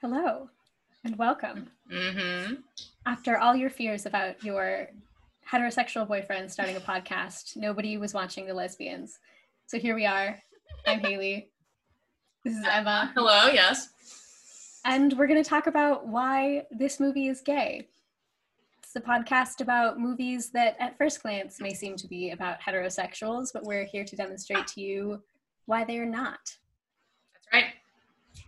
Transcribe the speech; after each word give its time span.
Hello 0.00 0.48
and 1.02 1.18
welcome. 1.18 1.68
Mm-hmm. 1.92 2.54
After 3.04 3.36
all 3.36 3.56
your 3.56 3.68
fears 3.68 4.06
about 4.06 4.44
your 4.44 4.86
heterosexual 5.50 6.06
boyfriend 6.06 6.52
starting 6.52 6.76
a 6.76 6.80
podcast, 6.80 7.56
nobody 7.56 7.96
was 7.96 8.14
watching 8.14 8.46
the 8.46 8.54
lesbians. 8.54 9.18
So 9.66 9.76
here 9.76 9.96
we 9.96 10.06
are. 10.06 10.38
I'm 10.86 11.00
Hailey. 11.00 11.48
This 12.44 12.54
is 12.56 12.64
Emma. 12.64 13.10
Hello, 13.16 13.48
yes. 13.48 13.88
And 14.84 15.14
we're 15.14 15.26
going 15.26 15.42
to 15.42 15.50
talk 15.50 15.66
about 15.66 16.06
why 16.06 16.66
this 16.70 17.00
movie 17.00 17.26
is 17.26 17.40
gay. 17.40 17.88
It's 18.84 18.94
a 18.94 19.00
podcast 19.00 19.60
about 19.60 19.98
movies 19.98 20.50
that 20.50 20.76
at 20.78 20.96
first 20.96 21.24
glance 21.24 21.60
may 21.60 21.74
seem 21.74 21.96
to 21.96 22.06
be 22.06 22.30
about 22.30 22.60
heterosexuals, 22.60 23.48
but 23.52 23.64
we're 23.64 23.84
here 23.84 24.04
to 24.04 24.14
demonstrate 24.14 24.68
to 24.68 24.80
you 24.80 25.24
why 25.66 25.82
they 25.82 25.98
are 25.98 26.06
not. 26.06 26.56
That's 27.34 27.48
right. 27.52 27.72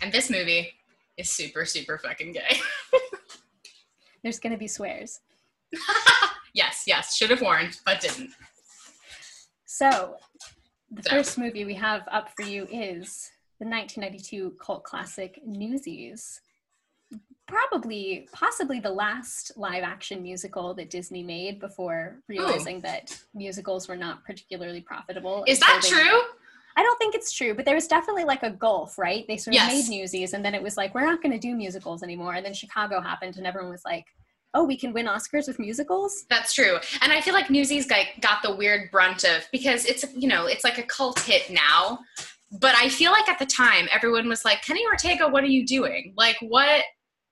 And 0.01 0.13
this 0.13 0.31
movie 0.31 0.75
is 1.21 1.31
super, 1.31 1.65
super 1.65 1.99
fucking 1.99 2.33
gay. 2.33 2.59
There's 4.23 4.39
going 4.41 4.53
to 4.53 4.59
be 4.59 4.67
swears. 4.67 5.21
yes, 6.55 6.85
yes. 6.87 7.17
Should 7.17 7.31
have 7.31 7.43
warned, 7.43 7.79
but 7.87 8.01
didn't. 8.01 8.31
So, 9.67 10.17
the 10.91 11.03
So. 11.03 11.11
first 11.11 11.39
movie 11.39 11.65
we 11.65 11.75
have 11.75 12.03
up 12.11 12.31
for 12.37 12.43
you 12.43 12.65
is 12.65 13.31
the 13.61 13.67
1992 13.67 14.57
cult 14.61 14.85
classic 14.85 15.41
Newsies. 15.47 16.41
Probably, 17.47 18.29
possibly 18.33 18.79
the 18.79 18.91
last 18.91 19.53
live 19.57 19.83
action 19.83 20.23
musical 20.23 20.73
that 20.75 20.91
Disney 20.91 21.23
made 21.23 21.59
before 21.61 22.19
realizing 22.29 22.81
that 22.83 23.17
musicals 23.35 23.89
were 23.89 23.97
not 23.97 24.25
particularly 24.25 24.81
profitable. 24.81 25.45
Is 25.49 25.59
that 25.61 25.81
they- 25.83 25.89
true? 25.89 26.21
I 26.81 26.83
don't 26.83 26.97
think 26.99 27.15
it's 27.15 27.31
true, 27.31 27.53
but 27.53 27.67
there 27.67 27.75
was 27.75 27.87
definitely 27.87 28.25
like 28.25 28.43
a 28.43 28.49
gulf, 28.49 28.97
right? 28.97 29.27
They 29.29 29.37
sort 29.37 29.55
of 29.55 29.61
Yes. 29.61 29.71
made 29.91 29.95
Newsies 29.99 30.33
and 30.33 30.43
then 30.43 30.55
it 30.55 30.63
was 30.63 30.79
like, 30.79 30.95
we're 30.95 31.05
not 31.05 31.23
going 31.23 31.33
to 31.33 31.39
do 31.39 31.55
musicals 31.55 32.03
anymore. 32.03 32.33
And 32.37 32.47
then 32.47 32.55
Chicago 32.55 33.03
happened 33.03 33.37
and 33.37 33.47
everyone 33.47 33.71
was 33.71 33.83
like, 33.85 34.07
oh, 34.55 34.65
we 34.65 34.79
can 34.79 34.95
win 34.95 35.05
Oscars 35.05 35.47
with 35.47 35.59
musicals? 35.59 36.25
That's 36.31 36.55
true. 36.55 36.79
And 37.03 37.13
I 37.13 37.21
feel 37.21 37.35
like 37.35 37.51
Newsies 37.51 37.87
got, 37.87 38.07
got 38.23 38.43
the 38.43 38.57
weird 38.57 38.91
brunt 38.91 39.25
of 39.25 39.47
because 39.53 39.85
it's 39.85 40.07
you 40.17 40.27
know 40.27 40.47
it's 40.47 40.65
like 40.65 40.79
a 40.79 40.83
cult 40.85 41.21
hit 41.21 41.51
now, 41.51 41.99
but 42.51 42.75
I 42.77 42.89
feel 42.89 43.13
like 43.13 43.29
at 43.29 43.39
the 43.39 43.45
time 43.45 43.87
everyone 43.93 44.27
was 44.27 44.47
like, 44.47 44.63
Kenny 44.63 44.83
Ortega, 44.87 45.29
what 45.29 45.45
are 45.45 45.49
you 45.49 45.67
doing? 45.67 46.15
Like, 46.17 46.37
what 46.41 46.83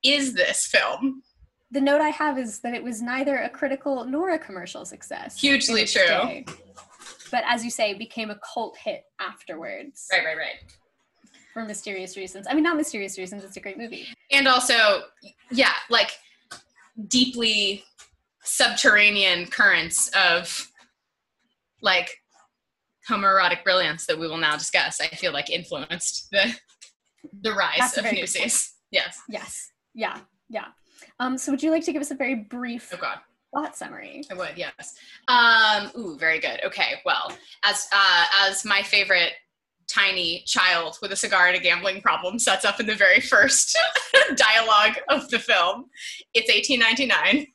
is 0.05 0.35
this 0.35 0.67
film? 0.67 1.23
The 1.71 1.81
note 1.81 2.01
I 2.03 2.11
have 2.11 2.39
is 2.39 2.61
that 2.61 2.75
it 2.75 2.83
was 2.85 3.01
neither 3.01 3.37
a 3.39 3.49
critical 3.49 4.05
nor 4.05 4.31
a 4.31 4.39
commercial 4.39 4.85
success. 4.85 5.41
Hugely 5.41 5.87
true. 5.87 6.07
day. 6.07 6.45
But 7.31 7.45
as 7.47 7.65
you 7.65 7.71
say, 7.71 7.95
became 7.95 8.31
a 8.31 8.39
cult 8.55 8.77
hit 8.77 9.05
afterwards 9.21 10.07
Right, 10.13 10.25
right, 10.25 10.37
right. 10.37 10.73
for 11.53 11.65
mysterious 11.65 12.17
reasons. 12.17 12.47
I 12.49 12.55
mean, 12.55 12.65
not 12.65 12.77
mysterious 12.77 13.19
reasons, 13.19 13.45
it's 13.45 13.57
a 13.57 13.61
great 13.61 13.79
movie. 13.79 14.07
and 14.31 14.47
also 14.49 15.03
yeah 15.51 15.73
like 15.91 16.11
deeply 17.09 17.85
subterranean 18.43 19.47
currents 19.47 20.09
of 20.17 20.71
like 21.83 22.11
homoerotic 23.09 23.63
brilliance 23.65 24.07
that 24.07 24.19
we 24.19 24.27
will 24.29 24.37
now 24.37 24.57
discuss 24.57 25.01
i 25.01 25.07
feel 25.09 25.33
like 25.33 25.49
influenced 25.49 26.29
the 26.31 26.55
the 27.43 27.53
rise 27.53 27.77
That's 27.79 27.99
of 27.99 28.05
newsies 28.13 28.75
yes 28.91 29.21
Yes. 29.29 29.71
Yeah. 29.95 30.19
Yeah. 30.49 30.67
Um, 31.21 31.37
so 31.37 31.53
would 31.53 31.63
you 31.63 31.71
like 31.71 31.85
to 31.85 31.93
give 31.93 32.01
us 32.03 32.11
a 32.11 32.15
very 32.15 32.35
brief 32.35 32.91
oh 32.95 32.99
god 33.01 33.19
plot 33.53 33.77
summary? 33.77 34.23
i 34.31 34.35
would 34.35 34.57
yes. 34.57 34.95
Um 35.29 35.91
ooh 35.99 36.17
very 36.19 36.39
good. 36.39 36.61
Okay 36.65 36.95
well 37.05 37.33
as 37.65 37.89
uh 37.93 38.25
as 38.47 38.65
my 38.65 38.83
favorite 38.83 39.33
tiny 39.89 40.45
child 40.47 40.99
with 41.01 41.13
a 41.13 41.17
cigar 41.17 41.47
and 41.49 41.57
a 41.57 41.61
gambling 41.61 42.03
problem 42.03 42.39
sets 42.39 42.65
up 42.65 42.79
in 42.79 42.87
the 42.87 42.95
very 42.95 43.21
first 43.21 43.79
dialogue 44.37 44.97
of 45.09 45.27
the 45.31 45.39
film 45.39 45.87
it's 46.35 46.53
1899 46.53 47.47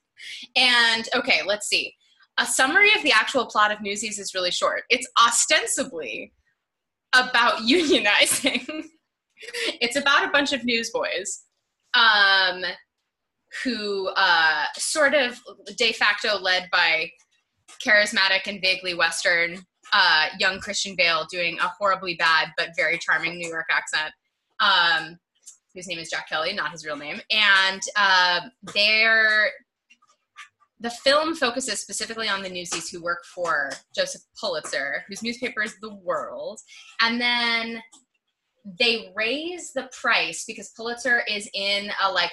and 0.55 1.09
okay 1.16 1.41
let's 1.45 1.67
see. 1.67 1.94
A 2.39 2.45
summary 2.45 2.89
of 2.95 3.03
the 3.03 3.11
actual 3.11 3.45
plot 3.45 3.71
of 3.71 3.80
newsies 3.81 4.17
is 4.17 4.33
really 4.33 4.49
short. 4.49 4.83
It's 4.89 5.08
ostensibly 5.23 6.33
about 7.14 7.61
unionizing. 7.61 8.86
It's 9.81 9.98
about 9.98 10.23
a 10.23 10.31
bunch 10.31 10.54
of 10.54 10.64
newsboys 10.64 11.43
um, 11.93 12.64
who 13.64 14.09
uh, 14.15 14.65
sort 14.77 15.14
of 15.14 15.39
de 15.77 15.91
facto 15.93 16.37
led 16.37 16.69
by 16.71 17.09
charismatic 17.86 18.47
and 18.47 18.61
vaguely 18.61 18.93
western 18.93 19.58
uh, 19.91 20.27
young 20.39 20.59
christian 20.59 20.95
bale 20.95 21.25
doing 21.31 21.58
a 21.59 21.67
horribly 21.67 22.15
bad 22.15 22.49
but 22.58 22.69
very 22.75 22.97
charming 22.97 23.37
new 23.37 23.47
york 23.47 23.67
accent. 23.71 24.13
Um, 24.59 25.17
whose 25.73 25.87
name 25.87 25.99
is 25.99 26.09
jack 26.09 26.30
kelly 26.30 26.53
not 26.53 26.71
his 26.71 26.86
real 26.86 26.97
name. 26.97 27.19
And 27.31 27.81
uh, 27.95 28.42
they're 28.73 29.52
the 30.80 30.89
film 30.89 31.33
focuses 31.36 31.80
specifically 31.80 32.27
on 32.27 32.43
the 32.43 32.49
newsies 32.49 32.89
who 32.89 33.02
work 33.02 33.23
for 33.33 33.71
joseph 33.95 34.21
pulitzer 34.39 35.03
whose 35.08 35.23
newspaper 35.23 35.61
is 35.63 35.75
the 35.81 35.93
world. 35.95 36.59
And 37.02 37.19
then 37.19 37.81
they 38.80 39.11
raise 39.15 39.73
the 39.73 39.89
price 39.99 40.45
because 40.45 40.69
pulitzer 40.69 41.21
is 41.30 41.49
in 41.53 41.92
a 42.02 42.11
like 42.11 42.31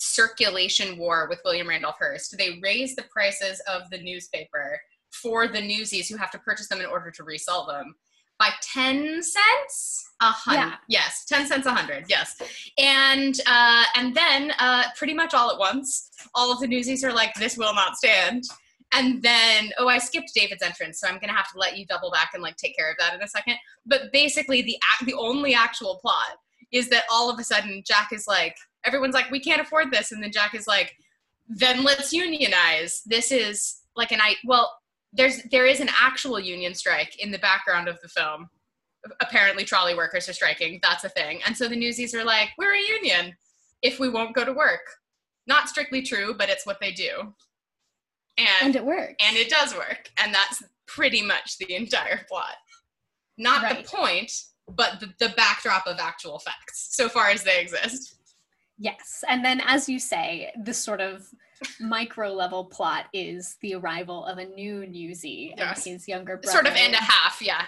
circulation 0.00 0.96
war 0.98 1.26
with 1.28 1.40
William 1.44 1.68
Randolph 1.68 1.96
Hearst. 1.98 2.36
They 2.36 2.58
raise 2.62 2.96
the 2.96 3.04
prices 3.04 3.60
of 3.72 3.82
the 3.90 3.98
newspaper 4.02 4.80
for 5.12 5.46
the 5.46 5.60
newsies 5.60 6.08
who 6.08 6.16
have 6.16 6.30
to 6.30 6.38
purchase 6.38 6.68
them 6.68 6.80
in 6.80 6.86
order 6.86 7.10
to 7.10 7.24
resell 7.24 7.66
them 7.66 7.94
by 8.38 8.48
10 8.62 9.22
cents 9.22 10.08
a 10.22 10.26
hundred 10.26 10.58
Yeah. 10.60 10.74
yes 10.88 11.24
10 11.26 11.46
cents 11.46 11.66
a 11.66 11.74
hundred 11.74 12.04
yes 12.08 12.40
and 12.78 13.38
uh 13.46 13.84
and 13.96 14.14
then 14.14 14.52
uh 14.58 14.84
pretty 14.96 15.12
much 15.12 15.34
all 15.34 15.50
at 15.50 15.58
once 15.58 16.10
all 16.34 16.50
of 16.50 16.58
the 16.60 16.66
newsies 16.66 17.04
are 17.04 17.12
like 17.12 17.34
this 17.34 17.58
will 17.58 17.74
not 17.74 17.96
stand 17.96 18.44
and 18.92 19.20
then 19.22 19.70
oh 19.78 19.88
i 19.88 19.98
skipped 19.98 20.30
david's 20.34 20.62
entrance 20.62 21.00
so 21.00 21.06
i'm 21.08 21.18
gonna 21.18 21.34
have 21.34 21.52
to 21.52 21.58
let 21.58 21.76
you 21.76 21.84
double 21.84 22.10
back 22.10 22.30
and 22.32 22.42
like 22.42 22.56
take 22.56 22.74
care 22.74 22.90
of 22.90 22.96
that 22.98 23.12
in 23.14 23.20
a 23.22 23.28
second 23.28 23.56
but 23.84 24.10
basically 24.10 24.62
the 24.62 24.76
act 24.94 25.04
the 25.04 25.14
only 25.14 25.52
actual 25.54 25.98
plot 26.00 26.38
is 26.72 26.88
that 26.88 27.04
all 27.10 27.30
of 27.30 27.38
a 27.38 27.44
sudden 27.44 27.82
jack 27.86 28.10
is 28.12 28.26
like 28.26 28.56
everyone's 28.84 29.14
like 29.14 29.30
we 29.30 29.40
can't 29.40 29.60
afford 29.60 29.90
this. 29.90 30.12
And 30.12 30.22
then 30.22 30.32
jack 30.32 30.54
is 30.54 30.66
like 30.66 30.94
then 31.48 31.82
let's 31.84 32.12
unionize. 32.12 33.02
This 33.06 33.32
is 33.32 33.80
like 33.96 34.12
an 34.12 34.20
i 34.22 34.34
well 34.44 34.72
there's 35.12 35.42
there 35.50 35.66
is 35.66 35.80
an 35.80 35.90
actual 36.00 36.38
union 36.38 36.74
strike 36.74 37.18
in 37.18 37.30
the 37.30 37.38
background 37.38 37.88
of 37.88 37.98
the 38.00 38.08
film. 38.08 38.48
Apparently 39.20 39.64
trolley 39.64 39.94
workers 39.94 40.28
are 40.28 40.32
striking. 40.32 40.78
That's 40.82 41.04
a 41.04 41.08
thing. 41.08 41.40
And 41.46 41.56
so 41.56 41.68
the 41.68 41.76
newsies 41.76 42.14
are 42.14 42.24
like 42.24 42.50
we're 42.58 42.74
a 42.74 42.88
union 43.02 43.34
if 43.82 43.98
we 43.98 44.08
won't 44.08 44.34
go 44.34 44.44
to 44.44 44.52
work. 44.52 44.80
Not 45.46 45.68
strictly 45.68 46.02
true 46.02 46.34
but 46.38 46.48
it's 46.48 46.66
what 46.66 46.78
they 46.80 46.92
do. 46.92 47.34
And 48.38 48.48
and 48.62 48.76
it 48.76 48.84
works. 48.84 49.14
and 49.20 49.36
it 49.36 49.50
does 49.50 49.74
work. 49.74 50.08
And 50.18 50.32
that's 50.32 50.62
pretty 50.86 51.22
much 51.22 51.58
the 51.58 51.74
entire 51.74 52.24
plot. 52.28 52.54
Not 53.36 53.62
Right. 53.62 53.82
the 53.84 53.88
point 53.96 54.32
but 54.76 55.00
the, 55.00 55.12
the 55.18 55.32
backdrop 55.36 55.86
of 55.86 55.98
actual 55.98 56.38
facts 56.38 56.88
so 56.92 57.08
far 57.08 57.28
as 57.30 57.42
they 57.42 57.60
exist 57.60 58.16
Yes. 58.82 59.22
And 59.28 59.44
then, 59.44 59.60
as 59.66 59.90
you 59.90 59.98
say, 59.98 60.50
the 60.64 60.72
sort 60.72 61.02
of 61.02 61.28
micro 61.80 62.32
level 62.32 62.64
plot 62.64 63.04
is 63.12 63.56
the 63.60 63.74
arrival 63.74 64.24
of 64.24 64.38
a 64.38 64.46
new 64.46 64.86
newsy 64.86 65.52
Yes. 65.58 65.84
and 65.84 65.92
his 65.96 66.08
younger 66.08 66.38
brother. 66.38 66.50
sort 66.50 66.66
of 66.66 66.72
and 66.74 66.94
a 66.94 66.96
half 66.96 67.42
yeah 67.42 67.66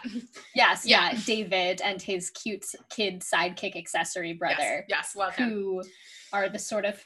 Yes, 0.55 0.87
yeah. 0.87 1.11
Yeah. 1.13 1.21
David 1.27 1.83
and 1.85 2.01
his 2.01 2.31
cute 2.31 2.65
kid 2.89 3.21
sidekick 3.21 3.77
accessory 3.77 4.33
brother, 4.33 4.87
yes, 4.89 5.13
yes 5.13 5.17
love 5.17 5.35
him 5.35 5.51
who 5.51 5.83
are 6.33 6.49
the 6.49 6.59
sort 6.59 6.87
of. 6.87 6.99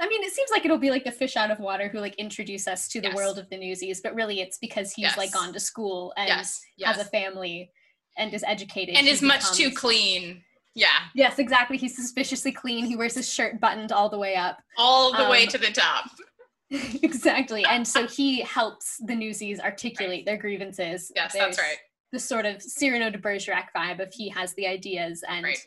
I 0.00 0.08
mean, 0.08 0.22
it 0.22 0.32
seems 0.32 0.50
like 0.52 0.64
it'll 0.64 0.78
be 0.78 0.90
like 0.90 1.04
the 1.04 1.10
fish 1.10 1.36
out 1.36 1.50
of 1.50 1.58
water 1.58 1.88
who 1.88 1.98
like 1.98 2.14
introduce 2.14 2.68
us 2.68 2.86
to 2.88 3.00
the 3.00 3.08
Yes. 3.08 3.16
world 3.16 3.38
of 3.40 3.50
the 3.50 3.58
newsies, 3.58 4.00
but 4.00 4.14
really 4.14 4.40
it's 4.40 4.58
because 4.58 4.92
he's 4.92 5.02
Yes. 5.06 5.18
like 5.18 5.32
gone 5.32 5.52
to 5.52 5.58
school 5.60 6.12
and 6.16 6.28
yes 6.28 6.62
has 6.84 6.98
a 6.98 7.04
family 7.06 7.72
and 8.16 8.32
is 8.34 8.44
educated 8.46 8.94
and 8.96 9.06
is 9.08 9.22
much 9.22 9.52
too 9.52 9.70
clean 9.70 10.42
yeah 10.74 10.88
Yes, 11.14 11.38
exactly. 11.38 11.76
He's 11.76 11.94
suspiciously 11.94 12.50
clean. 12.50 12.86
He 12.86 12.96
wears 12.96 13.14
his 13.14 13.30
shirt 13.30 13.60
buttoned 13.60 13.92
all 13.92 14.08
the 14.08 14.16
way 14.18 14.36
up. 14.36 14.58
all 14.78 15.12
the 15.12 15.28
way 15.28 15.42
Um, 15.42 15.48
to 15.50 15.58
the 15.58 15.70
top 15.70 16.06
exactly. 17.02 17.64
And 17.68 17.86
so 17.86 18.06
he 18.06 18.40
helps 18.40 18.96
the 19.04 19.14
newsies 19.14 19.60
articulate 19.60 20.24
their 20.24 20.38
grievances. 20.38 21.12
yes 21.14 21.32
There's 21.34 21.44
that's 21.56 21.58
right 21.58 21.76
The 22.12 22.18
sort 22.18 22.46
of 22.46 22.62
Cyrano 22.62 23.10
de 23.10 23.18
Bergerac 23.18 23.68
vibe 23.76 24.00
of 24.00 24.12
he 24.14 24.30
has 24.30 24.54
the 24.54 24.66
ideas 24.66 25.22
and 25.28 25.44
Right. 25.44 25.58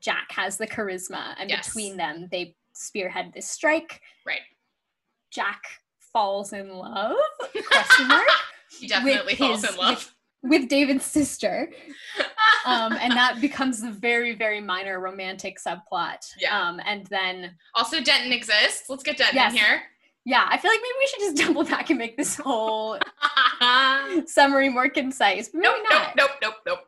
Jack 0.00 0.30
has 0.30 0.56
the 0.56 0.66
charisma. 0.68 1.34
And 1.38 1.50
Yes. 1.50 1.66
between 1.66 1.96
them, 1.96 2.28
they 2.30 2.54
spearhead 2.72 3.32
this 3.34 3.50
strike. 3.50 4.00
right 4.24 4.42
Jack 5.32 5.60
falls 6.12 6.52
in 6.52 6.68
love? 6.70 7.16
Question 7.66 8.06
mark. 8.08 8.26
he 8.78 8.86
definitely 8.86 9.34
falls 9.34 9.62
his- 9.62 9.72
in 9.72 9.76
love 9.76 10.14
with 10.42 10.68
David's 10.68 11.04
sister. 11.04 11.70
Um, 12.66 12.98
and 13.00 13.12
that 13.12 13.40
becomes 13.40 13.80
the 13.80 13.90
very, 13.90 14.34
very 14.34 14.60
minor 14.60 15.00
romantic 15.00 15.58
subplot. 15.64 16.26
Yeah. 16.38 16.60
Um, 16.60 16.80
and 16.84 17.06
then 17.06 17.54
also 17.74 18.02
denton 18.02 18.32
exists 18.32 18.90
let's 18.90 19.02
get 19.02 19.16
denton 19.16 19.36
Yes. 19.36 19.52
in 19.52 19.58
here 19.58 19.82
yeah, 20.28 20.46
I 20.46 20.58
feel 20.58 20.70
like 20.70 20.80
maybe 20.82 20.94
we 20.98 21.06
should 21.06 21.20
just 21.20 21.36
double 21.46 21.64
back 21.64 21.88
and 21.88 21.98
make 21.98 22.18
this 22.18 22.36
whole 22.36 22.98
summary 24.26 24.68
more 24.68 24.90
concise. 24.90 25.48
But 25.48 25.62
nope, 25.62 25.76
nope, 25.90 26.02
not. 26.02 26.16
nope, 26.16 26.30
nope, 26.42 26.54
nope. 26.66 26.78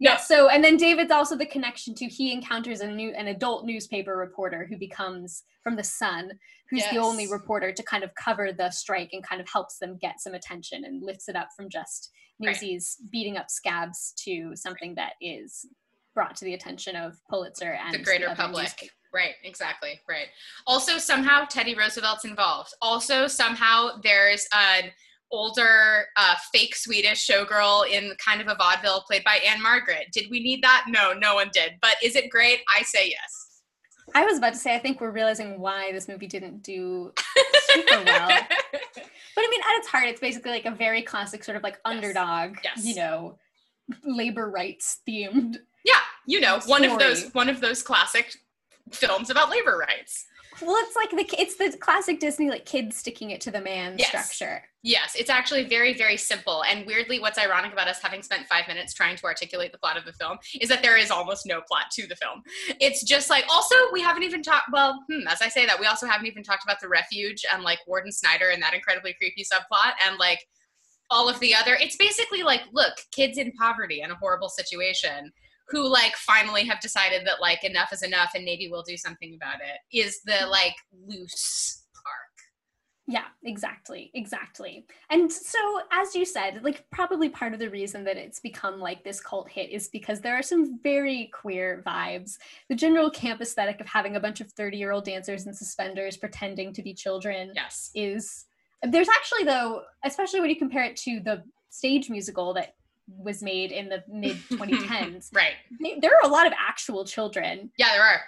Yeah. 0.00 0.16
So, 0.16 0.48
and 0.48 0.62
then 0.62 0.76
David's 0.76 1.12
also 1.12 1.36
the 1.36 1.46
connection 1.46 1.94
to 1.94 2.06
he 2.06 2.32
encounters 2.32 2.80
a 2.80 2.88
new 2.88 3.10
an 3.10 3.28
adult 3.28 3.64
newspaper 3.64 4.16
reporter 4.16 4.66
who 4.68 4.76
becomes 4.76 5.44
from 5.62 5.76
the 5.76 5.84
Sun, 5.84 6.32
who's 6.68 6.82
the 6.90 6.98
only 6.98 7.30
reporter 7.30 7.72
to 7.72 7.82
kind 7.84 8.02
of 8.02 8.12
cover 8.16 8.52
the 8.52 8.70
strike 8.70 9.10
and 9.12 9.24
kind 9.24 9.40
of 9.40 9.48
helps 9.48 9.78
them 9.78 9.96
get 10.00 10.20
some 10.20 10.34
attention 10.34 10.84
and 10.84 11.02
lifts 11.04 11.28
it 11.28 11.36
up 11.36 11.50
from 11.56 11.68
just 11.68 12.10
Right. 12.40 12.50
Newsies 12.50 12.96
beating 13.10 13.36
up 13.36 13.50
scabs 13.50 14.12
to 14.24 14.54
something 14.54 14.94
that 14.94 15.14
is 15.20 15.66
brought 16.14 16.36
to 16.36 16.44
the 16.44 16.54
attention 16.54 16.96
of 16.96 17.20
Pulitzer 17.28 17.78
and 17.84 17.94
the 17.94 17.98
greater 17.98 18.26
other 18.26 18.36
public. 18.36 18.90
Right, 19.12 19.34
exactly, 19.42 20.00
right. 20.08 20.26
Also, 20.66 20.98
somehow 20.98 21.46
Teddy 21.46 21.74
Roosevelt's 21.74 22.24
involved. 22.24 22.74
Also, 22.82 23.26
somehow 23.26 24.00
there's 24.02 24.46
an 24.52 24.90
older 25.30 26.04
uh, 26.16 26.34
fake 26.52 26.74
Swedish 26.74 27.26
showgirl 27.26 27.88
in 27.90 28.12
kind 28.24 28.40
of 28.40 28.48
a 28.48 28.54
vaudeville 28.54 29.02
played 29.06 29.24
by 29.24 29.40
Ann-Margret. 29.46 30.08
Did 30.12 30.30
we 30.30 30.40
need 30.40 30.62
that? 30.62 30.86
No, 30.88 31.12
no 31.12 31.34
one 31.34 31.50
did. 31.52 31.72
But 31.80 31.96
is 32.02 32.16
it 32.16 32.30
great? 32.30 32.60
I 32.76 32.82
say 32.82 33.08
yes. 33.08 33.47
I 34.14 34.24
was 34.24 34.38
about 34.38 34.52
to 34.54 34.58
say, 34.58 34.74
I 34.74 34.78
think 34.78 35.00
we're 35.00 35.10
realizing 35.10 35.58
why 35.60 35.92
this 35.92 36.08
movie 36.08 36.26
didn't 36.26 36.62
do 36.62 37.12
super 37.66 38.02
well. 38.04 38.28
But 39.34 39.44
I 39.46 39.50
mean, 39.50 39.60
at 39.70 39.78
its 39.78 39.86
heart, 39.86 40.06
it's 40.08 40.18
basically 40.20 40.50
like 40.50 40.64
a 40.64 40.72
very 40.72 41.00
classic 41.00 41.44
sort 41.44 41.56
of 41.56 41.62
like 41.62 41.78
underdog, 41.84 42.56
Yes. 42.64 42.84
you 42.84 42.96
know, 42.96 43.38
labor 44.02 44.50
rights 44.50 44.98
themed. 45.08 45.58
yeah, 45.84 46.00
you 46.26 46.40
know, 46.40 46.58
one 46.66 46.82
of 46.84 46.98
those 46.98 47.30
one 47.34 47.48
of 47.48 47.60
those 47.60 47.80
classic 47.84 48.34
films 48.90 49.30
about 49.30 49.48
labor 49.48 49.78
rights. 49.78 50.26
Well, 50.60 50.76
it's 50.80 50.96
like 50.96 51.10
the 51.10 51.40
it's 51.40 51.56
the 51.56 51.76
classic 51.78 52.20
Disney 52.20 52.50
like 52.50 52.64
kids 52.64 52.96
sticking 52.96 53.30
it 53.30 53.40
to 53.42 53.50
the 53.50 53.60
man 53.60 53.96
Yes. 53.98 54.08
structure. 54.08 54.62
Yes, 54.82 55.14
it's 55.16 55.28
actually 55.28 55.64
very, 55.64 55.92
very 55.94 56.16
simple. 56.16 56.62
And 56.64 56.86
weirdly, 56.86 57.18
what's 57.18 57.38
ironic 57.38 57.72
about 57.72 57.88
us 57.88 58.00
having 58.00 58.22
spent 58.22 58.46
five 58.46 58.68
minutes 58.68 58.94
trying 58.94 59.16
to 59.16 59.24
articulate 59.24 59.72
the 59.72 59.78
plot 59.78 59.96
of 59.96 60.04
the 60.04 60.12
film 60.12 60.38
is 60.60 60.68
that 60.68 60.82
there 60.82 60.96
is 60.96 61.10
almost 61.10 61.46
no 61.46 61.60
plot 61.68 61.86
to 61.92 62.06
the 62.06 62.14
film. 62.16 62.42
It's 62.80 63.02
just 63.02 63.28
like, 63.28 63.44
also, 63.50 63.74
we 63.92 64.00
haven't 64.00 64.22
even 64.22 64.42
talked, 64.42 64.70
well, 64.72 65.02
hmm, 65.10 65.26
as 65.26 65.42
I 65.42 65.48
say 65.48 65.66
that, 65.66 65.80
we 65.80 65.86
also 65.86 66.06
haven't 66.06 66.26
even 66.26 66.44
talked 66.44 66.62
about 66.62 66.80
the 66.80 66.88
refuge 66.88 67.44
and 67.52 67.64
like 67.64 67.80
Warden 67.86 68.12
Snyder 68.12 68.50
and 68.50 68.62
that 68.62 68.72
incredibly 68.72 69.14
creepy 69.14 69.42
subplot 69.44 69.92
and 70.06 70.16
like 70.18 70.46
all 71.10 71.28
of 71.28 71.40
the 71.40 71.54
other. 71.54 71.74
It's 71.80 71.96
basically 71.96 72.42
like, 72.44 72.62
look, 72.72 72.94
kids 73.10 73.36
in 73.36 73.52
poverty 73.52 74.02
and 74.02 74.12
a 74.12 74.16
horrible 74.16 74.48
situation 74.48 75.32
who 75.68 75.86
like 75.88 76.14
finally 76.16 76.64
have 76.64 76.80
decided 76.80 77.26
that 77.26 77.40
like 77.40 77.64
enough 77.64 77.92
is 77.92 78.02
enough 78.02 78.30
and 78.34 78.44
maybe 78.44 78.68
we'll 78.70 78.82
do 78.82 78.96
something 78.96 79.34
about 79.34 79.56
it 79.56 79.96
is 79.96 80.20
the 80.24 80.46
like 80.46 80.74
loose 81.06 81.84
arc. 81.96 82.14
Yeah, 83.06 83.24
exactly, 83.44 84.10
exactly. 84.14 84.84
And 85.10 85.32
so, 85.32 85.58
as 85.92 86.14
you 86.14 86.26
said, 86.26 86.60
like 86.62 86.84
probably 86.90 87.30
part 87.30 87.54
of 87.54 87.58
the 87.58 87.70
reason 87.70 88.04
that 88.04 88.18
it's 88.18 88.40
become 88.40 88.80
like 88.80 89.02
this 89.02 89.20
cult 89.20 89.48
hit 89.50 89.70
is 89.70 89.88
because 89.88 90.20
there 90.20 90.38
are 90.38 90.42
some 90.42 90.78
very 90.82 91.30
queer 91.32 91.82
vibes. 91.86 92.36
The 92.68 92.74
general 92.74 93.10
camp 93.10 93.40
aesthetic 93.40 93.80
of 93.80 93.86
having 93.86 94.16
a 94.16 94.20
bunch 94.20 94.40
of 94.40 94.52
thirty-year-old 94.52 95.04
dancers 95.04 95.46
in 95.46 95.54
suspenders 95.54 96.18
pretending 96.18 96.72
to 96.74 96.82
be 96.82 96.92
children. 96.92 97.52
Yes. 97.54 97.90
is 97.94 98.44
there's 98.82 99.08
actually 99.08 99.42
though 99.44 99.82
especially 100.04 100.40
when 100.40 100.50
you 100.50 100.56
compare 100.56 100.84
it 100.84 100.96
to 100.96 101.18
the 101.18 101.42
stage 101.70 102.08
musical 102.08 102.54
that 102.54 102.74
was 103.16 103.42
made 103.42 103.72
in 103.72 103.88
the 103.88 104.02
mid 104.08 104.36
2010s 104.50 105.30
Right. 105.34 105.54
they- 105.80 105.98
there 106.00 106.12
are 106.16 106.28
a 106.28 106.32
lot 106.32 106.46
of 106.46 106.52
actual 106.58 107.04
children 107.04 107.70
Yeah, 107.78 107.92
there 107.92 108.02
are. 108.04 108.20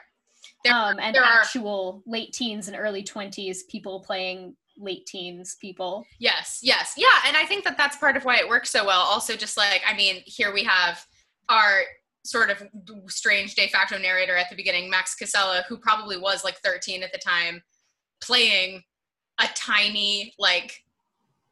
There- 0.64 0.74
um, 0.74 0.98
and 0.98 1.14
there 1.14 1.22
are- 1.24 1.40
actual 1.40 2.02
late 2.06 2.32
teens 2.32 2.68
and 2.68 2.76
early 2.76 3.02
20s 3.02 3.68
people 3.68 4.00
playing 4.00 4.56
late 4.78 5.04
teens 5.06 5.56
people 5.60 6.06
Yes, 6.18 6.60
yes, 6.62 6.94
yeah, 6.96 7.08
and 7.26 7.36
I 7.36 7.44
think 7.44 7.64
that 7.64 7.76
that's 7.76 7.96
part 7.98 8.16
of 8.16 8.24
why 8.24 8.36
it 8.38 8.48
works 8.48 8.70
so 8.70 8.84
well. 8.86 9.00
Also, 9.00 9.36
just 9.36 9.56
like 9.58 9.82
I 9.86 9.94
mean, 9.94 10.22
here 10.24 10.52
we 10.54 10.64
have 10.64 11.04
our 11.50 11.82
sort 12.24 12.48
of 12.50 12.62
strange 13.08 13.54
de 13.54 13.66
facto 13.68 13.98
narrator 13.98 14.36
at 14.36 14.48
the 14.50 14.56
beginning, 14.56 14.88
Max 14.90 15.14
Casella, 15.14 15.64
who 15.68 15.76
probably 15.78 16.16
was 16.18 16.44
like 16.44 16.58
13 16.60 17.02
at 17.02 17.12
the 17.12 17.18
time, 17.18 17.62
playing 18.22 18.82
a 19.38 19.48
tiny 19.54 20.32
like 20.38 20.82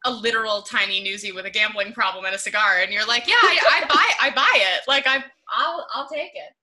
a 0.05 0.11
literal 0.11 0.61
tiny 0.61 1.03
newsie 1.03 1.33
with 1.33 1.45
a 1.45 1.49
gambling 1.49 1.91
problem 1.93 2.25
and 2.25 2.33
a 2.35 2.37
cigar, 2.39 2.79
and 2.81 2.91
you're 2.93 3.05
like, 3.05 3.27
yeah, 3.27 3.35
I, 3.41 3.81
I 3.83 3.87
buy, 3.89 4.27
I 4.27 4.29
buy 4.35 4.53
it. 4.55 4.81
Like 4.87 5.07
I, 5.07 5.23
I'll, 5.49 5.85
I'll 5.93 6.07
take 6.07 6.31
it. 6.35 6.53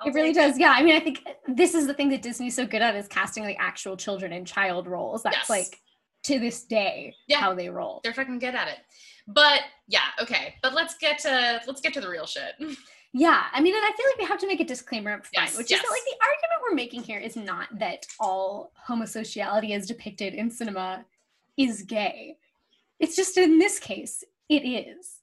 I'll 0.00 0.08
it 0.08 0.14
really 0.14 0.32
take 0.34 0.42
does 0.42 0.58
yeah 0.58 0.72
i 0.76 0.82
mean 0.82 0.96
i 0.96 0.98
think 0.98 1.24
this 1.46 1.72
is 1.72 1.86
the 1.86 1.94
thing 1.94 2.08
that 2.08 2.20
disney's 2.20 2.56
so 2.56 2.66
good 2.66 2.82
at 2.82 2.96
is 2.96 3.06
casting 3.06 3.44
like 3.44 3.56
actual 3.60 3.96
children 3.96 4.32
in 4.32 4.44
child 4.44 4.88
roles 4.88 5.22
that's 5.22 5.36
Yes. 5.36 5.48
like 5.48 5.80
to 6.24 6.40
this 6.40 6.64
day 6.64 7.14
Yeah. 7.28 7.38
how 7.38 7.54
they 7.54 7.68
roll 7.68 8.00
They're 8.02 8.12
fucking 8.12 8.40
good 8.40 8.56
at 8.56 8.66
it. 8.66 8.78
But 9.28 9.60
yeah, 9.86 10.00
okay. 10.20 10.56
But 10.62 10.74
let's 10.74 10.96
get 10.98 11.20
to 11.20 11.60
let's 11.68 11.80
get 11.80 11.94
to 11.94 12.00
the 12.00 12.08
real 12.08 12.26
shit. 12.26 12.54
Yeah, 13.16 13.44
I 13.52 13.60
mean, 13.60 13.72
and 13.76 13.84
I 13.84 13.92
feel 13.96 14.06
like 14.10 14.18
we 14.18 14.24
have 14.24 14.40
to 14.40 14.48
make 14.48 14.58
a 14.58 14.64
disclaimer 14.64 15.12
up 15.12 15.24
front, 15.26 15.50
Yes, 15.50 15.56
which 15.56 15.70
yes. 15.70 15.78
is 15.78 15.86
that 15.86 15.92
like 15.92 16.02
the 16.04 16.16
argument 16.20 16.62
we're 16.68 16.74
making 16.74 17.04
here 17.04 17.20
is 17.20 17.36
not 17.36 17.68
that 17.78 18.04
all 18.18 18.72
homosexuality 18.74 19.72
as 19.72 19.86
depicted 19.86 20.34
in 20.34 20.50
cinema 20.50 21.04
is 21.56 21.82
gay. 21.82 22.36
It's 23.00 23.16
just 23.16 23.36
in 23.36 23.58
this 23.58 23.78
case, 23.78 24.22
it 24.48 24.64
is. 24.66 25.20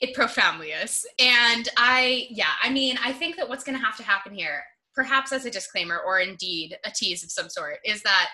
it 0.00 0.14
profoundly 0.14 0.68
is. 0.68 1.06
And 1.18 1.68
I, 1.76 2.26
yeah, 2.30 2.52
I 2.62 2.70
mean, 2.70 2.98
I 3.02 3.12
think 3.12 3.36
that 3.36 3.48
what's 3.48 3.64
going 3.64 3.78
to 3.78 3.84
have 3.84 3.96
to 3.96 4.02
happen 4.02 4.34
here, 4.34 4.62
perhaps 4.94 5.32
as 5.32 5.46
a 5.46 5.50
disclaimer 5.50 5.98
or 5.98 6.20
indeed 6.20 6.76
a 6.84 6.90
tease 6.90 7.24
of 7.24 7.30
some 7.30 7.48
sort, 7.48 7.78
is 7.84 8.02
that 8.02 8.30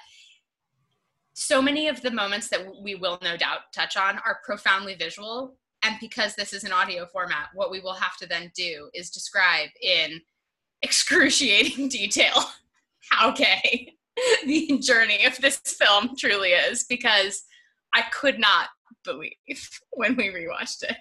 so 1.35 1.63
many 1.63 1.89
of 1.89 2.03
the 2.03 2.11
moments 2.11 2.49
that 2.49 2.67
we 2.83 2.95
will 2.97 3.19
no 3.23 3.37
doubt 3.37 3.73
touch 3.73 3.97
on 3.97 4.19
are 4.27 4.41
profoundly 4.45 4.95
visual. 4.95 5.57
And 5.83 5.97
because 6.01 6.35
this 6.35 6.53
is 6.53 6.65
an 6.65 6.73
audio 6.73 7.07
format, 7.07 7.49
what 7.55 7.71
we 7.71 7.81
will 7.81 7.95
have 7.95 8.17
to 8.19 8.27
then 8.27 8.51
do 8.55 8.91
is 8.93 9.11
describe 9.11 9.71
in 9.81 10.21
excruciating 10.83 11.89
detail 11.89 12.35
how 13.11 13.31
gay 13.33 13.95
the 14.45 14.79
journey 14.83 15.25
of 15.25 15.39
this 15.39 15.59
film 15.59 16.17
truly 16.19 16.51
is, 16.51 16.85
because 16.85 17.43
I 17.95 18.03
could 18.13 18.39
not 18.39 18.69
believe 19.05 19.33
when 19.93 20.17
we 20.17 20.29
rewatched 20.29 20.83
it. 20.83 20.97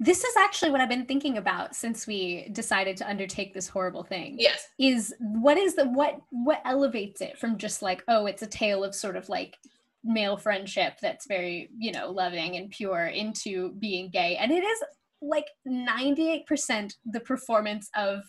This 0.00 0.24
is 0.24 0.36
actually 0.36 0.72
what 0.72 0.80
I've 0.80 0.88
been 0.88 1.06
thinking 1.06 1.38
about 1.38 1.76
since 1.76 2.06
we 2.06 2.48
decided 2.50 2.96
to 2.96 3.08
undertake 3.08 3.54
this 3.54 3.68
horrible 3.68 4.02
thing. 4.02 4.36
Yes. 4.38 4.66
Is 4.78 5.14
what 5.20 5.56
is 5.56 5.76
the 5.76 5.86
what 5.86 6.16
what 6.30 6.60
elevates 6.64 7.20
it 7.20 7.38
from 7.38 7.58
just 7.58 7.80
like, 7.80 8.02
oh, 8.08 8.26
it's 8.26 8.42
a 8.42 8.46
tale 8.46 8.82
of 8.82 8.94
sort 8.94 9.16
of 9.16 9.28
like 9.28 9.56
male 10.02 10.36
friendship 10.36 10.94
that's 11.00 11.26
very, 11.26 11.70
you 11.78 11.92
know, 11.92 12.10
loving 12.10 12.56
and 12.56 12.70
pure 12.70 13.06
into 13.06 13.72
being 13.78 14.10
gay. 14.10 14.36
And 14.36 14.50
it 14.52 14.64
is 14.64 14.78
like 15.22 15.46
98% 15.66 16.94
the 17.06 17.20
performance 17.20 17.88
of 17.96 18.20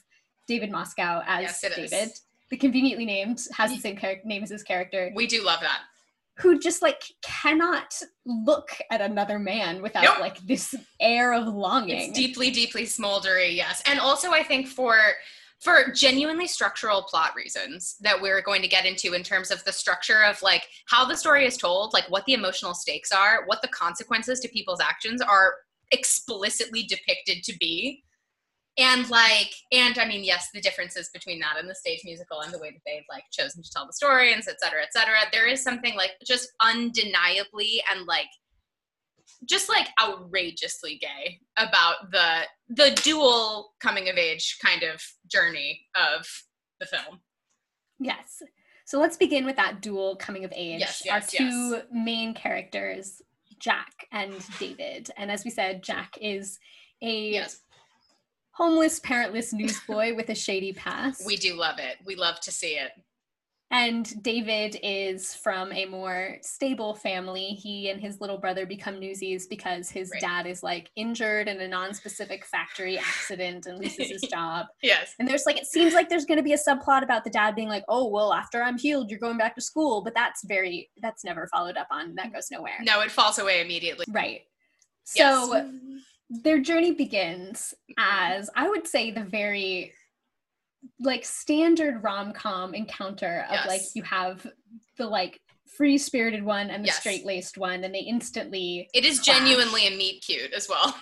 David 0.48 0.72
Moscow 0.72 1.22
as 1.26 1.42
Yes, 1.42 1.64
it 1.64 1.78
is. 1.78 1.92
David. 1.92 2.12
The 2.52 2.58
conveniently 2.58 3.06
named 3.06 3.42
has 3.54 3.72
the 3.72 3.80
same 3.80 3.98
char- 3.98 4.22
name 4.24 4.44
as 4.44 4.52
his 4.52 4.62
character. 4.64 5.12
We 5.16 5.26
do 5.26 5.44
love 5.44 5.62
that. 5.62 5.80
Who 6.38 6.60
just 6.60 6.82
like 6.82 7.02
cannot 7.22 8.00
look 8.26 8.70
at 8.92 9.02
another 9.02 9.40
man 9.40 9.82
without 9.82 10.04
Nope. 10.04 10.20
like 10.20 10.38
this 10.40 10.76
air 11.00 11.34
of 11.34 11.48
longing. 11.48 12.10
It's 12.10 12.18
deeply, 12.18 12.52
deeply 12.52 12.84
smoldery, 12.84 13.56
yes. 13.56 13.82
And 13.86 14.00
also 14.00 14.32
I 14.32 14.44
think 14.44 14.68
for 14.68 14.98
for 15.62 15.92
genuinely 15.94 16.48
structural 16.48 17.02
plot 17.04 17.32
reasons 17.36 17.96
that 18.02 18.22
we're 18.22 18.42
going 18.42 18.62
to 18.62 18.68
get 18.68 18.86
into 18.86 19.14
in 19.14 19.24
terms 19.24 19.52
of 19.52 19.64
the 19.64 19.72
structure 19.72 20.24
of 20.24 20.42
like 20.42 20.68
how 20.88 21.06
the 21.06 21.16
story 21.16 21.46
is 21.46 21.58
told, 21.58 21.94
like 21.94 22.10
what 22.10 22.26
the 22.26 22.34
emotional 22.34 22.74
stakes 22.74 23.12
are, 23.12 23.44
what 23.46 23.62
the 23.62 23.68
consequences 23.70 24.40
to 24.42 24.50
people's 24.50 24.82
actions 24.82 25.22
are 25.22 25.54
explicitly 25.92 26.84
depicted 26.84 27.44
to 27.44 27.58
be. 27.58 28.04
And 28.78 29.10
like, 29.10 29.54
and 29.72 29.98
I 29.98 30.06
mean, 30.06 30.24
yes, 30.24 30.50
the 30.54 30.60
differences 30.60 31.10
between 31.14 31.40
that 31.40 31.58
and 31.58 31.70
the 31.70 31.76
stage 31.76 32.02
musical 32.04 32.42
and 32.42 32.54
the 32.54 32.60
way 32.60 32.72
that 32.72 32.82
they've 32.86 33.06
like 33.10 33.24
chosen 33.32 33.64
to 33.64 33.72
tell 33.72 33.88
the 33.88 33.94
story 33.94 34.34
and 34.34 34.44
et 34.46 34.60
cetera, 34.60 34.82
et 34.82 34.92
cetera. 34.92 35.16
There 35.32 35.48
is 35.48 35.64
something 35.64 35.96
like 35.96 36.12
just 36.26 36.50
undeniably 36.62 37.82
and 37.92 38.06
like 38.06 38.28
just 39.48 39.70
like 39.70 39.88
outrageously 40.02 40.98
gay 40.98 41.40
about 41.58 42.12
the 42.12 42.42
the 42.70 43.00
dual 43.04 43.74
coming 43.80 44.10
of 44.10 44.18
age 44.18 44.58
kind 44.64 44.84
of 44.84 45.02
journey 45.28 45.82
of 45.96 46.28
the 46.80 46.86
film. 46.86 47.22
Yes. 48.00 48.42
So 48.86 49.00
let's 49.00 49.18
begin 49.18 49.46
with 49.46 49.56
that 49.56 49.82
dual 49.82 50.16
coming 50.18 50.46
of 50.46 50.54
age. 50.56 50.80
Yes, 50.80 51.02
Our 51.10 51.18
yes, 51.18 51.32
two 51.32 51.82
main 51.92 52.34
characters, 52.34 53.22
Jack 53.60 54.08
and 54.12 54.34
David. 54.60 55.10
And 55.18 55.32
as 55.32 55.44
we 55.44 55.50
said, 55.50 55.82
Jack 55.82 56.18
is 56.22 56.60
a 57.02 57.32
Yes, 57.32 57.62
homeless, 58.56 59.00
parentless 59.02 59.52
newsboy 59.54 60.16
with 60.16 60.30
a 60.30 60.36
shady 60.36 60.72
past. 60.72 61.26
we 61.26 61.36
do 61.36 61.56
love 61.56 61.78
it. 61.78 61.98
We 62.06 62.16
love 62.16 62.40
to 62.42 62.52
see 62.52 62.78
it. 62.78 62.92
And 63.72 64.24
David 64.24 64.78
is 64.84 65.34
from 65.34 65.74
a 65.74 65.86
more 65.86 66.38
stable 66.42 66.94
family. 66.94 67.48
He 67.48 67.90
and 67.90 68.00
his 68.00 68.22
little 68.22 68.38
brother 68.38 68.66
become 68.66 69.00
newsies 69.00 69.48
because 69.48 69.90
his 69.90 70.12
Right. 70.12 70.22
dad 70.22 70.48
is 70.48 70.62
like 70.62 70.92
injured 70.96 71.48
in 71.50 71.60
a 71.60 71.68
non-specific 71.68 72.46
factory 72.46 72.98
accident 72.98 73.66
and 73.66 73.80
loses 73.80 74.08
his 74.08 74.22
job. 74.32 74.68
Yes. 74.84 75.16
And 75.20 75.28
there's 75.28 75.46
like 75.46 75.58
it 75.58 75.66
seems 75.66 75.94
like 75.94 76.08
there's 76.10 76.26
going 76.26 76.38
to 76.38 76.44
be 76.44 76.54
a 76.54 76.58
subplot 76.58 77.04
about 77.04 77.24
the 77.24 77.32
dad 77.32 77.56
being 77.56 77.68
like, 77.68 77.84
"Oh, 77.90 78.08
well, 78.08 78.32
after 78.32 78.62
I'm 78.62 78.78
healed, 78.78 79.10
you're 79.10 79.20
going 79.20 79.38
back 79.38 79.56
to 79.56 79.62
school." 79.62 80.02
But 80.04 80.14
that's 80.14 80.46
very 80.46 80.92
that's 81.02 81.26
never 81.26 81.48
followed 81.48 81.76
up 81.76 81.88
on. 81.90 82.14
That 82.16 82.28
mm. 82.28 82.34
goes 82.34 82.52
nowhere. 82.52 82.78
No, 82.84 83.02
it 83.02 83.12
falls 83.12 83.40
away 83.40 83.62
immediately. 83.62 84.06
Right. 84.10 84.44
Yes. 85.16 85.50
Their 86.30 86.60
journey 86.60 86.92
begins 86.92 87.74
as 87.98 88.50
I 88.56 88.68
would 88.70 88.88
say 88.88 89.12
the 89.12 89.24
very 89.24 89.94
like 91.00 91.26
standard 91.26 92.04
rom-com 92.04 92.74
encounter 92.74 93.46
of 93.50 93.54
Yes. 93.56 93.68
like 93.68 93.82
you 93.96 94.04
have 94.04 94.46
the 94.98 95.08
like 95.08 95.40
free-spirited 95.78 96.44
one 96.44 96.70
and 96.70 96.84
the 96.84 96.88
Yes. 96.88 97.00
straight-laced 97.00 97.58
one 97.58 97.84
and 97.84 97.94
they 97.94 98.00
instantly 98.02 98.90
It 98.94 99.04
is 99.06 99.20
Clash. 99.20 99.38
genuinely 99.40 99.88
a 99.88 99.92
meet 99.92 100.24
cute 100.24 100.54
as 100.54 100.68
well. 100.70 100.96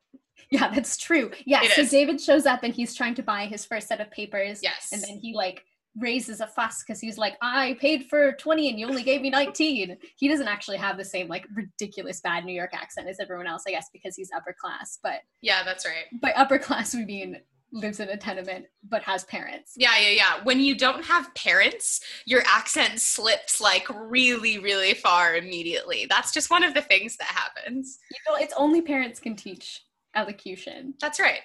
yeah 0.50 0.72
that's 0.74 0.96
true 0.96 1.30
yeah 1.46 1.62
It 1.62 1.72
so 1.72 1.82
is. 1.82 1.90
david 1.90 2.20
shows 2.20 2.46
up 2.46 2.62
and 2.62 2.72
he's 2.74 2.94
trying 2.94 3.14
to 3.16 3.22
buy 3.22 3.46
his 3.46 3.64
first 3.64 3.86
set 3.88 4.00
of 4.00 4.10
papers 4.10 4.60
Yes. 4.62 4.88
and 4.92 5.02
then 5.02 5.18
he 5.18 5.34
like 5.34 5.62
raises 5.98 6.40
a 6.40 6.46
fuss 6.46 6.82
because 6.86 7.00
he's 7.00 7.18
like 7.18 7.36
i 7.42 7.76
paid 7.80 8.06
for 8.08 8.32
20 8.32 8.70
and 8.70 8.78
you 8.78 8.86
only 8.86 9.02
gave 9.02 9.20
me 9.20 9.30
19 9.30 9.96
he 10.16 10.28
doesn't 10.28 10.48
actually 10.48 10.76
have 10.76 10.96
the 10.96 11.04
same 11.04 11.28
like 11.28 11.46
ridiculous 11.54 12.20
bad 12.20 12.44
new 12.44 12.52
york 12.52 12.70
accent 12.72 13.08
as 13.08 13.18
everyone 13.20 13.46
else 13.46 13.64
i 13.66 13.70
guess 13.70 13.86
because 13.92 14.14
he's 14.16 14.30
upper 14.36 14.54
class 14.60 14.98
but 15.02 15.20
yeah, 15.42 15.62
that's 15.64 15.86
right. 15.86 16.04
by 16.20 16.32
upper 16.32 16.58
class 16.58 16.94
we 16.94 17.04
mean 17.04 17.38
lives 17.70 18.00
in 18.00 18.08
a 18.08 18.16
tenement 18.16 18.64
but 18.88 19.02
has 19.02 19.24
parents 19.24 19.74
Yeah, 19.76 19.98
yeah, 20.00 20.10
yeah. 20.10 20.44
When 20.44 20.58
you 20.58 20.74
don't 20.74 21.04
have 21.04 21.34
parents, 21.34 22.00
your 22.24 22.42
accent 22.46 22.98
slips 23.00 23.60
like 23.60 23.86
really, 23.94 24.58
really 24.58 24.94
far 24.94 25.36
immediately. 25.36 26.06
That's 26.08 26.32
just 26.32 26.50
one 26.50 26.64
of 26.64 26.72
the 26.72 26.80
things 26.80 27.16
that 27.18 27.28
happens. 27.28 27.98
you 28.10 28.16
know 28.26 28.38
it's 28.42 28.54
only 28.56 28.80
parents 28.80 29.20
can 29.20 29.36
teach 29.36 29.82
elocution 30.14 30.94
That's 31.00 31.20
right. 31.20 31.40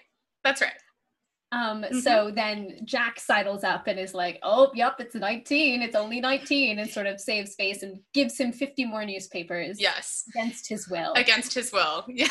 That's 0.46 0.62
right. 0.62 0.74
Um 1.54 1.84
Mhm. 1.84 2.02
so 2.02 2.32
then 2.34 2.80
jack 2.84 3.20
sidles 3.20 3.64
up 3.64 3.88
and 3.88 4.00
is 4.00 4.14
like 4.14 4.40
oh 4.44 4.72
yep 4.74 4.96
it's 5.00 5.16
19 5.16 5.82
it's 5.82 5.96
only 5.96 6.20
19 6.20 6.80
and 6.80 6.90
sort 6.90 7.06
of 7.08 7.20
saves 7.20 7.56
face 7.56 7.84
and 7.84 8.00
gives 8.14 8.38
him 8.40 8.52
50 8.52 8.86
more 8.86 9.06
newspapers 9.06 9.80
Yes. 9.80 10.24
against 10.36 10.68
his 10.68 10.88
will 10.90 11.14
Against 11.14 11.54
his 11.54 11.72
will. 11.72 12.06
Yeah. 12.22 12.28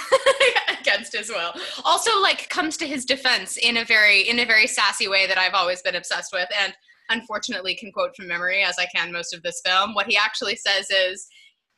Against 0.81 1.12
his 1.17 1.29
will. 1.31 1.52
Also 1.85 2.11
like 2.21 2.49
comes 2.49 2.76
to 2.79 2.87
his 2.87 3.05
defense 3.05 3.57
in 3.57 3.76
a 3.76 3.85
very 3.85 4.23
in 4.29 4.38
a 4.41 4.45
very 4.45 4.67
sassy 4.67 5.07
way 5.09 5.26
that 5.29 5.38
I've 5.38 5.55
always 5.55 5.81
been 5.83 5.95
obsessed 5.95 6.33
with 6.33 6.49
and 6.61 6.75
unfortunately 7.09 7.75
can 7.76 7.93
quote 7.93 8.17
from 8.17 8.26
memory 8.29 8.62
as 8.62 8.76
I 8.79 8.87
can 8.95 9.12
most 9.12 9.33
of 9.35 9.43
this 9.43 9.61
film. 9.64 9.95
What 9.95 10.07
he 10.07 10.17
actually 10.17 10.57
says 10.57 10.91
is 10.91 11.26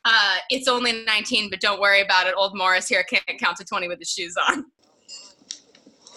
uh, 0.07 0.37
it's 0.49 0.67
only 0.67 1.03
19, 1.03 1.49
but 1.49 1.59
don't 1.59 1.81
worry 1.81 1.99
about 2.01 2.27
it. 2.27 2.35
Old 2.37 2.55
Morris 2.55 2.87
here 2.87 3.03
can't 3.03 3.39
count 3.39 3.57
to 3.57 3.65
20 3.65 3.87
with 3.87 3.97
his 3.99 4.11
shoes 4.11 4.35
on. 4.49 4.65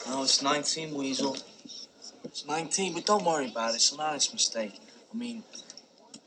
No, 0.08 0.22
it's 0.22 0.42
19, 0.42 0.94
Weasel. 0.94 1.36
It's 2.24 2.46
19, 2.46 2.94
but 2.94 3.04
don't 3.06 3.24
worry 3.24 3.48
about 3.50 3.72
it. 3.72 3.76
It's 3.76 3.92
an 3.92 4.00
honest 4.00 4.32
mistake. 4.32 4.72
I 5.12 5.16
mean, 5.16 5.42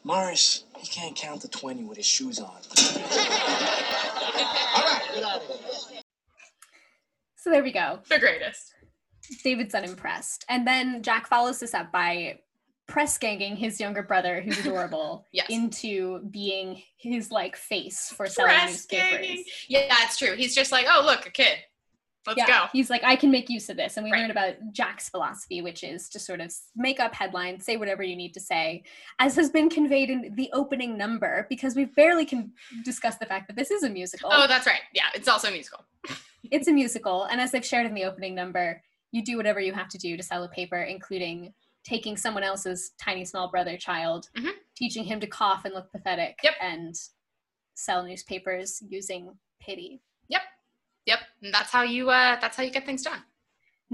Morris, 0.04 0.64
he 0.78 0.88
can't 0.88 1.16
count 1.16 1.42
to 1.42 1.48
20 1.50 1.84
with 1.84 1.98
his 1.98 2.06
shoes 2.06 2.40
on. 2.40 2.46
All 4.76 4.84
right. 5.24 5.42
So 7.36 7.50
there 7.50 7.64
we 7.64 7.72
go 7.72 8.00
The 8.10 8.20
greatest. 8.20 8.74
david's 9.44 9.74
unimpressed 9.74 10.46
and 10.48 10.68
then 10.68 11.02
jack 11.02 11.26
follows 11.28 11.60
this 11.60 11.74
up 11.74 11.92
by 11.92 12.38
press 12.88 13.18
ganging 13.18 13.56
his 13.56 13.80
younger 13.80 14.04
brother 14.04 14.42
who's 14.42 14.60
adorable 14.66 15.26
Yes. 15.32 15.48
into 15.50 16.20
being 16.30 16.84
his 16.98 17.32
like 17.32 17.56
face 17.56 18.14
for 18.16 18.28
selling 18.28 18.52
Press 18.54 18.72
newspapers 18.72 19.26
ganging. 19.28 19.44
Yeah, 19.70 19.96
it's 20.04 20.18
true. 20.18 20.36
He's 20.36 20.54
just 20.54 20.72
like, 20.72 20.86
oh, 20.88 21.02
look, 21.04 21.26
a 21.26 21.32
kid. 21.32 21.58
Let's 22.28 22.38
yeah, 22.38 22.46
go. 22.46 22.66
he's 22.72 22.90
like, 22.90 23.04
I 23.04 23.16
can 23.16 23.32
make 23.32 23.50
use 23.50 23.68
of 23.70 23.78
this. 23.78 23.98
And 23.98 24.04
we 24.04 24.12
Right. 24.12 24.22
learn 24.22 24.32
about 24.32 24.56
Jack's 24.72 25.10
philosophy, 25.10 25.62
which 25.62 25.84
is 25.84 26.08
to 26.10 26.20
sort 26.20 26.40
of 26.40 26.54
make 26.76 27.00
up 27.00 27.16
headlines, 27.16 27.66
say 27.66 27.78
whatever 27.78 28.04
you 28.04 28.16
need 28.16 28.34
to 28.36 28.40
say, 28.40 28.84
as 29.20 29.36
has 29.36 29.50
been 29.50 29.70
conveyed 29.70 30.10
in 30.12 30.36
the 30.36 30.50
opening 30.54 30.98
number, 30.98 31.48
because 31.50 31.76
we've 31.76 31.94
barely 31.96 32.26
can 32.26 32.54
discuss 32.86 33.18
the 33.18 33.26
fact 33.26 33.48
that 33.48 33.56
this 33.56 33.72
is 33.72 33.82
a 33.84 33.90
musical. 33.90 34.30
Oh, 34.32 34.48
that's 34.48 34.68
right. 34.68 34.82
Yeah, 34.94 35.06
it's 35.16 35.28
also 35.28 35.48
a 35.48 35.52
musical. 35.52 35.84
it's 36.52 36.68
a 36.68 36.72
musical. 36.72 37.24
And 37.24 37.42
as 37.42 37.56
I've 37.56 37.66
shared 37.66 37.88
in 37.88 37.96
the 37.96 38.04
opening 38.06 38.36
number, 38.36 38.84
you 39.12 39.24
do 39.24 39.36
whatever 39.36 39.60
you 39.60 39.74
have 39.74 39.90
to 39.90 39.98
do 39.98 40.16
to 40.16 40.22
sell 40.24 40.44
a 40.44 40.50
paper, 40.50 40.82
including 40.84 41.54
taking 41.84 42.16
someone 42.16 42.44
else's 42.44 42.92
tiny 43.02 43.26
small 43.26 43.50
brother 43.50 43.76
child, 43.78 44.30
Mhm. 44.38 44.52
teaching 44.76 45.04
him 45.04 45.20
to 45.20 45.28
cough 45.28 45.66
and 45.66 45.74
look 45.74 45.92
pathetic, 45.92 46.38
Yep. 46.44 46.54
and 46.62 46.96
sell 47.74 48.04
newspapers 48.04 48.82
using 48.88 49.40
pity. 49.60 50.02
Yep, 50.28 50.44
and 51.42 51.54
that's 51.54 51.72
how 51.72 51.84
you 51.84 52.10
uh 52.10 52.40
that's 52.40 52.58
how 52.58 52.64
you 52.64 52.72
get 52.72 52.86
things 52.86 53.04
done. 53.04 53.22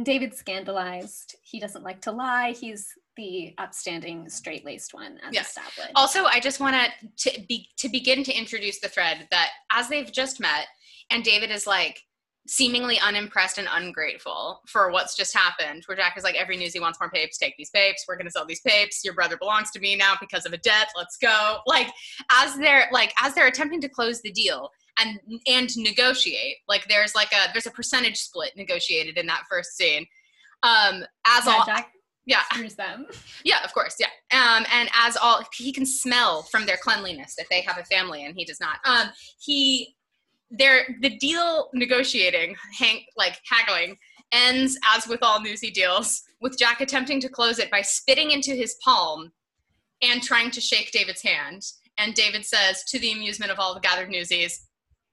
David's 0.03 0.37
scandalized. 0.37 1.35
He 1.41 1.59
doesn't 1.59 1.83
like 1.83 2.01
to 2.01 2.11
lie. 2.11 2.51
He's 2.51 2.87
the 3.15 3.55
upstanding, 3.57 4.29
straight-laced 4.29 4.93
one, 4.93 5.17
as 5.27 5.33
Yes. 5.33 5.47
established. 5.47 5.91
Also, 5.95 6.25
I 6.25 6.39
just 6.39 6.59
want 6.59 6.75
to 7.17 7.31
to 7.31 7.41
be 7.47 7.67
to 7.77 7.89
begin 7.89 8.23
to 8.23 8.31
introduce 8.37 8.79
the 8.79 8.89
thread 8.89 9.27
that 9.31 9.49
as 9.71 9.89
they've 9.89 10.11
just 10.11 10.39
met, 10.39 10.67
and 11.09 11.23
David 11.23 11.49
is 11.49 11.65
like 11.65 11.99
seemingly 12.49 12.97
unimpressed 12.99 13.57
and 13.57 13.67
ungrateful 13.69 14.61
for 14.67 14.89
what's 14.91 15.17
just 15.17 15.35
happened. 15.35 15.83
Where 15.87 15.97
Jack 15.97 16.15
is 16.15 16.23
like, 16.23 16.35
every 16.35 16.55
news 16.55 16.71
he 16.73 16.79
wants 16.79 16.97
more 16.99 17.09
papes. 17.09 17.37
Take 17.37 17.55
these 17.57 17.71
papes. 17.71 18.05
We're 18.07 18.17
gonna 18.17 18.31
sell 18.31 18.45
these 18.45 18.61
papes. 18.61 19.01
Your 19.03 19.15
brother 19.15 19.35
belongs 19.35 19.71
to 19.71 19.79
me 19.79 19.95
now 19.95 20.13
because 20.21 20.45
of 20.45 20.53
a 20.53 20.57
debt. 20.59 20.89
Let's 20.95 21.17
go. 21.17 21.57
Like 21.65 21.89
as 22.31 22.55
they're 22.57 22.87
like 22.91 23.13
as 23.19 23.33
they're 23.33 23.47
attempting 23.47 23.81
to 23.81 23.89
close 23.89 24.21
the 24.21 24.31
deal 24.31 24.69
and 24.99 25.19
and 25.47 25.69
negotiate. 25.77 26.57
Like 26.67 26.87
there's 26.87 27.15
like 27.15 27.31
a 27.31 27.51
there's 27.53 27.65
a 27.65 27.71
percentage 27.71 28.17
split 28.17 28.51
negotiated 28.55 29.17
in 29.17 29.27
that 29.27 29.43
first 29.49 29.77
scene. 29.77 30.05
Um, 30.63 31.03
as 31.25 31.45
yeah, 31.45 31.51
all 31.51 31.65
Jack 31.65 31.91
yeah 32.25 32.41
screws 32.51 32.75
them. 32.75 33.05
yeah, 33.43 33.63
of 33.63 33.73
course, 33.73 33.95
yeah. 33.99 34.07
Um, 34.31 34.65
and 34.71 34.89
as 34.93 35.17
all 35.17 35.43
he 35.55 35.71
can 35.71 35.85
smell 35.85 36.43
from 36.43 36.65
their 36.65 36.77
cleanliness 36.77 37.35
that 37.37 37.47
they 37.49 37.61
have 37.61 37.77
a 37.77 37.85
family 37.85 38.25
and 38.25 38.35
he 38.35 38.45
does 38.45 38.59
not. 38.59 38.77
Um, 38.85 39.09
he 39.39 39.95
their 40.49 40.95
the 41.01 41.17
deal 41.17 41.69
negotiating, 41.73 42.55
Hank 42.77 43.03
like 43.15 43.39
haggling 43.49 43.97
ends 44.31 44.77
as 44.95 45.07
with 45.07 45.19
all 45.23 45.41
newsy 45.41 45.71
deals 45.71 46.23
with 46.41 46.57
Jack 46.57 46.81
attempting 46.81 47.19
to 47.21 47.29
close 47.29 47.59
it 47.59 47.71
by 47.71 47.81
spitting 47.81 48.31
into 48.31 48.51
his 48.51 48.75
palm 48.83 49.31
and 50.01 50.21
trying 50.21 50.51
to 50.51 50.61
shake 50.61 50.91
David's 50.91 51.21
hand. 51.21 51.63
And 51.97 52.13
David 52.13 52.45
says, 52.45 52.83
to 52.89 52.99
the 52.99 53.11
amusement 53.11 53.51
of 53.51 53.59
all 53.59 53.73
the 53.73 53.79
gathered 53.79 54.09
newsies, 54.09 54.66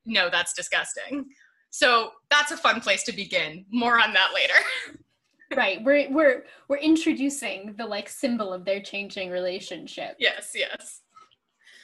no, 0.07 0.29
that's 0.31 0.53
disgusting. 0.53 1.27
So 1.71 2.11
that's 2.31 2.53
a 2.53 2.57
fun 2.57 2.81
place 2.81 3.03
to 3.05 3.13
begin. 3.13 3.65
More 3.71 4.01
on 4.01 4.13
that 4.13 4.29
later. 4.35 4.99
right. 5.57 5.83
We're 5.83 6.09
we're 6.11 6.45
we're 6.69 6.79
introducing 6.79 7.75
the 7.77 7.87
like 7.87 8.09
symbol 8.09 8.53
of 8.53 8.65
their 8.65 8.81
changing 8.81 9.31
relationship 9.31 10.17
yes, 10.19 10.53
yes. 10.55 11.01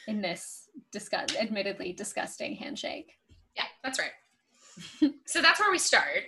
in 0.06 0.22
this 0.22 0.68
disgust 0.92 1.36
admittedly 1.36 1.92
disgusting 1.92 2.54
handshake. 2.54 3.12
Yeah, 3.56 3.64
that's 3.82 3.98
right. 3.98 5.12
so 5.26 5.42
that's 5.42 5.58
where 5.58 5.72
we 5.72 5.78
start. 5.78 6.22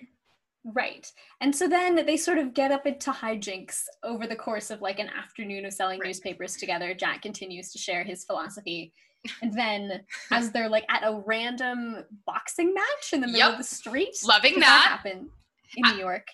Right. 0.64 1.10
And 1.40 1.54
so 1.54 1.68
then 1.68 2.06
they 2.06 2.16
sort 2.16 2.38
of 2.38 2.54
get 2.54 2.70
up 2.70 2.86
into 2.86 3.10
hijinks 3.10 3.84
over 4.04 4.26
the 4.26 4.36
course 4.36 4.70
of 4.70 4.80
like 4.80 5.00
an 5.00 5.08
afternoon 5.08 5.64
of 5.64 5.72
selling 5.72 5.98
Right. 5.98 6.08
newspapers 6.08 6.56
together. 6.56 6.94
Jack 6.94 7.22
continues 7.22 7.72
to 7.72 7.78
share 7.78 8.04
his 8.04 8.24
philosophy. 8.24 8.92
And 9.40 9.52
then 9.56 10.02
as 10.30 10.50
they're 10.50 10.68
like 10.68 10.84
at 10.88 11.02
a 11.04 11.22
random 11.26 12.04
boxing 12.26 12.74
match 12.74 13.12
in 13.12 13.20
the 13.20 13.26
middle 13.28 13.40
Yep. 13.40 13.52
of 13.52 13.58
the 13.58 13.64
street. 13.64 14.16
Loving 14.26 14.58
that. 14.60 14.86
happened 14.88 15.30
in 15.76 15.84
I- 15.84 15.92
New 15.92 15.98
York 16.00 16.26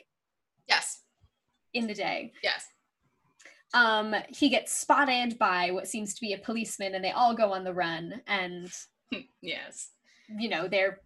Yes, 0.67 1.03
in 1.75 1.87
the 1.87 1.95
day. 1.95 2.33
yes. 2.43 2.67
Um, 3.75 4.15
he 4.31 4.49
gets 4.49 4.73
spotted 4.77 5.39
by 5.39 5.71
what 5.71 5.87
seems 5.87 6.15
to 6.15 6.21
be 6.23 6.33
a 6.33 6.39
policeman 6.39 6.95
and 6.95 7.05
they 7.05 7.11
all 7.11 7.35
go 7.35 7.53
on 7.53 7.65
the 7.65 7.75
run 7.75 8.23
and 8.27 8.71
yes. 9.43 9.91
you 10.39 10.49
know, 10.49 10.67
they're 10.69 11.01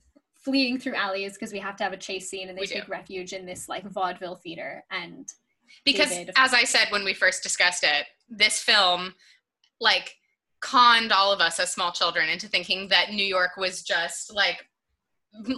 fleeing 0.45 0.79
through 0.79 0.95
alleys 0.95 1.35
because 1.35 1.53
we 1.53 1.59
have 1.59 1.77
to 1.77 1.85
have 1.85 1.93
a 1.93 1.97
chase 1.97 2.29
scene 2.31 2.49
and 2.49 2.57
they 2.57 2.63
We 2.63 2.67
do. 2.69 2.75
take 2.75 2.89
refuge 2.89 3.33
in 3.33 3.47
this 3.47 3.69
like 3.69 3.85
vaudeville 3.91 4.37
theater 4.37 4.85
and 4.91 5.29
Because 5.85 6.11
David. 6.11 6.35
as 6.37 6.55
I 6.55 6.63
said 6.65 6.87
when 6.91 7.05
we 7.05 7.15
first 7.15 7.43
discussed 7.43 7.83
it, 7.85 8.07
this 8.29 8.61
film 8.61 9.15
like 9.81 10.15
conned 10.63 11.13
all 11.13 11.33
of 11.33 11.41
us 11.41 11.61
as 11.61 11.71
small 11.73 11.93
children 11.93 12.29
into 12.31 12.49
thinking 12.49 12.89
that 12.89 13.11
New 13.11 13.25
York 13.25 13.57
was 13.59 13.83
just 13.83 14.33
like 14.35 14.67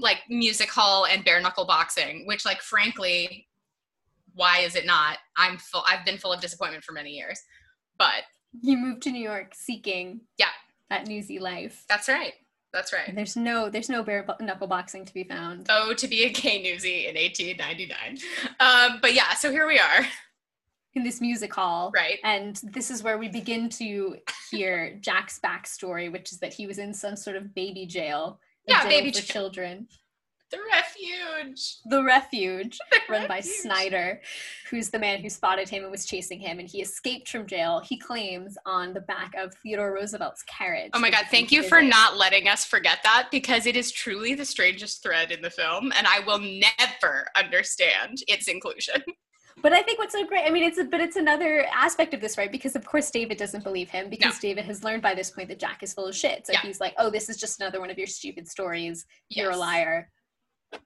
like 0.00 0.18
music 0.28 0.70
hall 0.70 1.06
and 1.06 1.24
bare 1.24 1.40
knuckle 1.40 1.66
boxing, 1.66 2.26
which 2.26 2.44
like 2.44 2.60
frankly, 2.60 3.46
why 4.34 4.58
is 4.60 4.74
it 4.76 4.86
not? 4.86 5.18
I'm 5.36 5.58
full 5.58 5.84
I've 5.88 6.04
been 6.04 6.18
full 6.18 6.32
of 6.32 6.40
disappointment 6.40 6.82
for 6.84 6.92
many 6.92 7.10
years. 7.10 7.40
But 7.98 8.24
you 8.60 8.76
moved 8.76 9.02
to 9.02 9.10
New 9.10 9.22
York 9.22 9.52
seeking 9.54 10.20
Yeah. 10.38 10.46
that 10.90 11.06
newsy 11.06 11.38
life. 11.38 11.84
that's 11.88 12.08
right. 12.08 12.32
That's 12.72 12.92
right. 12.92 13.06
And 13.06 13.16
there's 13.16 13.36
no 13.36 13.68
there's 13.68 13.88
no 13.88 14.02
bare 14.02 14.26
knuckle 14.40 14.66
boxing 14.66 15.04
to 15.04 15.14
be 15.14 15.22
found. 15.24 15.66
Oh, 15.70 15.94
to 15.94 16.08
be 16.08 16.24
a 16.24 16.30
gay 16.30 16.60
newsie 16.62 17.08
in 17.08 17.14
1899. 17.14 18.18
Um, 18.58 18.98
but 19.00 19.14
yeah, 19.14 19.34
so 19.34 19.50
here 19.52 19.66
we 19.68 19.78
are, 19.78 20.06
in 20.94 21.02
this 21.02 21.20
music 21.20 21.52
hall. 21.54 21.90
right? 21.94 22.18
And 22.24 22.60
this 22.62 22.90
is 22.90 23.02
where 23.02 23.18
we 23.18 23.28
begin 23.28 23.68
to 23.70 24.16
hear 24.50 24.96
Jack's 25.00 25.40
backstory, 25.44 26.10
which 26.10 26.32
is 26.32 26.38
that 26.38 26.52
he 26.52 26.66
was 26.66 26.78
in 26.78 26.94
some 26.94 27.16
sort 27.16 27.36
of 27.36 27.54
baby 27.54 27.86
jail. 27.86 28.40
Yeah, 28.66 28.80
jail 28.80 28.88
baby 28.88 29.10
for 29.10 29.20
jail. 29.20 29.24
children. 29.24 29.88
The 30.50 30.58
refuge. 30.70 31.78
The 31.86 32.04
Refuge, 32.04 32.78
The 32.92 33.00
run 33.08 33.26
by 33.26 33.40
Snyder, 33.40 34.20
who's 34.70 34.88
the 34.88 34.98
man 34.98 35.20
who 35.20 35.28
spotted 35.28 35.68
him 35.68 35.82
and 35.82 35.90
was 35.90 36.06
chasing 36.06 36.38
him, 36.38 36.60
and 36.60 36.68
he 36.68 36.80
escaped 36.80 37.28
from 37.28 37.46
jail. 37.46 37.80
He 37.80 37.98
claims 37.98 38.56
on 38.64 38.92
the 38.92 39.00
back 39.00 39.32
of 39.36 39.52
Theodore 39.54 39.92
Roosevelt's 39.92 40.44
carriage. 40.44 40.90
Oh 40.94 41.00
my 41.00 41.10
god, 41.10 41.24
thank 41.30 41.50
you 41.50 41.64
for 41.64 41.82
not 41.82 42.16
letting 42.16 42.46
us 42.46 42.64
forget 42.64 42.98
that 43.02 43.28
because 43.32 43.66
it 43.66 43.76
is 43.76 43.90
truly 43.90 44.34
the 44.34 44.44
strangest 44.44 45.02
thread 45.02 45.32
in 45.32 45.42
the 45.42 45.50
film 45.50 45.92
and 45.96 46.06
I 46.06 46.20
will 46.20 46.38
never 46.38 47.26
understand 47.36 48.22
its 48.28 48.46
inclusion. 48.46 49.02
But 49.62 49.72
I 49.72 49.82
think 49.82 49.98
what's 49.98 50.12
so 50.12 50.26
great, 50.26 50.44
I 50.46 50.50
mean, 50.50 50.64
it's 50.64 50.78
a, 50.78 50.84
but 50.84 51.00
it's 51.00 51.16
another 51.16 51.64
aspect 51.72 52.12
of 52.12 52.20
this, 52.20 52.36
right? 52.36 52.50
Because 52.50 52.74
of 52.76 52.84
course 52.84 53.10
David 53.10 53.38
doesn't 53.38 53.64
believe 53.64 53.88
him 53.88 54.10
because 54.10 54.38
David 54.38 54.64
has 54.64 54.82
learned 54.84 55.02
by 55.02 55.14
this 55.14 55.30
point 55.30 55.48
that 55.48 55.58
Jack 55.58 55.82
is 55.82 55.94
full 55.94 56.06
of 56.06 56.14
shit. 56.16 56.46
So 56.46 56.52
Yeah. 56.52 56.60
he's 56.62 56.80
like, 56.80 56.94
"Oh, 56.98 57.08
this 57.10 57.28
is 57.28 57.36
just 57.36 57.60
another 57.60 57.80
one 57.80 57.90
of 57.90 57.96
your 57.96 58.06
stupid 58.06 58.48
stories. 58.48 59.06
You're 59.28 59.52
a 59.52 59.56
liar." 59.56 60.10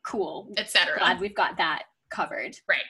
Cool. 0.04 0.52
Etc. 0.56 0.98
Glad 0.98 1.18
we've 1.18 1.34
got 1.34 1.56
that 1.56 1.84
covered. 2.10 2.56
Right. 2.68 2.84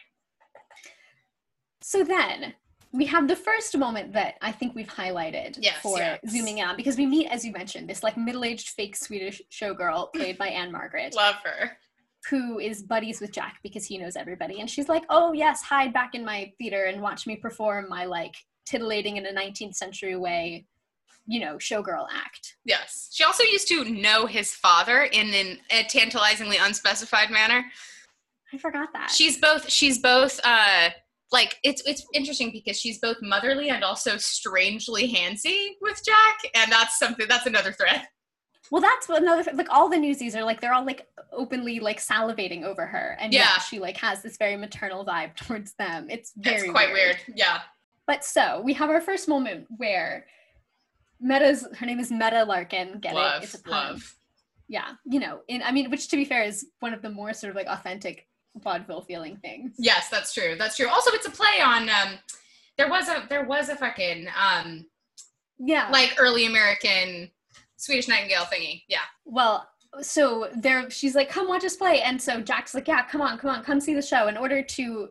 So 1.80 2.02
then 2.04 2.54
we 2.92 3.06
have 3.06 3.28
the 3.28 3.36
first 3.36 3.76
moment 3.76 4.12
that 4.14 4.34
I 4.42 4.50
think 4.50 4.74
we've 4.74 4.88
highlighted 4.88 5.58
Yes, 5.60 5.80
for 5.80 5.98
yes. 5.98 6.18
zooming 6.28 6.58
in 6.58 6.66
on 6.68 6.76
because 6.76 6.96
we 6.96 7.06
meet, 7.06 7.28
as 7.28 7.44
you 7.44 7.52
mentioned, 7.52 7.88
this 7.88 8.02
like 8.02 8.16
middle-aged 8.16 8.70
fake 8.70 8.96
Swedish 8.96 9.40
showgirl 9.50 10.12
played 10.12 10.38
by 10.38 10.48
Ann-Margret, 10.48 11.14
Love 11.14 11.36
her. 11.44 11.78
Who 12.28 12.58
is 12.58 12.82
buddies 12.82 13.20
with 13.20 13.32
Jack 13.32 13.58
because 13.62 13.84
he 13.86 13.98
knows 13.98 14.16
everybody. 14.16 14.60
And 14.60 14.68
she's 14.68 14.88
like, 14.88 15.04
"Oh 15.08 15.32
yes, 15.32 15.62
hide 15.62 15.92
back 15.92 16.14
in 16.14 16.24
my 16.24 16.52
theater 16.58 16.84
and 16.84 17.00
watch 17.00 17.26
me 17.26 17.36
perform 17.36 17.88
my 17.88 18.04
like 18.04 18.34
titillating 18.66 19.16
in 19.16 19.26
a 19.26 19.32
19th 19.32 19.74
century 19.74 20.16
way, 20.16 20.66
you 21.26 21.40
know, 21.40 21.56
showgirl 21.56 22.06
act." 22.12 22.56
Yes. 22.64 23.08
She 23.12 23.24
also 23.24 23.44
used 23.44 23.68
to 23.68 23.84
know 23.84 24.26
his 24.26 24.54
father 24.54 25.02
in 25.02 25.32
an, 25.32 25.58
a 25.70 25.84
tantalizingly 25.84 26.56
unspecified 26.56 27.30
manner. 27.30 27.64
I 28.52 28.58
forgot 28.58 28.88
that. 28.94 29.10
She's 29.10 29.38
both 29.38 29.70
she's 29.70 29.98
both 29.98 30.40
uh 30.44 30.90
like 31.30 31.58
it's 31.62 31.82
it's 31.86 32.06
interesting 32.14 32.50
because 32.50 32.78
she's 32.78 32.98
both 32.98 33.18
motherly 33.22 33.68
and 33.70 33.84
also 33.84 34.16
strangely 34.16 35.12
handsy 35.12 35.70
with 35.80 36.00
Jack, 36.04 36.50
and 36.54 36.72
that's 36.72 36.98
something 36.98 37.26
that's 37.28 37.46
another 37.46 37.72
thread. 37.72 38.06
Well, 38.70 38.82
that's 38.82 39.08
another 39.08 39.50
like 39.54 39.68
all 39.70 39.88
the 39.88 39.96
newsies 39.98 40.36
are 40.36 40.44
like 40.44 40.60
they're 40.60 40.74
all 40.74 40.84
like 40.84 41.06
openly 41.32 41.80
like 41.80 42.00
salivating 42.00 42.64
over 42.64 42.86
her, 42.86 43.16
and 43.20 43.32
yeah, 43.32 43.40
Yeah. 43.40 43.58
she 43.60 43.78
like 43.78 43.96
has 43.98 44.22
this 44.22 44.36
very 44.36 44.56
maternal 44.56 45.04
vibe 45.04 45.34
towards 45.36 45.72
them. 45.74 46.08
It's 46.10 46.32
very 46.36 46.62
It's 46.62 46.70
quite 46.70 46.92
weird. 46.92 47.16
Yeah. 47.34 47.60
But 48.06 48.24
so 48.24 48.60
we 48.64 48.72
have 48.74 48.90
our 48.90 49.00
first 49.00 49.28
moment 49.28 49.66
where 49.76 50.26
Medda's 51.24 51.66
her 51.78 51.86
name 51.86 51.98
is 52.00 52.10
Medda 52.10 52.46
Larkin. 52.46 52.98
Get 53.00 53.14
love. 53.14 53.42
it? 53.42 53.44
It's 53.44 53.54
a 53.54 53.62
pun. 53.62 53.70
love. 53.92 54.14
Yeah, 54.68 54.92
you 55.06 55.18
know, 55.18 55.40
in 55.48 55.62
I 55.62 55.72
mean, 55.72 55.90
which 55.90 56.08
to 56.08 56.16
be 56.16 56.24
fair 56.24 56.42
is 56.44 56.66
one 56.80 56.92
of 56.92 57.00
the 57.02 57.10
more 57.10 57.32
sort 57.32 57.50
of 57.50 57.56
like 57.56 57.66
authentic 57.66 58.26
vaudeville 58.56 59.00
feeling 59.02 59.36
things. 59.38 59.72
Yes, 59.78 60.08
that's 60.10 60.34
true. 60.34 60.56
That's 60.58 60.76
true. 60.76 60.88
Also, 60.88 61.10
it's 61.12 61.26
a 61.26 61.30
play 61.30 61.60
on. 61.64 61.88
Um, 61.88 62.18
there 62.76 62.88
was 62.90 63.08
a 63.08 63.24
there 63.28 63.44
was 63.44 63.68
a 63.70 63.76
fucking 63.76 64.28
um 64.38 64.84
Yeah. 65.58 65.88
like 65.90 66.14
early 66.18 66.46
American 66.46 67.30
Swedish 67.78 68.06
Nightingale 68.08 68.44
thingy. 68.44 68.82
Yeah. 68.88 68.98
Well, 69.24 69.66
so 70.02 70.50
there 70.54 70.90
she's 70.90 71.14
like, 71.14 71.30
come 71.30 71.48
watch 71.48 71.64
us 71.64 71.76
play. 71.76 72.02
And 72.02 72.20
so 72.20 72.40
Jack's 72.42 72.74
like, 72.74 72.86
yeah, 72.86 73.04
come 73.06 73.22
on, 73.22 73.38
come 73.38 73.48
on, 73.50 73.64
come 73.64 73.80
see 73.80 73.94
the 73.94 74.02
show. 74.02 74.28
In 74.28 74.36
order 74.36 74.62
to 74.62 75.08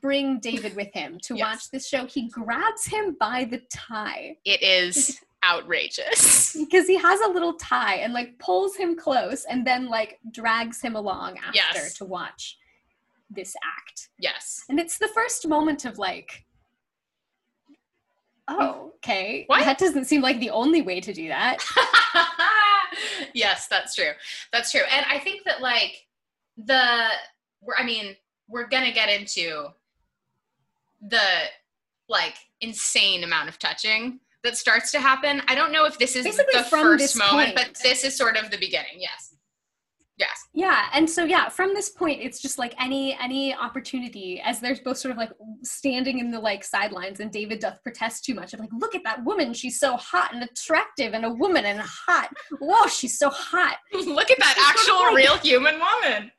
bring 0.00 0.40
David 0.40 0.74
with 0.74 0.92
him 0.92 1.18
to 1.24 1.34
Yes. 1.36 1.44
watch 1.46 1.70
this 1.70 1.86
show, 1.88 2.06
he 2.06 2.28
grabs 2.28 2.86
him 2.86 3.16
by 3.20 3.44
the 3.44 3.60
tie 3.70 4.36
It 4.44 4.62
is 4.62 5.20
outrageous. 5.44 6.56
because 6.58 6.86
he 6.88 6.96
has 6.96 7.20
a 7.20 7.28
little 7.28 7.52
tie 7.54 7.96
and 7.96 8.12
like 8.14 8.38
pulls 8.38 8.74
him 8.76 8.96
close 8.96 9.44
and 9.44 9.66
then 9.66 9.86
like 9.88 10.18
drags 10.32 10.80
him 10.80 10.96
along 10.96 11.38
after 11.38 11.52
Yes. 11.54 11.94
to 11.98 12.04
watch 12.06 12.56
this 13.30 13.54
act. 13.78 14.08
Yes. 14.18 14.64
And 14.68 14.80
it's 14.80 14.98
the 14.98 15.08
first 15.08 15.46
moment 15.46 15.84
of 15.84 15.98
like, 15.98 16.44
oh, 18.48 18.92
okay. 18.96 19.44
What? 19.46 19.64
That 19.64 19.78
doesn't 19.78 20.04
seem 20.06 20.22
like 20.22 20.40
the 20.40 20.50
only 20.50 20.82
way 20.82 21.00
to 21.00 21.12
do 21.12 21.28
that. 21.28 21.64
yes, 23.34 23.66
that's 23.68 23.94
true. 23.94 24.12
That's 24.52 24.70
true. 24.70 24.82
And 24.90 25.06
I 25.10 25.18
think 25.18 25.44
that 25.44 25.60
like 25.60 26.06
the 26.56 27.08
we're 27.60 27.74
I 27.78 27.84
mean, 27.84 28.16
we're 28.48 28.68
gonna 28.68 28.92
get 28.92 29.08
into 29.08 29.68
the 31.00 31.44
like 32.08 32.34
insane 32.60 33.24
amount 33.24 33.48
of 33.48 33.58
touching 33.58 34.20
that 34.42 34.56
starts 34.56 34.90
to 34.92 35.00
happen. 35.00 35.42
I 35.48 35.54
don't 35.54 35.72
know 35.72 35.86
if 35.86 35.98
this 35.98 36.16
is 36.16 36.24
Basically 36.24 36.52
the 36.54 36.64
from 36.64 36.82
first 36.82 37.02
this 37.02 37.16
moment, 37.16 37.56
point. 37.56 37.68
but 37.72 37.80
this 37.82 38.04
is 38.04 38.16
sort 38.16 38.36
of 38.36 38.50
the 38.50 38.58
beginning. 38.58 38.98
Yes. 38.98 39.34
Yes. 40.16 40.46
Yeah, 40.54 40.86
and 40.92 41.10
so 41.10 41.24
yeah, 41.24 41.48
from 41.48 41.74
this 41.74 41.90
point, 41.90 42.20
it's 42.22 42.40
just 42.40 42.56
like 42.56 42.72
any 42.80 43.18
any 43.20 43.52
opportunity 43.52 44.40
as 44.44 44.60
they're 44.60 44.76
both 44.84 44.98
sort 44.98 45.10
of 45.10 45.18
like 45.18 45.30
standing 45.62 46.20
in 46.20 46.30
the 46.30 46.38
like 46.38 46.62
sidelines, 46.62 47.18
and 47.18 47.32
David 47.32 47.58
doth 47.58 47.82
protest 47.82 48.24
too 48.24 48.34
much. 48.34 48.54
of 48.54 48.60
like, 48.60 48.70
look 48.78 48.94
at 48.94 49.02
that 49.02 49.24
woman, 49.24 49.52
she's 49.52 49.80
so 49.80 49.96
hot 49.96 50.32
and 50.32 50.44
attractive, 50.44 51.14
and 51.14 51.24
a 51.24 51.30
woman 51.30 51.64
and 51.64 51.80
hot. 51.80 52.28
Whoa, 52.60 52.86
she's 52.86 53.18
so 53.18 53.28
hot. 53.28 53.76
Look 53.92 54.30
at 54.30 54.38
that 54.38 54.74
actual 54.76 55.02
like- 55.06 55.16
real 55.16 55.36
human 55.38 55.80
woman. 55.80 56.30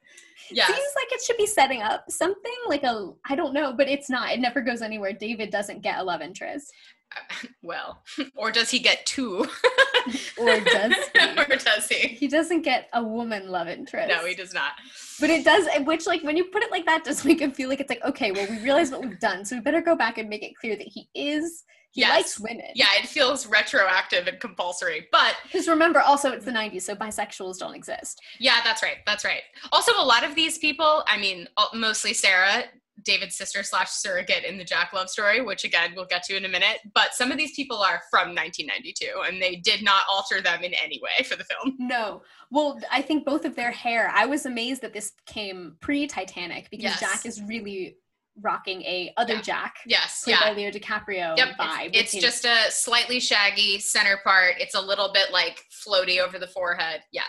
Yeah. 0.52 0.68
Seems 0.68 0.80
like 0.96 1.12
it 1.12 1.22
should 1.26 1.38
be 1.38 1.48
setting 1.48 1.82
up 1.82 2.06
something 2.10 2.54
like 2.68 2.84
a 2.84 3.10
I 3.28 3.36
don't 3.36 3.54
know, 3.54 3.74
but 3.74 3.90
it's 3.90 4.10
not. 4.10 4.32
It 4.32 4.40
never 4.40 4.62
goes 4.62 4.82
anywhere. 4.82 5.12
David 5.12 5.50
doesn't 5.50 5.82
get 5.82 5.98
a 6.00 6.04
love 6.04 6.22
interest, 6.22 6.72
well, 7.62 8.04
or 8.36 8.52
does 8.52 8.70
he 8.70 8.80
get 8.80 9.06
two? 9.06 9.46
or 10.38 10.60
does 10.60 10.94
he? 11.14 11.38
or 11.40 11.46
does 11.56 11.88
he? 11.88 12.08
He 12.08 12.28
doesn't 12.28 12.62
get 12.62 12.90
a 12.94 13.04
woman 13.04 13.48
love 13.50 13.68
interest. 13.68 14.10
No, 14.10 14.26
he 14.26 14.36
does 14.36 14.54
not. 14.54 14.74
But 15.20 15.30
it 15.30 15.44
does, 15.46 15.68
which 15.86 16.06
like 16.08 16.24
when 16.24 16.38
you 16.38 16.46
put 16.46 16.64
it 16.64 16.72
like 16.72 16.86
that, 16.86 17.04
does 17.04 17.24
make 17.26 17.40
him 17.40 17.52
feel 17.52 17.70
like 17.70 17.80
it's 17.80 17.90
like 17.90 18.04
okay, 18.04 18.32
well 18.32 18.48
we 18.50 18.60
realize 18.60 18.92
what 18.92 19.02
we've 19.02 19.20
done, 19.20 19.46
so 19.46 19.56
we 19.56 19.62
better 19.62 19.82
go 19.82 19.96
back 19.96 20.18
and 20.18 20.30
make 20.30 20.44
it 20.44 20.54
clear 20.60 20.76
that 20.76 20.88
he 20.88 21.08
is 21.16 21.64
he 21.92 22.02
Yes. 22.02 22.10
likes 22.10 22.40
women. 22.42 22.66
Yeah, 22.76 22.88
it 22.98 23.08
feels 23.08 23.48
retroactive 23.48 24.28
and 24.28 24.38
compulsory, 24.42 25.08
but 25.14 25.34
Because 25.44 25.70
remember, 25.70 26.02
also 26.02 26.32
it's 26.34 26.44
the 26.44 26.52
'90s, 26.52 26.82
so 26.82 26.94
bisexuals 26.94 27.58
don't 27.58 27.74
exist. 27.74 28.20
Yeah, 28.38 28.60
that's 28.66 28.84
right. 28.84 28.98
That's 29.06 29.24
right. 29.24 29.42
Also, 29.72 29.94
a 29.98 30.04
lot 30.04 30.26
of 30.26 30.36
these 30.36 30.58
people, 30.58 31.04
I 31.08 31.18
mean, 31.18 31.48
uh, 31.56 31.68
mostly 31.74 32.14
Sarah, 32.14 32.66
David's 33.06 33.36
sister 33.38 33.64
slash 33.64 33.90
surrogate 33.92 34.44
in 34.44 34.58
the 34.58 34.64
Jack 34.64 34.92
Love 34.94 35.10
story, 35.10 35.40
which 35.42 35.64
again 35.64 35.94
we'll 35.96 36.06
get 36.06 36.24
to 36.24 36.36
in 36.36 36.46
a 36.46 36.50
minute. 36.50 36.80
But 36.94 37.14
some 37.14 37.32
of 37.32 37.38
these 37.38 37.56
people 37.56 37.78
are 37.78 38.02
from 38.10 38.30
1992, 38.36 39.22
and 39.28 39.42
they 39.42 39.56
did 39.58 39.84
not 39.84 40.04
alter 40.12 40.42
them 40.42 40.64
in 40.64 40.74
any 40.74 41.00
way 41.02 41.24
for 41.24 41.36
the 41.36 41.44
film. 41.46 41.76
No, 41.80 42.22
well, 42.52 42.80
I 42.92 43.02
think 43.02 43.26
both 43.26 43.46
of 43.46 43.56
their 43.56 43.72
hair. 43.72 44.12
I 44.14 44.26
was 44.26 44.46
amazed 44.46 44.82
that 44.82 44.94
this 44.94 45.14
came 45.26 45.78
pre-Titanic 45.82 46.70
because 46.72 46.84
Yes. 46.86 47.00
Jack 47.00 47.26
is 47.26 47.42
really 47.44 47.98
rocking 48.42 48.82
a 48.82 49.14
other 49.16 49.36
Yeah. 49.36 49.42
Jack 49.42 49.76
Yes, 49.86 50.24
played 50.24 50.34
yeah. 50.34 50.50
by 50.50 50.52
Leo 50.58 50.70
DiCaprio 50.72 51.38
Yep, 51.38 51.58
vibe. 51.58 51.92
it's, 51.94 52.14
it's 52.14 52.22
just 52.22 52.44
a 52.46 52.70
slightly 52.70 53.20
shaggy 53.22 53.80
center 53.80 54.20
part. 54.26 54.56
It's 54.60 54.76
a 54.76 54.82
little 54.82 55.14
bit 55.14 55.32
like 55.32 55.64
floaty 55.88 56.20
over 56.20 56.38
the 56.38 56.48
forehead. 56.48 57.02
Yeah, 57.14 57.22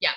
yeah, 0.00 0.10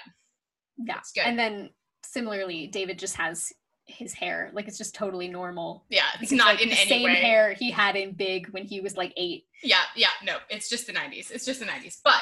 it's 0.98 1.12
good. 1.12 1.26
and 1.26 1.38
then 1.38 1.70
similarly, 2.04 2.68
David 2.68 2.98
just 3.00 3.15
has 3.15 3.52
his 3.88 4.13
hair 4.13 4.50
like 4.54 4.67
it's 4.67 4.78
just 4.78 4.95
totally 4.95 5.28
normal. 5.28 5.86
yeah, 5.89 6.08
it's 6.19 6.32
not 6.32 6.48
like 6.48 6.62
in 6.62 6.69
the 6.69 6.80
any 6.80 6.89
same 6.89 7.04
way. 7.04 7.15
hair 7.15 7.54
he 7.54 7.69
had 7.69 7.95
in 7.95 8.13
Big 8.13 8.48
when 8.50 8.63
he 8.65 8.82
was 8.82 8.98
like 8.98 9.13
eight. 9.15 9.45
Yeah, 9.63 9.82
yeah, 9.95 10.10
no, 10.24 10.38
it's 10.50 10.69
just 10.69 10.88
the 10.88 10.93
90s. 10.93 11.32
It's 11.32 11.45
just 11.45 11.60
the 11.60 11.65
90s. 11.65 12.00
But 12.04 12.21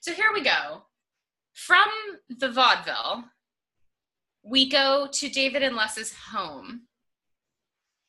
so 0.00 0.12
here 0.12 0.32
we 0.34 0.42
go. 0.42 0.82
From 1.54 1.88
the 2.28 2.50
vaudeville, 2.50 3.24
we 4.42 4.68
go 4.68 5.08
to 5.12 5.28
David 5.28 5.62
and 5.62 5.76
Les's 5.76 6.12
home. 6.12 6.82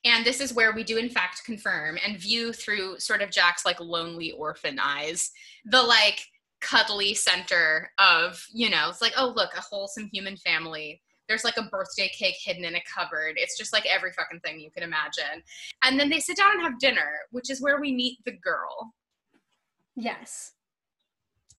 And 0.05 0.25
this 0.25 0.39
is 0.39 0.53
where 0.53 0.73
we 0.73 0.83
do, 0.83 0.97
in 0.97 1.09
fact, 1.09 1.43
confirm 1.43 1.97
and 2.05 2.19
view 2.19 2.53
through 2.53 2.99
sort 2.99 3.21
of 3.21 3.31
Jack's 3.31 3.65
like 3.65 3.79
lonely 3.79 4.31
orphan 4.31 4.79
eyes, 4.79 5.31
the 5.65 5.81
like 5.81 6.21
cuddly 6.61 7.13
center 7.13 7.89
of, 7.97 8.43
you 8.53 8.69
know, 8.69 8.89
it's 8.89 9.01
like, 9.01 9.13
oh, 9.17 9.33
look, 9.35 9.51
a 9.57 9.61
wholesome 9.61 10.09
human 10.11 10.37
family. 10.37 11.01
There's 11.27 11.43
like 11.43 11.57
a 11.57 11.63
birthday 11.63 12.09
cake 12.09 12.37
hidden 12.39 12.65
in 12.65 12.75
a 12.75 12.83
cupboard. 12.93 13.33
It's 13.35 13.57
just 13.57 13.73
like 13.73 13.85
every 13.85 14.11
fucking 14.13 14.39
thing 14.41 14.59
you 14.59 14.71
can 14.71 14.83
imagine. 14.83 15.43
And 15.83 15.99
then 15.99 16.09
they 16.09 16.19
sit 16.19 16.37
down 16.37 16.53
and 16.53 16.61
have 16.61 16.79
dinner, 16.79 17.19
which 17.31 17.49
is 17.49 17.61
where 17.61 17.79
we 17.79 17.93
meet 17.93 18.19
the 18.25 18.31
girl. 18.31 18.93
Yes. 19.95 20.53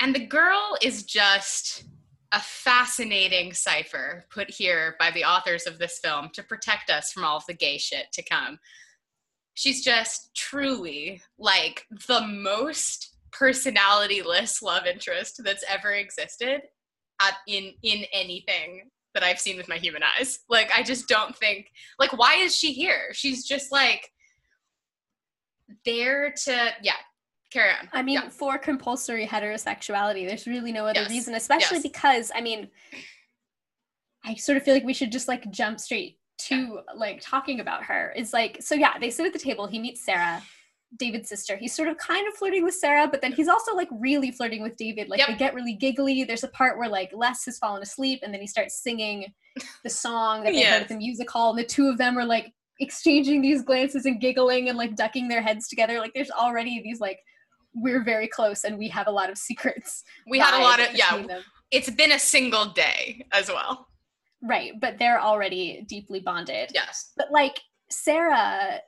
And 0.01 0.15
the 0.15 0.27
girl 0.27 0.77
is 0.83 1.03
just 1.03 1.85
a 2.33 2.41
fascinating 2.41 3.53
cipher 3.53 4.27
put 4.31 4.51
here 4.51 4.97
by 4.99 5.11
the 5.11 5.25
authors 5.25 5.67
of 5.67 5.79
this 5.79 5.99
film 5.99 6.29
to 6.35 6.43
protect 6.43 6.91
us 6.91 7.11
from 7.11 7.25
all 7.25 7.39
of 7.39 7.47
the 7.47 7.55
gay 7.55 7.79
shit 7.79 8.07
to 8.13 8.23
come. 8.23 8.59
She's 9.55 9.83
just 9.83 10.35
truly 10.37 11.23
like 11.39 11.85
the 12.07 12.21
most 12.21 13.17
personality-less 13.33 14.63
love 14.63 14.87
interest 14.87 15.41
that's 15.43 15.65
ever 15.69 15.93
existed 15.93 16.63
at, 17.21 17.35
in 17.47 17.73
in 17.83 18.05
anything 18.13 18.89
that 19.15 19.23
I've 19.23 19.41
seen 19.41 19.57
with 19.57 19.69
my 19.69 19.77
human 19.79 20.03
eyes. 20.03 20.41
Like 20.49 20.71
I 20.75 20.83
just 20.83 21.09
don't 21.09 21.37
think 21.37 21.71
like 21.99 22.17
why 22.17 22.35
is 22.37 22.57
she 22.57 22.73
here? 22.73 23.09
She's 23.13 23.47
just 23.47 23.73
like 23.73 24.11
there 25.85 26.33
to 26.45 26.71
yeah, 26.83 26.93
carry 27.51 27.71
on. 27.71 27.89
I 27.93 28.03
mean, 28.03 28.21
Yeah. 28.23 28.29
for 28.29 28.59
compulsory 28.59 29.27
heterosexuality, 29.27 30.27
there's 30.27 30.47
really 30.47 30.73
no 30.73 30.87
other 30.87 31.01
Yes, 31.01 31.11
reason, 31.11 31.35
especially 31.35 31.79
yes. 31.79 31.83
because, 31.83 32.33
I 32.35 32.41
mean, 32.41 32.69
I 34.25 34.35
sort 34.35 34.57
of 34.57 34.65
feel 34.65 34.75
like 34.75 34.85
we 34.85 34.95
should 34.95 35.13
just 35.13 35.29
like 35.29 35.51
jump 35.51 35.81
straight 35.81 36.19
to 36.39 36.81
like 36.95 37.21
talking 37.21 37.61
about 37.61 37.85
her. 37.85 38.13
Is 38.17 38.33
like 38.33 38.59
so 38.61 38.75
yeah, 38.75 38.99
they 38.99 39.11
sit 39.11 39.27
at 39.27 39.33
the 39.33 39.39
table, 39.39 39.67
he 39.67 39.79
meets 39.79 40.05
Sarah. 40.05 40.43
David's 40.97 41.29
sister. 41.29 41.57
He's 41.57 41.75
sort 41.75 41.89
of 41.89 41.99
kind 41.99 42.27
of 42.27 42.35
flirting 42.35 42.65
with 42.65 42.75
Sarah, 42.75 43.09
but 43.09 43.21
then 43.21 43.33
he's 43.33 43.49
also 43.49 43.75
like 43.75 43.89
really 43.93 44.31
flirting 44.31 44.63
with 44.63 44.77
David. 44.77 45.09
Like 45.09 45.19
Yep. 45.21 45.29
they 45.29 45.35
get 45.35 45.55
really 45.55 45.75
giggly. 45.75 46.25
There's 46.25 46.45
a 46.45 46.49
part 46.49 46.79
where 46.79 46.89
like 46.89 47.11
Les 47.13 47.45
has 47.45 47.59
fallen 47.59 47.83
asleep 47.83 48.21
and 48.23 48.33
then 48.33 48.41
he 48.41 48.47
starts 48.47 48.83
singing 48.83 49.33
the 49.85 49.91
song 49.91 50.45
that 50.45 50.53
they 50.53 50.63
heard 50.63 50.83
at 50.83 50.89
the 50.89 50.97
music 50.97 51.31
hall, 51.31 51.51
and 51.51 51.59
the 51.59 51.65
two 51.65 51.89
of 51.89 51.99
them 51.99 52.17
are 52.19 52.25
like 52.25 52.53
exchanging 52.81 53.43
these 53.43 53.63
glances 53.63 54.07
and 54.07 54.21
giggling 54.21 54.69
and 54.69 54.79
like 54.79 54.95
ducking 54.95 55.29
their 55.29 55.43
heads 55.43 55.69
together. 55.69 55.99
Like 55.99 56.13
there's 56.15 56.31
already 56.31 56.81
these 56.83 57.01
like 57.01 57.21
we're 57.75 58.03
very 58.03 58.29
close 58.29 58.65
and 58.65 58.79
we 58.79 58.89
have 58.89 59.07
a 59.07 59.11
lot 59.11 59.31
of 59.31 59.39
secrets. 59.39 60.05
We 60.29 60.39
had 60.39 60.59
a 60.59 60.63
lot 60.63 60.81
of 60.81 60.95
yeah. 60.95 61.23
them. 61.23 61.43
It's 61.71 61.91
been 61.91 62.13
a 62.13 62.19
single 62.19 62.67
day 62.67 63.27
as 63.33 63.49
well. 63.49 63.89
Right, 64.43 64.73
but 64.81 64.99
they're 64.99 65.21
already 65.21 65.85
deeply 65.89 66.21
bonded. 66.21 66.71
Yes. 66.73 67.13
But 67.17 67.31
like 67.31 67.61
Sarah, 67.91 68.81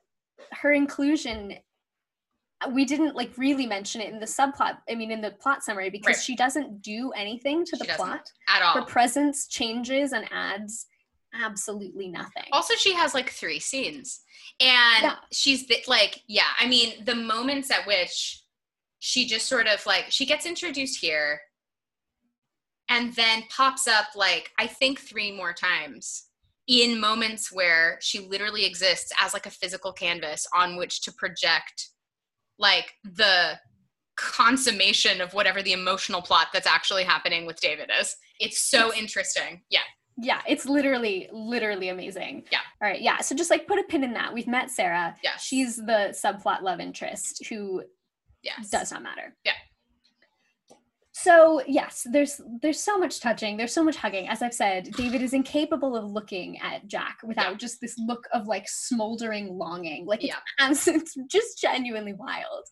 her 0.52 0.72
inclusion, 0.72 1.56
we 2.72 2.84
didn't 2.84 3.16
like 3.16 3.32
really 3.38 3.66
mention 3.66 4.00
it 4.00 4.12
in 4.12 4.20
the 4.20 4.26
subplot. 4.26 4.78
I 4.88 4.94
mean, 4.94 5.10
in 5.10 5.20
the 5.20 5.30
plot 5.30 5.64
summary 5.64 5.88
because 5.90 6.16
Right. 6.16 6.22
she 6.22 6.36
doesn't 6.36 6.82
do 6.82 7.10
anything 7.12 7.64
to 7.64 7.76
She 7.76 7.86
the 7.86 7.94
plot. 7.94 8.30
At 8.48 8.62
all. 8.62 8.74
Her 8.74 8.82
presence 8.84 9.46
changes 9.46 10.12
and 10.12 10.26
adds 10.30 10.86
absolutely 11.32 12.08
nothing. 12.08 12.44
Also, 12.52 12.74
she 12.74 12.92
has 12.94 13.14
like 13.14 13.30
three 13.30 13.60
scenes, 13.60 14.20
and 14.58 15.04
Yeah. 15.04 15.16
she's 15.32 15.66
the, 15.68 15.82
like, 15.86 16.22
yeah. 16.26 16.48
I 16.58 16.66
mean, 16.66 17.04
the 17.04 17.14
moments 17.14 17.70
at 17.70 17.86
which 17.86 18.42
she 18.98 19.26
just 19.26 19.46
sort 19.46 19.66
of 19.66 19.84
like 19.86 20.06
she 20.10 20.26
gets 20.26 20.44
introduced 20.44 21.00
here, 21.00 21.40
and 22.88 23.14
then 23.14 23.44
pops 23.48 23.86
up 23.86 24.08
like 24.14 24.50
I 24.58 24.66
think 24.66 25.00
three 25.00 25.32
more 25.32 25.52
times 25.54 26.26
in 26.66 27.00
moments 27.00 27.50
where 27.50 27.98
she 28.02 28.18
literally 28.20 28.64
exists 28.66 29.12
as 29.18 29.32
like 29.32 29.46
a 29.46 29.50
physical 29.50 29.92
canvas 29.92 30.46
on 30.54 30.76
which 30.76 31.00
to 31.02 31.12
project 31.12 31.88
like 32.60 32.92
the 33.02 33.58
consummation 34.16 35.20
of 35.20 35.32
whatever 35.34 35.62
the 35.62 35.72
emotional 35.72 36.20
plot 36.22 36.48
that's 36.52 36.66
actually 36.66 37.04
happening 37.04 37.46
with 37.46 37.58
David 37.60 37.90
is. 38.00 38.14
It's 38.38 38.62
so 38.70 38.94
interesting. 38.94 39.62
Yeah. 39.70 39.80
yeah, 40.18 40.42
it's 40.46 40.66
literally, 40.66 41.28
literally 41.32 41.88
amazing. 41.88 42.44
Yeah. 42.52 42.58
All 42.82 42.88
right. 42.88 43.00
Yeah. 43.00 43.18
So 43.20 43.34
just 43.34 43.50
like 43.50 43.66
put 43.66 43.78
a 43.78 43.82
pin 43.84 44.04
in 44.04 44.12
that. 44.12 44.32
We've 44.34 44.46
met 44.46 44.70
Sarah. 44.70 45.16
Yeah. 45.24 45.36
She's 45.38 45.76
the 45.76 46.14
subplot 46.14 46.62
love 46.62 46.80
interest 46.80 47.46
who 47.48 47.82
Yes. 48.42 48.70
does 48.70 48.90
not 48.92 49.02
matter. 49.02 49.34
Yeah. 49.44 49.52
So 51.22 51.62
yes, 51.66 52.06
there's 52.10 52.40
there's 52.62 52.80
so 52.80 52.98
much 52.98 53.20
touching, 53.20 53.56
there's 53.56 53.72
so 53.74 53.84
much 53.84 53.96
hugging. 53.96 54.28
As 54.28 54.42
I've 54.42 54.54
said, 54.54 54.90
David 54.96 55.22
is 55.22 55.32
incapable 55.32 55.96
of 55.96 56.10
looking 56.10 56.58
at 56.60 56.86
Jack 56.86 57.18
without 57.22 57.52
Yeah. 57.52 57.56
just 57.56 57.80
this 57.80 57.98
look 57.98 58.26
of 58.32 58.46
like 58.46 58.68
smoldering 58.68 59.48
longing. 59.58 60.06
Like 60.06 60.22
Yeah. 60.22 60.36
abs- 60.58 60.88
it's 60.88 61.14
just 61.28 61.60
genuinely 61.60 62.12
wild. 62.14 62.64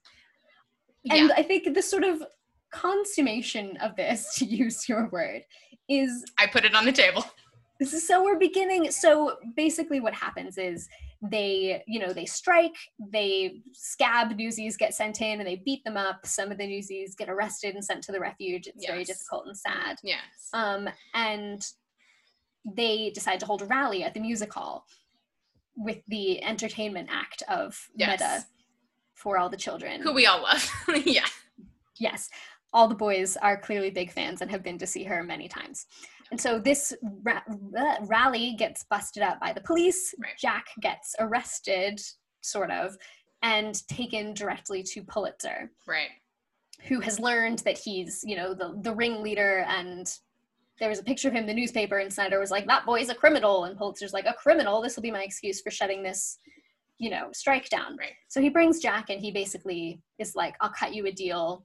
Yeah. 1.05 1.15
And 1.17 1.33
I 1.33 1.43
think 1.43 1.75
the 1.75 1.83
sort 1.83 2.05
of 2.05 2.23
consummation 2.71 3.77
of 3.79 3.97
this, 3.97 4.35
to 4.39 4.45
use 4.45 4.89
your 4.89 5.09
word, 5.11 5.43
is 5.89 6.25
I 6.39 6.47
put 6.47 6.65
it 6.65 6.75
on 6.75 6.85
the 6.85 6.93
table. 6.93 7.25
This 7.81 7.93
is 7.93 8.07
so 8.07 8.25
we're 8.25 8.39
beginning 8.39 8.91
so 8.91 9.37
basically 9.57 10.01
what 10.01 10.13
happens 10.15 10.59
is 10.59 10.89
they 11.21 11.83
you 11.89 11.99
know 11.99 12.13
they 12.13 12.25
strike 12.25 12.77
they 13.11 13.61
scab 13.73 14.37
newsies 14.37 14.77
get 14.77 14.95
sent 14.95 15.21
in 15.21 15.41
and 15.41 15.49
they 15.49 15.57
beat 15.57 15.83
them 15.83 15.97
up 15.97 16.25
some 16.25 16.53
of 16.53 16.59
the 16.59 16.67
newsies 16.67 17.17
get 17.17 17.29
arrested 17.29 17.75
and 17.75 17.85
sent 17.85 18.05
to 18.05 18.13
the 18.13 18.21
refuge 18.21 18.69
it's 18.69 18.87
very 18.87 19.03
difficult 19.03 19.45
and 19.47 19.57
sad 19.57 19.97
Yes. 20.05 20.21
um 20.53 20.89
and 21.15 21.67
they 22.65 23.11
decide 23.11 23.41
to 23.41 23.47
hold 23.47 23.63
a 23.63 23.65
rally 23.65 24.05
at 24.05 24.15
the 24.15 24.21
music 24.21 24.53
hall 24.53 24.87
with 25.77 25.99
the 26.07 26.41
entertainment 26.45 27.09
act 27.11 27.43
of 27.49 27.89
Yes. 27.97 28.21
medda 28.23 28.45
for 29.15 29.39
all 29.39 29.49
the 29.49 29.57
children 29.57 30.01
Who 30.03 30.13
we 30.13 30.27
all 30.27 30.43
love. 30.43 30.71
yeah. 31.05 31.27
yes 31.99 32.31
all 32.73 32.87
the 32.87 32.95
boys 32.95 33.37
are 33.39 33.57
clearly 33.57 33.91
big 33.91 34.13
fans 34.13 34.41
and 34.41 34.51
have 34.53 34.63
been 34.63 34.79
to 34.79 34.87
see 34.87 35.03
her 35.03 35.25
many 35.25 35.49
times 35.49 35.87
and 36.31 36.41
so 36.41 36.59
this 36.59 36.95
ra- 37.23 37.41
uh, 37.79 37.97
rally 38.07 38.55
gets 38.59 38.85
busted 38.85 39.23
up 39.23 39.41
by 39.41 39.53
the 39.53 39.61
police 39.61 40.15
Right. 40.23 40.33
jack 40.39 40.67
gets 40.81 41.15
arrested 41.19 42.01
sort 42.41 42.71
of 42.71 42.97
and 43.43 43.87
taken 43.89 44.35
directly 44.35 44.83
to 44.83 45.03
pulitzer 45.03 45.71
Right. 45.87 46.11
who 46.89 47.01
has 47.01 47.19
learned 47.21 47.61
that 47.61 47.79
he's 47.79 48.23
you 48.27 48.37
know 48.37 48.55
the, 48.55 48.79
the 48.83 48.95
ringleader 48.95 49.65
and 49.69 50.13
there 50.81 50.89
was 50.89 51.01
a 51.01 51.05
picture 51.05 51.27
of 51.29 51.35
him 51.35 51.41
in 51.43 51.47
the 51.47 51.55
newspaper 51.55 51.99
and 51.99 52.13
snyder 52.13 52.39
was 52.39 52.51
like 52.51 52.67
that 52.67 52.87
boy's 52.87 53.09
a 53.09 53.15
criminal 53.15 53.65
and 53.65 53.77
pulitzer's 53.79 54.13
like 54.13 54.27
a 54.27 54.35
criminal 54.35 54.81
this 54.81 54.97
will 54.97 55.03
be 55.03 55.11
my 55.11 55.23
excuse 55.23 55.61
for 55.61 55.71
shutting 55.71 56.03
this 56.03 56.39
you 56.99 57.11
know 57.11 57.29
strike 57.33 57.69
down 57.69 57.97
Right. 57.97 58.13
so 58.29 58.41
he 58.41 58.49
brings 58.49 58.81
jack 58.81 59.11
and 59.11 59.21
he 59.21 59.31
basically 59.31 60.01
is 60.19 60.35
like 60.35 60.55
i'll 60.61 60.71
cut 60.71 60.95
you 60.95 61.07
a 61.07 61.13
deal. 61.13 61.65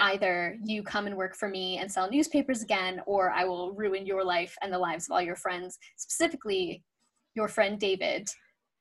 Either 0.00 0.56
you 0.64 0.82
come 0.82 1.06
and 1.06 1.16
work 1.16 1.36
for 1.36 1.48
me 1.48 1.78
and 1.78 1.90
sell 1.90 2.10
newspapers 2.10 2.62
again 2.62 3.00
or 3.06 3.30
i 3.30 3.44
will 3.44 3.72
ruin 3.74 4.06
your 4.06 4.24
life 4.24 4.56
and 4.62 4.72
the 4.72 4.78
lives 4.78 5.06
of 5.06 5.12
all 5.12 5.20
your 5.22 5.36
friends 5.36 5.78
specifically 5.96 6.82
your 7.34 7.48
friend 7.48 7.78
david 7.78 8.28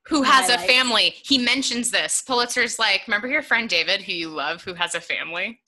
Who 0.07 0.23
has 0.23 0.49
a 0.49 0.57
family. 0.57 1.13
He 1.23 1.37
mentions 1.37 1.91
this. 1.91 2.23
Pulitzer's 2.27 2.79
like, 2.79 3.01
remember 3.07 3.27
your 3.27 3.43
friend 3.43 3.69
David, 3.69 4.01
who 4.01 4.13
you 4.13 4.29
love, 4.29 4.63
who 4.63 4.73
has 4.73 4.95
a 4.95 4.99
family? 5.01 5.59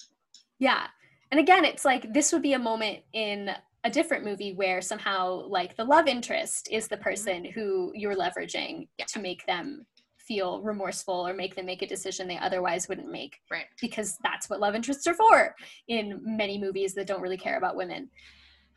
Yeah. 0.58 0.88
And 1.32 1.39
again, 1.39 1.65
it's 1.65 1.86
like 1.86 2.12
this 2.13 2.32
would 2.34 2.41
be 2.41 2.53
a 2.53 2.60
moment 2.60 2.99
in 3.13 3.51
a 3.84 3.89
different 3.89 4.23
movie 4.25 4.53
where 4.53 4.82
somehow 4.82 5.47
like 5.47 5.75
the 5.75 5.84
love 5.84 6.08
interest 6.08 6.67
is 6.71 6.88
the 6.88 6.97
person 6.97 7.45
who 7.45 7.91
you're 7.93 8.15
leveraging 8.15 8.73
Mm-hmm. 8.73 8.97
Yeah. 8.97 9.06
to 9.13 9.19
make 9.19 9.45
them 9.45 9.86
feel 10.27 10.62
remorseful 10.62 11.27
or 11.27 11.33
make 11.33 11.55
them 11.55 11.65
make 11.65 11.81
a 11.81 11.88
decision 11.88 12.27
they 12.27 12.38
otherwise 12.38 12.88
wouldn't 12.88 13.12
make 13.12 13.39
Right. 13.51 13.65
because 13.81 14.17
that's 14.23 14.49
what 14.49 14.59
love 14.59 14.75
interests 14.75 15.05
are 15.07 15.13
for 15.13 15.55
in 15.88 16.19
many 16.23 16.57
movies 16.57 16.93
that 16.95 17.07
don't 17.07 17.21
really 17.21 17.38
care 17.38 17.57
about 17.57 17.75
women. 17.75 18.09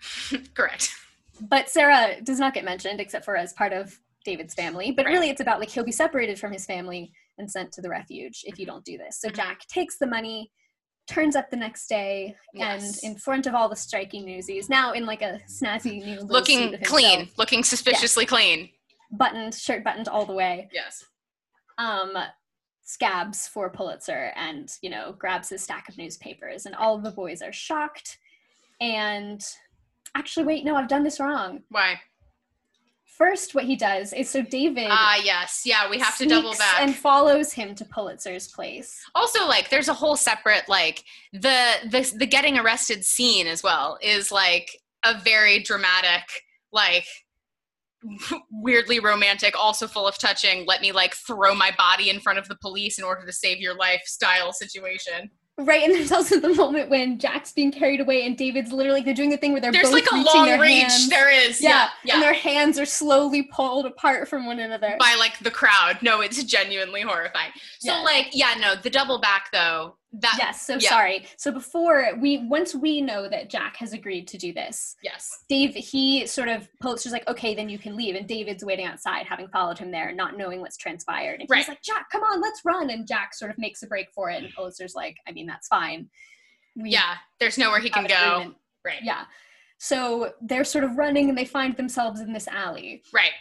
Correct. 0.54 0.90
But 1.40 1.68
Sarah 1.68 2.20
does 2.22 2.38
not 2.40 2.54
get 2.54 2.64
mentioned 2.64 3.00
except 3.00 3.24
for 3.24 3.37
as 3.37 3.52
part 3.52 3.72
of 3.72 3.98
David's 4.24 4.54
family. 4.54 4.90
But 4.90 5.06
Right. 5.06 5.12
really, 5.12 5.30
it's 5.30 5.40
about 5.40 5.61
like 5.61 5.70
he'll 5.70 5.85
be 5.85 5.92
separated 5.92 6.38
from 6.38 6.52
his 6.52 6.64
family 6.66 7.12
and 7.38 7.50
sent 7.50 7.72
to 7.72 7.82
the 7.82 7.88
refuge 7.88 8.42
if 8.44 8.59
you 8.59 8.66
don't 8.66 8.85
do 8.85 8.98
this. 8.98 9.20
So 9.20 9.28
Mhm. 9.28 9.37
Jack 9.37 9.66
takes 9.68 9.98
the 9.98 10.06
money, 10.06 10.50
turns 11.06 11.37
up 11.37 11.50
the 11.50 11.56
next 11.56 11.87
day, 11.87 12.35
Yes. 12.54 13.02
and 13.04 13.12
in 13.12 13.18
front 13.20 13.46
of 13.46 13.54
all 13.54 13.68
the 13.68 13.76
striking 13.76 14.24
newsies, 14.24 14.68
now 14.68 14.92
in 14.92 15.06
like 15.06 15.22
a 15.22 15.40
snazzy 15.46 16.02
new 16.02 16.20
Looking 16.22 16.76
clean, 16.82 17.18
himself, 17.20 17.38
looking 17.38 17.62
suspiciously 17.62 18.26
clean. 18.26 18.70
buttoned, 19.12 19.54
shirt 19.54 19.85
buttoned 19.85 20.09
all 20.09 20.24
the 20.26 20.32
way, 20.32 20.68
Yes. 20.72 21.04
Um, 21.79 22.12
scabs 22.83 23.49
for 23.49 23.69
Pulitzer 23.71 24.33
and 24.37 24.73
you 24.83 24.91
know 24.91 25.15
grabs 25.19 25.49
his 25.51 25.62
stack 25.62 25.89
of 25.89 25.99
newspapers, 25.99 26.67
and 26.67 26.75
all 26.75 26.95
of 26.97 27.03
the 27.03 27.11
boys 27.11 27.43
are 27.43 27.53
shocked. 27.53 28.19
And 28.81 29.45
actually, 30.15 30.47
wait, 30.47 30.65
no, 30.65 30.77
I've 30.77 30.89
done 30.89 31.03
this 31.05 31.19
wrong. 31.21 31.62
Why? 31.71 32.01
First, 33.07 33.55
what 33.55 33.65
he 33.65 33.77
does 33.77 34.12
is 34.12 34.29
so 34.29 34.43
David. 34.43 34.89
Ah, 34.91 35.17
yes. 35.25 35.62
Yeah, 35.65 35.89
we 35.89 35.99
have 35.99 36.19
to 36.19 36.27
double 36.27 36.53
back. 36.53 36.81
and 36.83 36.95
follows 36.95 37.51
him 37.53 37.75
to 37.77 37.85
Pulitzer's 37.87 38.49
place. 38.49 39.01
also 39.15 39.47
like 39.47 39.71
there's 39.71 39.89
a 39.89 39.95
whole 39.95 40.17
separate 40.17 40.69
like 40.69 41.03
the 41.33 41.77
the 41.89 42.12
the 42.19 42.27
getting 42.27 42.59
arrested 42.59 43.05
scene 43.07 43.47
as 43.47 43.62
well 43.62 43.97
is 44.03 44.31
like 44.31 44.83
a 45.03 45.19
very 45.21 45.61
dramatic 45.62 46.25
like 46.73 47.07
weirdly 48.51 49.01
romantic 49.01 49.55
also 49.59 49.87
full 49.87 50.07
of 50.07 50.19
touching 50.19 50.64
let 50.66 50.81
me 50.81 50.92
like 50.92 51.14
throw 51.14 51.55
my 51.55 51.71
body 51.77 52.11
in 52.11 52.21
front 52.21 52.38
of 52.38 52.49
the 52.49 52.57
police 52.57 52.99
in 52.99 53.05
order 53.05 53.25
to 53.27 53.33
save 53.33 53.59
your 53.59 53.75
life 53.77 54.03
style 54.05 54.53
situation 54.53 55.31
Right, 55.59 55.85
and 55.85 55.95
there's 55.95 56.12
also 56.12 56.38
the 56.38 56.51
moment 56.53 56.90
when 56.90 57.19
Jack's 57.19 57.53
being 57.55 57.73
carried 57.73 58.03
away 58.03 58.27
and 58.27 58.37
David's 58.37 58.73
literally 58.73 59.01
they're 59.01 59.14
doing 59.14 59.31
the 59.31 59.38
thing 59.38 59.53
where 59.53 59.61
they're 59.62 59.73
there's 59.73 59.85
both 59.87 59.95
like 59.95 60.12
a 60.12 60.16
reaching 60.16 60.35
long 60.37 60.47
their 60.49 60.61
reach 60.61 60.83
hands. 60.83 61.09
there 61.09 61.31
is 61.33 61.62
yeah, 61.62 61.71
yeah 61.71 61.88
yeah, 62.05 62.14
and 62.14 62.23
their 62.23 62.35
hands 62.35 62.79
are 62.79 62.85
slowly 62.85 63.45
pulled 63.45 63.87
apart 63.87 64.29
from 64.29 64.45
one 64.45 64.61
another. 64.61 64.97
by 64.99 65.16
like 65.19 65.38
the 65.38 65.51
crowd 65.51 65.97
no 66.03 66.21
it's 66.21 66.45
genuinely 66.45 67.01
horrifying 67.01 67.51
so 67.79 67.90
Yes. 67.90 68.05
like 68.05 68.27
yeah 68.35 68.53
no 68.61 68.75
the 68.75 68.90
double 68.90 69.19
back 69.19 69.49
though 69.51 69.97
that 70.12 70.37
yes, 70.38 70.66
so 70.66 70.75
yeah. 70.75 70.88
sorry. 70.88 71.27
So 71.37 71.51
before 71.53 72.16
we 72.21 72.47
once 72.49 72.75
we 72.75 73.01
know 73.01 73.29
that 73.29 73.51
Jack 73.51 73.77
has 73.77 73.92
agreed 73.92 74.27
to 74.29 74.38
do 74.38 74.53
this, 74.53 74.97
yes 75.03 75.45
Dave 75.49 75.75
he 75.75 76.27
sort 76.27 76.49
of 76.49 76.69
Pulitzer's 76.83 77.12
like, 77.12 77.27
okay, 77.29 77.55
then 77.55 77.69
you 77.69 77.79
can 77.79 77.97
leave. 77.97 78.14
And 78.14 78.27
David's 78.27 78.64
waiting 78.64 78.87
outside, 78.87 79.27
having 79.27 79.49
followed 79.49 79.79
him 79.79 79.90
there, 79.90 80.12
not 80.12 80.37
knowing 80.38 80.61
what's 80.61 80.77
transpired. 80.77 81.40
And 81.40 81.51
Right. 81.51 81.59
he's 81.59 81.69
like, 81.69 81.83
Jack, 81.83 82.07
come 82.11 82.23
on, 82.23 82.40
let's 82.40 82.62
run. 82.64 82.90
And 82.90 83.07
Jack 83.07 83.35
sort 83.35 83.51
of 83.51 83.59
makes 83.59 83.83
a 83.83 83.87
break 83.87 84.11
for 84.14 84.31
it. 84.31 84.42
And 84.42 84.53
Pulitzer's 84.55 84.95
like, 84.95 85.16
I 85.29 85.33
mean, 85.33 85.47
that's 85.47 85.69
fine. 85.69 86.09
We 86.77 86.90
yeah 86.90 87.16
there's 87.40 87.59
nowhere 87.59 87.81
he 87.81 87.90
can 87.90 88.07
go 88.07 88.33
agreement. 88.33 88.57
right 88.85 89.01
Yeah. 89.03 89.25
So 89.79 90.33
they're 90.40 90.64
sort 90.64 90.85
of 90.85 90.97
running 90.97 91.29
and 91.29 91.37
they 91.37 91.45
find 91.45 91.77
themselves 91.77 92.21
in 92.21 92.33
this 92.33 92.49
alley. 92.49 93.03
Right. 93.12 93.33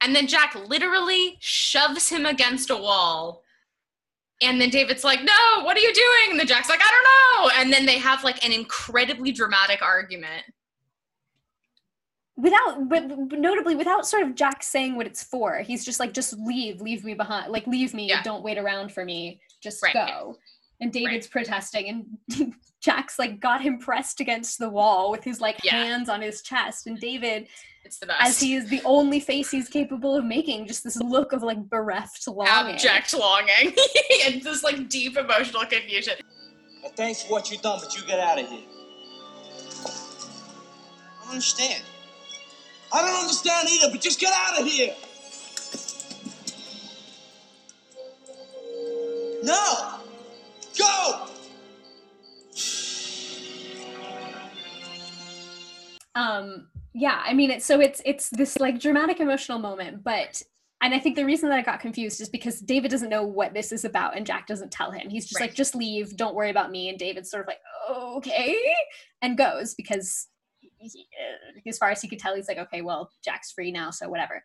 And 0.00 0.14
then 0.14 0.26
Jack 0.26 0.54
literally 0.54 1.36
shoves 1.40 2.08
him 2.08 2.26
against 2.26 2.70
a 2.70 2.76
wall. 2.76 3.42
And 4.42 4.60
then 4.60 4.68
David's 4.70 5.02
like, 5.04 5.22
No, 5.24 5.62
what 5.64 5.76
are 5.76 5.80
you 5.80 5.92
doing? 5.94 6.30
And 6.32 6.40
the 6.40 6.44
Jack's 6.44 6.68
like, 6.68 6.80
I 6.82 6.90
don't 6.90 7.04
know. 7.54 7.60
And 7.60 7.72
then 7.72 7.86
they 7.86 7.98
have 7.98 8.22
like 8.24 8.44
an 8.44 8.52
incredibly 8.52 9.32
dramatic 9.32 9.80
argument. 9.82 10.42
without 12.36 12.88
but 12.88 13.08
but 13.30 13.38
notably 13.38 13.74
without 13.74 14.06
sort 14.06 14.22
of 14.22 14.34
jack 14.34 14.62
saying 14.62 14.94
what 14.94 15.06
it's 15.06 15.22
for 15.24 15.58
he's 15.60 15.84
just 15.86 15.98
like 15.98 16.12
just 16.12 16.38
leave 16.38 16.82
leave 16.82 17.02
me 17.02 17.14
behind 17.14 17.50
like 17.50 17.66
leave 17.66 17.94
me 17.94 18.06
Yeah. 18.06 18.22
don't 18.22 18.42
wait 18.44 18.58
around 18.58 18.92
for 18.92 19.04
me 19.06 19.40
just 19.62 19.82
Right. 19.82 19.94
go 19.94 20.36
and 20.82 20.92
david's 20.92 21.26
protesting 21.28 21.88
and 22.30 22.52
jack's 22.82 23.18
like 23.18 23.40
got 23.40 23.62
him 23.62 23.78
pressed 23.78 24.20
against 24.20 24.58
the 24.58 24.68
wall 24.68 25.10
with 25.10 25.24
his 25.24 25.40
like 25.40 25.64
Yeah. 25.64 25.82
hands 25.82 26.10
on 26.10 26.20
his 26.20 26.42
chest 26.42 26.86
and 26.86 27.00
david 27.00 27.48
It's 27.86 27.98
the 27.98 28.06
best. 28.06 28.20
as 28.20 28.40
he 28.40 28.54
is 28.54 28.68
the 28.68 28.82
only 28.84 29.20
face 29.20 29.52
he's 29.52 29.68
capable 29.68 30.16
of 30.16 30.24
making 30.24 30.66
just 30.66 30.82
this 30.82 30.96
look 30.96 31.32
of 31.32 31.44
like 31.44 31.70
bereft 31.70 32.26
longing 32.26 32.74
abject 32.74 33.14
longing 33.14 33.76
and 34.26 34.42
this 34.42 34.64
like 34.64 34.88
deep 34.88 35.16
emotional 35.16 35.64
confusion. 35.64 36.14
Well, 36.82 36.90
thanks 36.96 37.22
for 37.22 37.30
what 37.30 37.48
you've 37.48 37.62
done, 37.62 37.78
but 37.80 37.96
you 37.96 38.04
get 38.04 38.18
out 38.18 38.40
of 38.40 38.48
here. 38.48 38.64
I 39.86 41.22
don't 41.22 41.30
understand. 41.30 41.84
I 42.92 43.02
don't 43.02 43.20
understand 43.20 43.68
either, 43.70 43.92
but 43.92 44.00
just 44.00 44.18
get 44.18 44.32
out 44.34 44.60
of 44.60 44.66
here. 44.66 44.94
No! 49.44 50.00
Go! 50.76 51.28
um 56.16 56.66
yeah 56.98 57.22
i 57.26 57.34
mean 57.34 57.50
it's 57.50 57.66
so 57.66 57.78
it's 57.80 58.00
it's 58.06 58.30
this 58.30 58.58
like 58.58 58.80
dramatic 58.80 59.20
emotional 59.20 59.58
moment 59.58 60.02
but 60.02 60.42
and 60.80 60.94
i 60.94 60.98
think 60.98 61.14
the 61.14 61.24
reason 61.24 61.48
that 61.50 61.58
i 61.58 61.62
got 61.62 61.78
confused 61.78 62.20
is 62.22 62.28
because 62.30 62.58
david 62.60 62.90
doesn't 62.90 63.10
know 63.10 63.22
what 63.22 63.52
this 63.52 63.70
is 63.70 63.84
about 63.84 64.16
and 64.16 64.24
jack 64.26 64.46
doesn't 64.46 64.72
tell 64.72 64.90
him. 64.90 65.08
He's 65.10 65.26
just 65.26 65.40
Right. 65.40 65.48
like 65.50 65.54
just 65.56 65.74
leave. 65.74 66.16
Don't 66.16 66.34
worry 66.34 66.50
about 66.50 66.70
me. 66.70 66.88
And 66.88 66.98
david's 66.98 67.30
sort 67.30 67.42
of 67.42 67.48
like 67.48 67.60
okay 67.90 68.56
and 69.22 69.36
goes 69.36 69.74
because 69.74 70.28
he, 70.78 71.06
uh, 71.18 71.60
as 71.68 71.78
far 71.78 71.90
as 71.90 72.00
he 72.02 72.08
could 72.08 72.18
tell 72.18 72.34
he's 72.36 72.48
like 72.48 72.58
okay 72.58 72.80
well 72.82 73.10
jack's 73.24 73.52
free 73.52 73.70
now 73.72 73.90
so 73.90 74.08
whatever. 74.08 74.42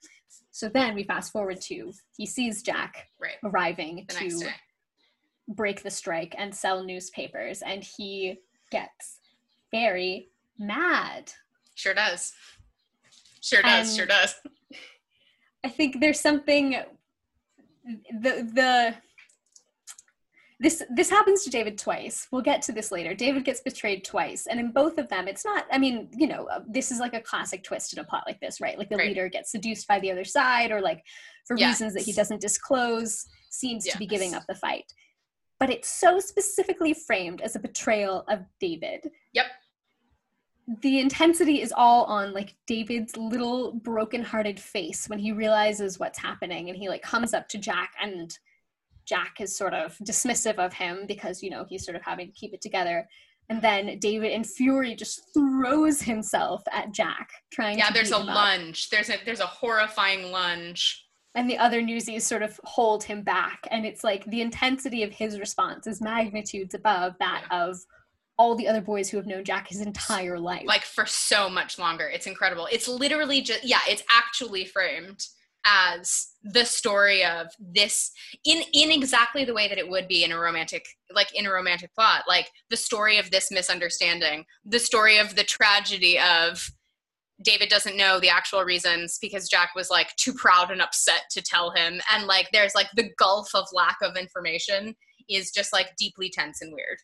So 0.52 0.68
then 0.68 0.94
we 0.96 1.04
fast 1.04 1.32
forward 1.32 1.62
to 1.62 1.94
he 2.18 2.26
sees 2.26 2.62
jack 2.64 3.08
Right. 3.20 3.38
arriving 3.46 4.06
The 4.10 4.16
to 4.30 4.50
break 5.48 5.84
the 5.84 5.90
strike 5.92 6.36
and 6.38 6.54
sell 6.54 6.84
newspapers 6.84 7.62
and 7.62 7.84
he 7.84 8.40
gets 8.72 9.20
very 9.72 10.30
mad 10.58 11.32
Sure 11.76 11.94
does. 11.94 12.34
Sure 13.42 13.62
does. 13.62 13.90
And- 13.90 13.98
sure 13.98 14.06
does. 14.06 14.36
I 15.64 15.70
think 15.70 16.00
there's 16.00 16.20
something 16.20 16.76
the 18.20 18.50
the 18.54 18.96
this 20.60 20.84
this 20.96 21.10
happens 21.10 21.44
to 21.44 21.50
David 21.50 21.78
twice. 21.78 22.28
We'll 22.32 22.44
get 22.44 22.62
to 22.64 22.72
this 22.72 22.92
later. 22.92 23.14
David 23.16 23.46
gets 23.46 23.62
betrayed 23.62 24.04
twice, 24.04 24.46
and 24.48 24.60
in 24.60 24.72
both 24.72 24.98
of 25.00 25.08
them, 25.10 25.28
it's 25.28 25.44
not. 25.44 25.66
I 25.72 25.78
mean, 25.80 26.10
you 26.16 26.28
know, 26.28 26.46
uh, 26.46 26.62
this 26.68 26.92
is 26.92 27.00
like 27.00 27.14
a 27.16 27.22
classic 27.22 27.64
twist 27.64 27.94
in 27.94 28.00
a 28.00 28.04
plot 28.04 28.24
like 28.28 28.40
this, 28.40 28.62
right? 28.62 28.78
Like 28.78 28.90
the 28.90 28.98
Right. 28.98 29.08
leader 29.08 29.28
gets 29.28 29.52
seduced 29.52 29.88
by 29.88 30.00
the 30.00 30.12
other 30.12 30.24
side, 30.24 30.72
or 30.72 30.82
like 30.82 31.04
for 31.48 31.56
reasons 31.56 31.94
that 31.96 32.04
he 32.04 32.14
doesn't 32.14 32.42
disclose, 32.42 33.26
seems 33.50 33.86
to 33.86 33.98
be 33.98 34.06
giving 34.06 34.36
up 34.36 34.44
the 34.48 34.56
fight. 34.56 34.86
But 35.60 35.70
it's 35.72 35.90
so 35.90 36.20
specifically 36.20 36.94
framed 36.94 37.42
as 37.42 37.56
a 37.56 37.60
betrayal 37.60 38.24
of 38.30 38.40
David 38.60 39.10
Yep. 39.34 39.46
The 40.82 41.00
intensity 41.00 41.62
is 41.62 41.74
all 41.76 42.06
on 42.06 42.34
like 42.34 42.56
David's 42.67 43.17
little 43.17 43.74
broken-hearted 43.74 44.60
face 44.60 45.10
when 45.10 45.19
he 45.19 45.32
realizes 45.32 46.00
what's 46.00 46.19
happening 46.19 46.69
and 46.69 46.78
he 46.78 46.88
like 46.88 47.02
comes 47.02 47.34
up 47.34 47.47
to 47.50 47.58
Jack 47.58 47.93
and 48.02 48.38
Jack 49.06 49.38
is 49.41 49.56
sort 49.58 49.74
of 49.74 49.97
dismissive 50.00 50.56
of 50.60 50.74
him 50.74 51.06
because 51.08 51.41
you 51.43 51.50
know 51.50 51.65
he's 51.67 51.84
sort 51.84 51.95
of 51.97 52.04
having 52.04 52.28
to 52.28 52.34
keep 52.34 52.54
it 52.54 52.62
together 52.62 53.08
and 53.50 53.62
then 53.62 53.97
David 54.00 54.32
in 54.32 54.43
fury 54.45 54.95
just 54.95 55.21
throws 55.34 56.02
himself 56.02 56.62
at 56.71 56.93
Jack 56.93 57.30
trying 57.52 57.78
Yeah, 57.78 57.88
to 57.88 57.93
there's 57.93 58.12
a 58.12 58.21
him 58.21 58.30
up. 58.30 58.36
lunge. 58.36 58.89
There's 58.89 59.10
a 59.10 59.15
there's 59.26 59.41
a 59.41 59.47
horrifying 59.47 60.32
lunge. 60.32 61.06
and 61.36 61.50
the 61.50 61.58
other 61.58 61.82
newsies 61.82 62.26
sort 62.26 62.43
of 62.43 62.58
hold 62.63 63.04
him 63.04 63.24
back 63.24 63.67
and 63.71 63.86
it's 63.86 64.04
like 64.04 64.24
the 64.26 64.41
intensity 64.41 65.02
of 65.04 65.12
his 65.12 65.39
response 65.39 65.88
is 65.88 66.02
magnitudes 66.02 66.76
above 66.76 67.15
that 67.19 67.43
of 67.52 67.78
all 68.42 68.56
the 68.56 68.68
other 68.68 68.82
boys 68.82 69.08
who 69.08 69.18
have 69.18 69.28
known 69.28 69.46
Jack 69.46 69.68
his 69.68 69.82
entire 69.82 70.40
life 70.40 70.64
like 70.66 70.84
for 70.84 71.06
so 71.06 71.48
much 71.48 71.78
longer. 71.78 72.10
It's 72.10 72.26
incredible. 72.26 72.68
It's 72.72 72.88
literally 72.88 73.42
just 73.42 73.64
yeah, 73.64 73.82
it's 73.88 74.02
actually 74.10 74.66
framed 74.66 75.24
as 75.64 76.30
the 76.44 76.66
story 76.66 77.24
of 77.24 77.46
this 77.60 78.10
in 78.44 78.64
in 78.74 78.90
exactly 78.90 79.46
the 79.46 79.54
way 79.54 79.68
that 79.68 79.78
it 79.78 79.88
would 79.88 80.08
be 80.08 80.24
in 80.24 80.32
a 80.32 80.40
romantic 80.40 80.84
like 81.14 81.28
in 81.36 81.46
a 81.46 81.52
romantic 81.52 81.94
plot 81.94 82.24
like 82.28 82.50
the 82.72 82.78
story 82.78 83.20
of 83.20 83.30
this 83.30 83.52
misunderstanding 83.52 84.44
the 84.66 84.80
story 84.80 85.20
of 85.20 85.36
the 85.36 85.44
tragedy 85.44 86.18
of 86.18 86.68
david 87.44 87.70
doesn't 87.70 87.96
know 87.96 88.20
the 88.20 88.28
actual 88.28 88.64
reasons 88.64 89.20
because 89.22 89.48
jack 89.48 89.70
was 89.76 89.92
like 89.92 90.16
too 90.16 90.34
proud 90.34 90.72
and 90.72 90.82
upset 90.82 91.26
to 91.30 91.44
tell 91.44 91.70
him 91.70 92.02
and 92.12 92.26
like 92.26 92.48
there's 92.52 92.74
like 92.74 92.90
the 92.96 93.12
gulf 93.20 93.54
of 93.54 93.68
lack 93.72 93.98
of 94.02 94.18
information 94.18 94.96
is 95.30 95.52
just 95.52 95.72
like 95.72 95.96
deeply 95.96 96.28
tense 96.28 96.60
and 96.64 96.74
weird 96.74 96.98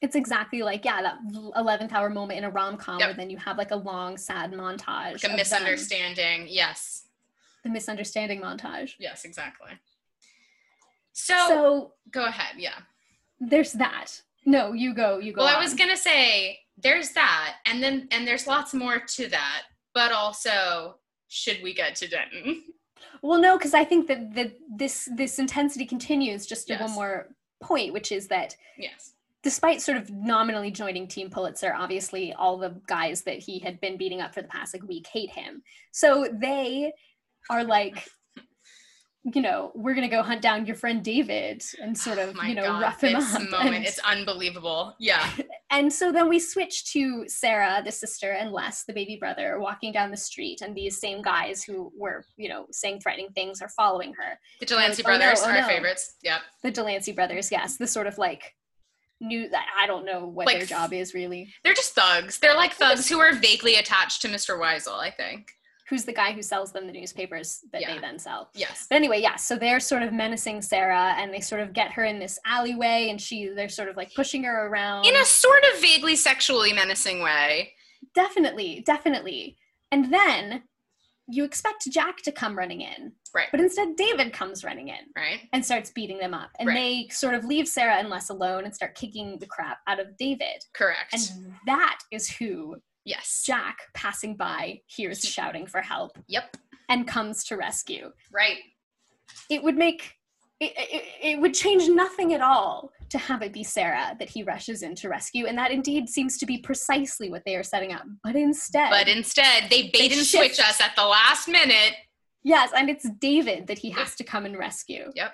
it's 0.00 0.16
exactly 0.16 0.62
like 0.62 0.84
yeah 0.84 1.02
that 1.02 1.18
11th 1.32 1.92
hour 1.92 2.08
moment 2.10 2.38
in 2.38 2.44
a 2.44 2.50
rom-com 2.50 2.98
Yep. 3.00 3.08
where 3.08 3.14
then 3.14 3.30
you 3.30 3.36
have 3.36 3.58
like 3.58 3.70
a 3.70 3.76
long 3.76 4.16
sad 4.16 4.52
montage 4.52 5.12
like 5.12 5.24
a 5.24 5.28
them. 5.28 5.36
misunderstanding 5.36 6.46
yes. 6.48 7.04
The 7.62 7.68
misunderstanding 7.68 8.40
montage. 8.40 8.94
Yes 8.98 9.24
exactly. 9.26 9.72
So, 11.12 11.34
so 11.48 11.92
go 12.10 12.24
ahead 12.24 12.54
yeah. 12.56 12.78
there's 13.40 13.72
that. 13.74 14.22
No 14.46 14.72
you 14.72 14.94
go 14.94 15.18
you 15.18 15.32
go 15.32 15.44
well 15.44 15.54
i 15.56 15.60
was 15.60 15.74
gonna 15.74 15.96
say 15.96 16.60
there's 16.78 17.10
that 17.10 17.56
and 17.66 17.82
then 17.82 18.08
and 18.10 18.26
there's 18.26 18.46
lots 18.46 18.72
more 18.72 18.98
to 19.00 19.28
that 19.28 19.62
but 19.92 20.12
also 20.12 20.96
should 21.28 21.62
we 21.62 21.74
get 21.74 21.94
to 21.96 22.08
denton? 22.08 22.62
Well 23.22 23.38
no 23.38 23.58
because 23.58 23.74
i 23.74 23.84
think 23.84 24.08
that 24.08 24.34
that 24.34 24.52
this 24.74 25.08
this 25.14 25.38
intensity 25.38 25.84
continues 25.84 26.46
just 26.46 26.68
to 26.68 26.76
one 26.78 26.92
more 26.92 27.28
point 27.60 27.92
which 27.92 28.10
is 28.12 28.28
that 28.28 28.56
yes 28.78 29.12
despite 29.42 29.80
sort 29.80 29.96
of 29.96 30.10
nominally 30.10 30.70
joining 30.70 31.08
team 31.08 31.30
pulitzer 31.30 31.74
obviously 31.74 32.32
all 32.34 32.58
the 32.58 32.80
guys 32.86 33.22
that 33.22 33.38
he 33.38 33.58
had 33.58 33.80
been 33.80 33.96
beating 33.96 34.20
up 34.20 34.34
for 34.34 34.42
the 34.42 34.48
past 34.48 34.74
like 34.74 34.82
week 34.84 35.06
hate 35.06 35.30
him. 35.30 35.62
So 35.92 36.28
they 36.32 36.92
are 37.48 37.64
like 37.64 38.08
you 39.34 39.42
know 39.42 39.70
we're 39.74 39.94
gonna 39.94 40.08
go 40.08 40.22
hunt 40.22 40.40
down 40.40 40.64
your 40.64 40.74
friend 40.74 41.04
david 41.04 41.62
and 41.82 41.96
sort 41.96 42.18
of 42.18 42.34
Oh 42.40 42.44
you 42.44 42.54
know 42.54 42.62
God, 42.62 42.80
rough 42.80 43.04
him 43.04 43.12
this 43.12 43.34
up 43.34 43.50
moment 43.50 43.76
and, 43.76 43.84
it's 43.84 43.98
unbelievable. 44.00 44.94
Yeah. 44.98 45.28
And 45.72 45.92
so 45.92 46.10
then 46.10 46.28
we 46.28 46.40
switch 46.40 46.92
to 46.92 47.28
sarah 47.28 47.80
the 47.84 47.92
sister 47.92 48.32
and 48.32 48.50
les 48.50 48.82
the 48.84 48.92
baby 48.92 49.16
brother 49.16 49.60
walking 49.60 49.92
down 49.92 50.10
the 50.10 50.16
street 50.16 50.62
and 50.62 50.74
these 50.74 50.98
same 50.98 51.22
guys 51.22 51.62
who 51.62 51.92
were 51.96 52.24
you 52.36 52.48
know 52.48 52.66
saying 52.72 53.00
threatening 53.00 53.28
things 53.36 53.62
are 53.62 53.68
following 53.68 54.12
her. 54.14 54.38
The 54.58 54.66
delancey 54.66 55.04
Oh, 55.06 55.10
no, 55.10 55.18
brothers 55.18 55.40
oh, 55.44 55.48
are 55.48 55.52
no. 55.52 55.60
our 55.60 55.68
favorites. 55.68 56.16
Yep. 56.24 56.40
The 56.64 56.70
delancey 56.72 57.12
brothers 57.12 57.52
yes. 57.52 57.76
The 57.76 57.86
sort 57.86 58.08
of 58.08 58.18
like 58.18 58.52
new 59.20 59.48
i 59.78 59.86
don't 59.86 60.04
know 60.04 60.24
what 60.26 60.46
Like 60.46 60.58
their 60.58 60.66
job 60.66 60.92
is 60.92 61.12
really 61.14 61.52
they're 61.64 61.74
just 61.74 61.94
thugs 61.94 62.38
they're 62.38 62.54
like 62.56 62.72
thugs 62.72 63.08
who 63.08 63.20
are 63.20 63.32
vaguely 63.34 63.74
attached 63.76 64.22
to 64.22 64.28
mr 64.28 64.58
weisel 64.58 64.98
i 64.98 65.10
think 65.10 65.50
who's 65.88 66.04
the 66.04 66.12
guy 66.12 66.30
who 66.32 66.40
sells 66.40 66.70
them 66.72 66.86
the 66.86 66.92
newspapers 66.92 67.60
that 67.72 67.80
Yeah. 67.82 67.94
they 67.94 68.00
then 68.00 68.16
sell. 68.18 68.48
yes 68.54 68.86
But 68.88 68.94
anyway, 68.94 69.20
yeah, 69.20 69.34
so 69.34 69.56
they're 69.56 69.80
sort 69.80 70.04
of 70.04 70.12
menacing 70.12 70.62
Sarah 70.62 71.16
and 71.18 71.34
they 71.34 71.40
sort 71.40 71.60
of 71.62 71.72
get 71.72 71.90
her 71.90 72.04
in 72.04 72.20
this 72.20 72.38
alleyway 72.46 73.08
and 73.10 73.20
she 73.20 73.48
they're 73.48 73.68
sort 73.68 73.88
of 73.88 73.96
like 73.96 74.14
pushing 74.14 74.44
her 74.44 74.68
around. 74.68 75.04
in 75.06 75.16
a 75.16 75.24
sort 75.24 75.64
of 75.74 75.80
vaguely 75.80 76.14
sexually 76.14 76.72
menacing 76.72 77.20
way 77.22 77.72
definitely, 78.14 78.82
definitely. 78.86 79.56
And 79.92 80.12
then 80.12 80.62
you 81.30 81.44
expect 81.44 81.84
Jack 81.90 82.18
to 82.22 82.32
come 82.32 82.56
running 82.56 82.80
in, 82.80 83.12
right 83.34 83.48
but 83.50 83.60
instead 83.60 83.96
David 83.96 84.32
comes 84.32 84.64
running 84.64 84.88
in 84.88 84.96
right 85.16 85.40
and 85.52 85.64
starts 85.64 85.90
beating 85.90 86.18
them 86.18 86.34
up. 86.34 86.50
And 86.58 86.68
Right. 86.68 86.74
they 86.74 87.08
sort 87.14 87.34
of 87.34 87.44
leave 87.44 87.68
Sarah 87.68 87.94
and 87.96 88.08
Les 88.08 88.28
alone 88.30 88.64
and 88.64 88.74
start 88.74 88.94
kicking 88.94 89.38
the 89.38 89.46
crap 89.46 89.78
out 89.86 90.00
of 90.00 90.16
David. 90.16 90.62
correct 90.74 91.14
And 91.14 91.54
that 91.66 91.98
is 92.12 92.28
who 92.28 92.76
yes 93.04 93.42
Jack 93.46 93.78
passing 93.94 94.36
by 94.36 94.80
hears 94.86 95.20
shouting 95.20 95.66
for 95.66 95.80
help 95.80 96.18
yep 96.28 96.56
and 96.88 97.06
comes 97.06 97.44
to 97.44 97.56
rescue. 97.56 98.10
right 98.32 98.58
it 99.48 99.62
would 99.62 99.76
make 99.76 100.14
it, 100.60 100.72
it, 100.76 101.04
it 101.22 101.40
would 101.40 101.54
change 101.54 101.88
nothing 101.88 102.34
at 102.34 102.40
all 102.40 102.92
to 103.08 103.18
have 103.18 103.42
it 103.42 103.52
be 103.52 103.64
Sarah 103.64 104.14
that 104.18 104.28
he 104.28 104.42
rushes 104.42 104.82
in 104.82 104.94
to 104.96 105.08
rescue, 105.08 105.46
and 105.46 105.56
that 105.58 105.70
indeed 105.70 106.08
seems 106.08 106.38
to 106.38 106.46
be 106.46 106.58
precisely 106.58 107.30
what 107.30 107.42
they 107.44 107.56
are 107.56 107.62
setting 107.62 107.92
up. 107.92 108.04
But 108.22 108.36
instead, 108.36 108.90
but 108.90 109.08
instead 109.08 109.64
they 109.70 109.84
bait 109.84 109.92
They 109.92 110.04
and 110.18 110.26
shift. 110.26 110.54
switch 110.54 110.60
us 110.60 110.80
at 110.80 110.94
the 110.96 111.04
last 111.04 111.48
minute 111.48 111.94
yes, 112.42 112.70
and 112.76 112.88
it's 112.88 113.08
David 113.20 113.66
that 113.66 113.78
he 113.78 113.90
has 113.90 114.14
to 114.16 114.24
come 114.24 114.44
and 114.46 114.56
rescue, 114.58 115.10
yep 115.14 115.32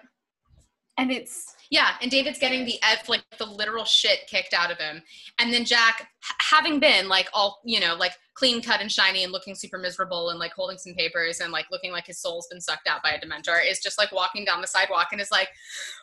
and 0.99 1.11
it's 1.11 1.55
Yeah, 1.71 1.95
and 2.01 2.11
David's 2.11 2.39
getting 2.39 2.65
the 2.65 2.79
like 3.09 3.25
the 3.39 3.47
literal 3.47 3.85
shit 3.85 4.21
kicked 4.29 4.55
out 4.55 4.71
of 4.71 4.79
him, 4.79 5.03
and 5.39 5.53
then 5.53 5.65
Jack, 5.65 6.09
having 6.41 6.79
been 6.79 7.09
like 7.09 7.29
all 7.33 7.61
you 7.65 7.81
know, 7.81 7.95
like 7.95 8.13
clean 8.35 8.61
cut 8.61 8.81
and 8.81 8.93
shiny 8.93 9.25
and 9.25 9.33
looking 9.33 9.55
super 9.55 9.79
miserable 9.79 10.29
and 10.29 10.39
like 10.39 10.53
holding 10.53 10.77
some 10.77 10.95
papers 10.95 11.41
and 11.41 11.51
like 11.53 11.65
looking 11.71 11.91
like 11.91 12.07
his 12.07 12.21
soul's 12.21 12.47
been 12.49 12.61
sucked 12.61 12.87
out 12.87 13.03
by 13.03 13.13
a 13.13 13.21
dementor, 13.21 13.59
is 13.69 13.81
just 13.81 13.99
like 13.99 14.13
walking 14.13 14.45
down 14.45 14.61
the 14.61 14.67
sidewalk 14.67 15.09
and 15.13 15.21
is 15.21 15.31
like, 15.31 15.49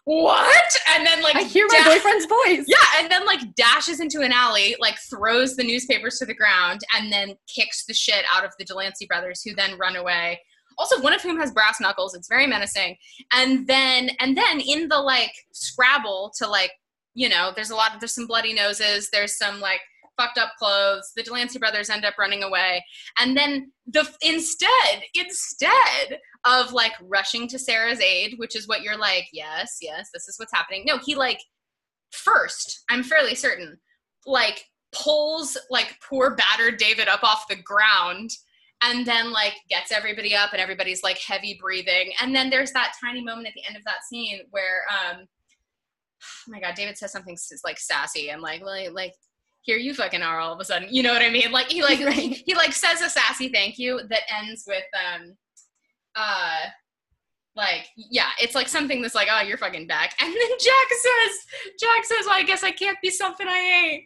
"What?" 0.06 0.78
And 0.89 1.06
then 1.06 1.21
like 1.21 1.36
I 1.36 1.43
hear 1.43 1.67
my 1.69 1.84
boyfriend's 1.86 2.26
voice. 2.26 2.65
Yeah, 2.67 2.99
and 3.02 3.10
then 3.10 3.26
like 3.26 3.56
dashes 3.56 3.99
into 3.99 4.21
an 4.21 4.32
alley, 4.32 4.76
like 4.80 4.97
throws 4.99 5.56
the 5.56 5.63
newspapers 5.63 6.17
to 6.19 6.26
the 6.26 6.34
ground, 6.36 6.82
and 6.97 7.12
then 7.12 7.36
kicks 7.47 7.86
the 7.86 7.93
shit 7.93 8.26
out 8.34 8.43
of 8.43 8.52
the 8.60 8.65
Delancey 8.65 9.06
brothers, 9.06 9.41
who 9.41 9.56
then 9.56 9.78
run 9.78 9.95
away. 9.95 10.39
Also, 10.77 11.01
one 11.01 11.13
of 11.13 11.21
whom 11.21 11.39
has 11.39 11.51
brass 11.51 11.79
knuckles. 11.79 12.13
It's 12.13 12.27
very 12.27 12.47
menacing. 12.47 12.97
And 13.33 13.67
then, 13.67 14.12
and 14.19 14.38
then 14.38 14.59
in 14.59 14.88
the 14.88 14.99
like 14.99 15.33
Scrabble 15.51 16.31
to 16.38 16.47
like, 16.47 16.71
you 17.13 17.29
know, 17.29 17.51
there's 17.55 17.69
a 17.69 17.75
lot 17.75 17.93
of 17.93 17.99
there's 17.99 18.15
some 18.15 18.27
bloody 18.27 18.53
noses. 18.53 19.09
There's 19.12 19.38
some 19.38 19.59
like 19.59 19.81
fucked 20.17 20.38
up 20.38 20.53
clothes. 20.57 21.12
The 21.15 21.23
Delancey 21.23 21.59
brothers 21.59 21.89
end 21.89 22.05
up 22.05 22.17
running 22.17 22.43
away, 22.43 22.83
and 23.19 23.36
then 23.38 23.71
the 23.86 24.07
instead 24.21 25.03
instead 25.15 26.19
of 26.45 26.73
like 26.73 26.93
rushing 27.01 27.47
to 27.49 27.59
Sarah's 27.59 28.01
aid, 28.01 28.36
which 28.38 28.55
is 28.55 28.67
what 28.67 28.81
you're 28.81 28.97
like, 28.97 29.27
yes, 29.31 29.77
yes, 29.81 30.09
this 30.13 30.27
is 30.27 30.38
what's 30.38 30.53
happening. 30.53 30.83
No, 30.86 30.97
he 30.97 31.15
like 31.15 31.39
first, 32.12 32.83
I'm 32.89 33.03
fairly 33.03 33.36
certain, 33.36 33.77
like 34.25 34.65
pulls 34.91 35.57
like 35.69 35.97
poor 36.07 36.36
battered 36.36 36.77
David 36.77 37.07
up 37.07 37.23
off 37.23 37.47
the 37.47 37.55
ground 37.55 38.31
and 38.84 39.06
then 39.06 39.32
like 39.32 39.54
gets 39.69 39.91
everybody 39.91 40.36
up 40.36 40.52
and 40.54 40.62
everybody's 40.62 41.04
like 41.04 41.17
heavy 41.17 41.58
breathing. 41.60 42.13
And 42.22 42.36
then 42.36 42.50
there's 42.50 42.72
that 42.74 42.93
tiny 43.04 43.24
moment 43.24 43.48
at 43.48 43.54
the 43.54 43.65
end 43.67 43.78
of 43.78 43.84
that 43.86 44.04
scene 44.10 44.41
where 44.52 44.82
um 44.89 45.22
oh 45.22 46.26
my 46.48 46.60
god, 46.60 46.76
David 46.76 46.98
says 46.98 47.12
something 47.12 47.38
like 47.65 47.80
sassy 47.80 48.30
and 48.30 48.41
like 48.41 48.62
like 48.62 48.91
like 48.91 49.13
here 49.62 49.78
you 49.78 49.93
fucking 49.93 50.22
are 50.22 50.39
all 50.39 50.54
of 50.54 50.60
a 50.60 50.65
sudden. 50.65 50.89
You 50.91 51.04
know 51.04 51.13
what 51.13 51.22
I 51.22 51.30
mean? 51.30 51.52
Like 51.52 51.67
he 51.67 51.82
like 51.82 52.00
Right. 52.06 52.15
he, 52.15 52.43
he 52.46 52.56
like 52.56 52.74
says 52.74 53.02
a 53.02 53.10
sassy 53.10 53.50
thank 53.50 53.78
you 53.78 54.02
that 54.10 54.22
ends 54.41 54.65
with 54.67 54.84
um 54.93 55.36
uh 56.15 56.60
like 57.56 57.88
yeah 57.96 58.30
it's 58.41 58.56
like 58.56 58.67
something 58.67 59.02
that's 59.02 59.15
like 59.15 59.28
oh 59.32 59.41
you're 59.41 59.58
fucking 59.58 59.88
back 59.88 60.15
and 60.19 60.34
then 60.34 60.50
jack 60.60 60.88
says 60.89 61.38
jack 61.80 62.04
says 62.04 62.26
well 62.26 62.36
i 62.36 62.43
guess 62.43 62.63
i 62.63 62.72
can't 62.72 62.98
be 63.02 63.10
something 63.10 63.48
i 63.48 63.58
ain't 63.58 64.04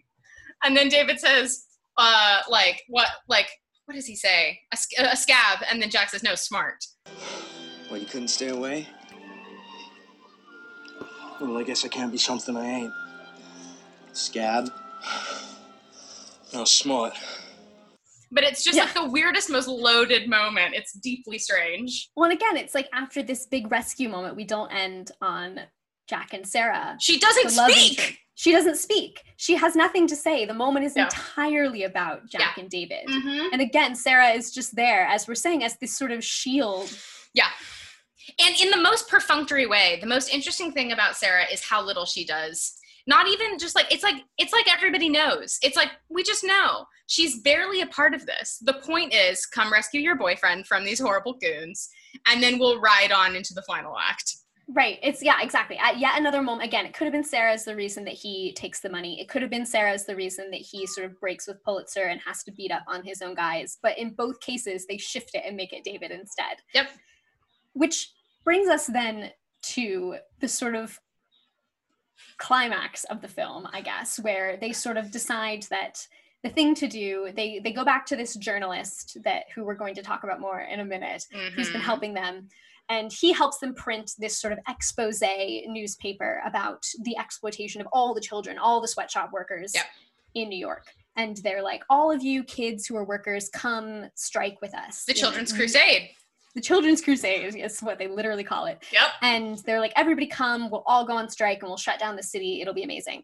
and 0.64 0.76
then 0.76 0.90
david 0.90 1.20
says 1.20 1.66
uh 1.98 2.42
like 2.50 2.84
what 2.90 3.08
like 3.30 3.50
what 3.88 3.96
does 3.96 4.06
he 4.06 4.16
say 4.16 4.60
a, 4.74 4.78
sc- 4.78 5.00
a 5.00 5.16
scab 5.18 5.60
and 5.72 5.82
then 5.82 5.90
jack 5.90 6.10
says 6.10 6.22
no 6.24 6.36
smart 6.36 6.86
Well, 7.90 8.00
you 8.00 8.06
couldn't 8.06 8.28
stay 8.28 8.50
away? 8.50 8.88
Well, 11.40 11.58
I 11.58 11.64
guess 11.64 11.86
I 11.86 11.88
can't 11.88 12.12
be 12.12 12.18
something 12.18 12.58
I 12.58 12.66
ain't. 12.66 12.94
Scab? 14.14 14.70
No, 16.54 16.66
smart. 16.66 17.14
but 18.32 18.44
it's 18.44 18.64
just 18.64 18.76
Yeah. 18.78 18.84
like 18.86 18.94
the 18.94 19.08
weirdest 19.10 19.50
most 19.50 19.68
loaded 19.68 20.28
moment 20.30 20.74
it's 20.76 20.92
deeply 20.94 21.38
strange 21.38 22.10
Well, 22.16 22.30
and 22.30 22.34
again, 22.38 22.58
it's 22.58 22.76
like 22.76 22.90
after 22.94 23.24
this 23.24 23.46
big 23.46 23.72
rescue 23.72 24.10
moment, 24.10 24.36
we 24.36 24.44
don't 24.46 24.70
end 24.72 25.12
on 25.22 25.62
Jack 26.08 26.34
and 26.34 26.48
Sarah. 26.48 26.98
she 27.00 27.20
doesn't 27.20 27.50
speak 27.52 28.00
interest. 28.00 28.18
She 28.36 28.52
doesn't 28.52 28.76
speak. 28.78 29.24
She 29.38 29.56
has 29.56 29.76
nothing 29.76 30.06
to 30.08 30.16
say. 30.16 30.46
The 30.46 30.54
moment 30.54 30.86
is 30.86 30.96
No. 30.96 31.04
entirely 31.06 31.84
about 31.84 32.30
Jack 32.30 32.60
and 32.60 32.70
David. 32.70 33.08
Mhm. 33.08 33.50
And 33.52 33.62
again, 33.62 33.96
Sarah 33.96 34.30
is 34.30 34.52
just 34.54 34.76
there, 34.76 35.08
as 35.08 35.28
we're 35.28 35.34
saying, 35.34 35.64
as 35.64 35.76
this 35.78 35.98
sort 35.98 36.12
of 36.12 36.24
shield. 36.24 36.96
Yeah. 37.34 37.50
And 38.40 38.56
in 38.62 38.70
the 38.70 38.78
most 38.78 39.08
perfunctory 39.10 39.66
way, 39.66 39.98
the 40.00 40.06
most 40.08 40.30
interesting 40.30 40.72
thing 40.72 40.92
about 40.92 41.18
Sarah 41.18 41.46
is 41.52 41.64
how 41.64 41.82
little 41.82 42.06
she 42.06 42.24
does. 42.26 42.78
Not 43.08 43.28
even 43.28 43.58
just 43.58 43.74
like 43.74 43.92
it's 43.92 44.04
like 44.04 44.24
it's 44.38 44.52
like 44.54 44.72
everybody 44.72 45.10
knows. 45.10 45.58
It's 45.64 45.78
like 45.78 45.92
we 46.10 46.22
just 46.24 46.44
know. 46.44 46.86
She's 47.08 47.40
barely 47.40 47.82
a 47.82 47.88
part 47.88 48.14
of 48.14 48.26
this. 48.26 48.60
The 48.62 48.74
point 48.74 49.14
is 49.16 49.46
come 49.46 49.72
rescue 49.72 50.02
your 50.02 50.16
boyfriend 50.16 50.68
from 50.68 50.84
these 50.84 51.00
horrible 51.00 51.34
goons 51.34 51.90
and 52.28 52.44
then 52.44 52.60
we'll 52.60 52.80
ride 52.82 53.12
on 53.14 53.36
into 53.36 53.54
the 53.54 53.62
final 53.64 53.98
act. 53.98 54.36
Right. 54.70 55.00
It's 55.02 55.24
yeah, 55.24 55.42
exactly. 55.42 55.78
At 55.78 55.98
yet 55.98 56.20
another 56.20 56.42
moment, 56.42 56.68
again, 56.68 56.86
it 56.86 56.94
could 56.94 57.06
have 57.06 57.14
been 57.14 57.24
Sarah's 57.24 57.64
the 57.64 57.76
reason 57.76 58.04
that 58.04 58.14
he 58.14 58.52
takes 58.54 58.82
the 58.82 58.90
money. 58.90 59.20
It 59.22 59.30
could 59.30 59.42
have 59.42 59.50
been 59.50 59.66
Sarah's 59.66 60.06
the 60.06 60.16
reason 60.16 60.52
that 60.52 60.60
he 60.60 60.86
sort 60.86 61.06
of 61.06 61.18
breaks 61.22 61.48
with 61.48 61.64
Pulitzer 61.64 62.04
and 62.04 62.20
has 62.26 62.44
to 62.44 62.52
beat 62.52 62.72
up 62.72 62.84
on 62.86 63.02
his 63.04 63.22
own 63.22 63.34
guys. 63.34 63.78
But 63.82 63.98
in 63.98 64.14
both 64.14 64.42
cases, 64.42 64.86
they 64.86 64.98
shift 64.98 65.32
it 65.36 65.44
and 65.46 65.56
make 65.56 65.72
it 65.72 65.86
David 65.86 66.12
instead. 66.12 66.58
Yep. 66.74 66.90
Which 67.74 68.12
brings 68.44 68.68
us 68.68 68.88
then 68.88 69.32
to 69.62 70.18
the 70.42 70.50
sort 70.50 70.76
of 70.76 71.00
climax 72.38 73.06
of 73.06 73.22
the 73.22 73.28
film, 73.30 73.68
I 73.72 73.82
guess, 73.82 74.20
where 74.20 74.58
they 74.58 74.74
sort 74.74 74.98
of 74.98 75.12
decide 75.12 75.64
that 75.70 76.06
the 76.44 76.50
thing 76.50 76.76
to 76.76 76.88
do, 76.88 77.32
they 77.36 77.60
they 77.60 77.72
go 77.72 77.84
back 77.84 78.06
to 78.08 78.16
this 78.16 78.36
journalist 78.36 79.18
that 79.24 79.46
who 79.54 79.64
we're 79.64 79.76
going 79.76 79.96
to 79.96 80.04
talk 80.04 80.24
about 80.24 80.40
more 80.40 80.60
in 80.62 80.80
a 80.80 80.86
minute, 80.86 81.26
who's 81.56 81.70
been 81.72 81.82
Mhm. 81.82 81.86
helping 81.86 82.14
them. 82.14 82.48
And 82.90 83.12
he 83.12 83.34
helps 83.34 83.58
them 83.58 83.74
print 83.74 84.14
this 84.18 84.38
sort 84.40 84.54
of 84.54 84.60
expose 84.70 85.22
newspaper 85.68 86.42
about 86.46 86.86
the 87.02 87.18
exploitation 87.18 87.82
of 87.82 87.88
all 87.92 88.14
the 88.14 88.22
children, 88.22 88.58
all 88.58 88.80
the 88.80 88.88
sweatshop 88.88 89.32
workers 89.34 89.74
Yep. 89.76 89.86
in 90.36 90.50
New 90.50 90.58
York. 90.58 90.86
And 91.18 91.36
they're 91.38 91.64
like, 91.64 91.84
all 91.90 92.12
of 92.12 92.24
you 92.24 92.44
kids 92.44 92.86
who 92.86 92.96
are 92.96 93.04
workers, 93.04 93.50
come 93.50 94.10
strike 94.16 94.62
with 94.62 94.74
us. 94.74 95.04
The 95.04 95.14
You 95.14 95.16
know, 95.16 95.28
Children's 95.28 95.52
Crusade. 95.52 96.12
The 96.54 96.62
Children's 96.62 97.02
Crusade 97.02 97.56
is 97.56 97.82
what 97.82 97.98
they 98.00 98.08
literally 98.08 98.44
call 98.44 98.66
it. 98.68 98.82
Yep. 98.92 99.08
And 99.22 99.58
they're 99.66 99.80
like, 99.82 99.94
everybody 99.96 100.28
come, 100.28 100.70
we'll 100.70 100.84
all 100.86 101.06
go 101.06 101.14
on 101.14 101.28
strike 101.30 101.60
and 101.60 101.68
we'll 101.70 101.78
shut 101.78 102.00
down 102.00 102.16
the 102.16 102.24
city. 102.24 102.62
It'll 102.62 102.74
be 102.74 102.84
amazing. 102.84 103.24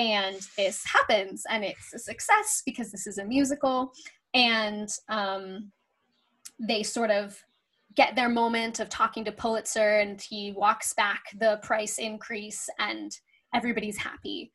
And 0.00 0.40
this 0.56 0.82
happens 0.86 1.44
and 1.50 1.62
it's 1.62 1.92
a 1.92 1.98
success 1.98 2.62
because 2.64 2.90
this 2.90 3.06
is 3.06 3.18
a 3.18 3.24
musical. 3.24 3.92
And 4.32 4.88
um, 5.10 5.70
they 6.58 6.82
sort 6.82 7.10
of 7.10 7.38
get 7.96 8.16
their 8.16 8.30
moment 8.30 8.80
of 8.80 8.88
talking 8.88 9.26
to 9.26 9.32
Pulitzer 9.32 9.98
and 9.98 10.18
he 10.18 10.52
walks 10.52 10.94
back 10.94 11.24
the 11.38 11.60
price 11.62 11.98
increase 11.98 12.66
and 12.78 13.14
everybody's 13.54 13.98
happy. 13.98 14.50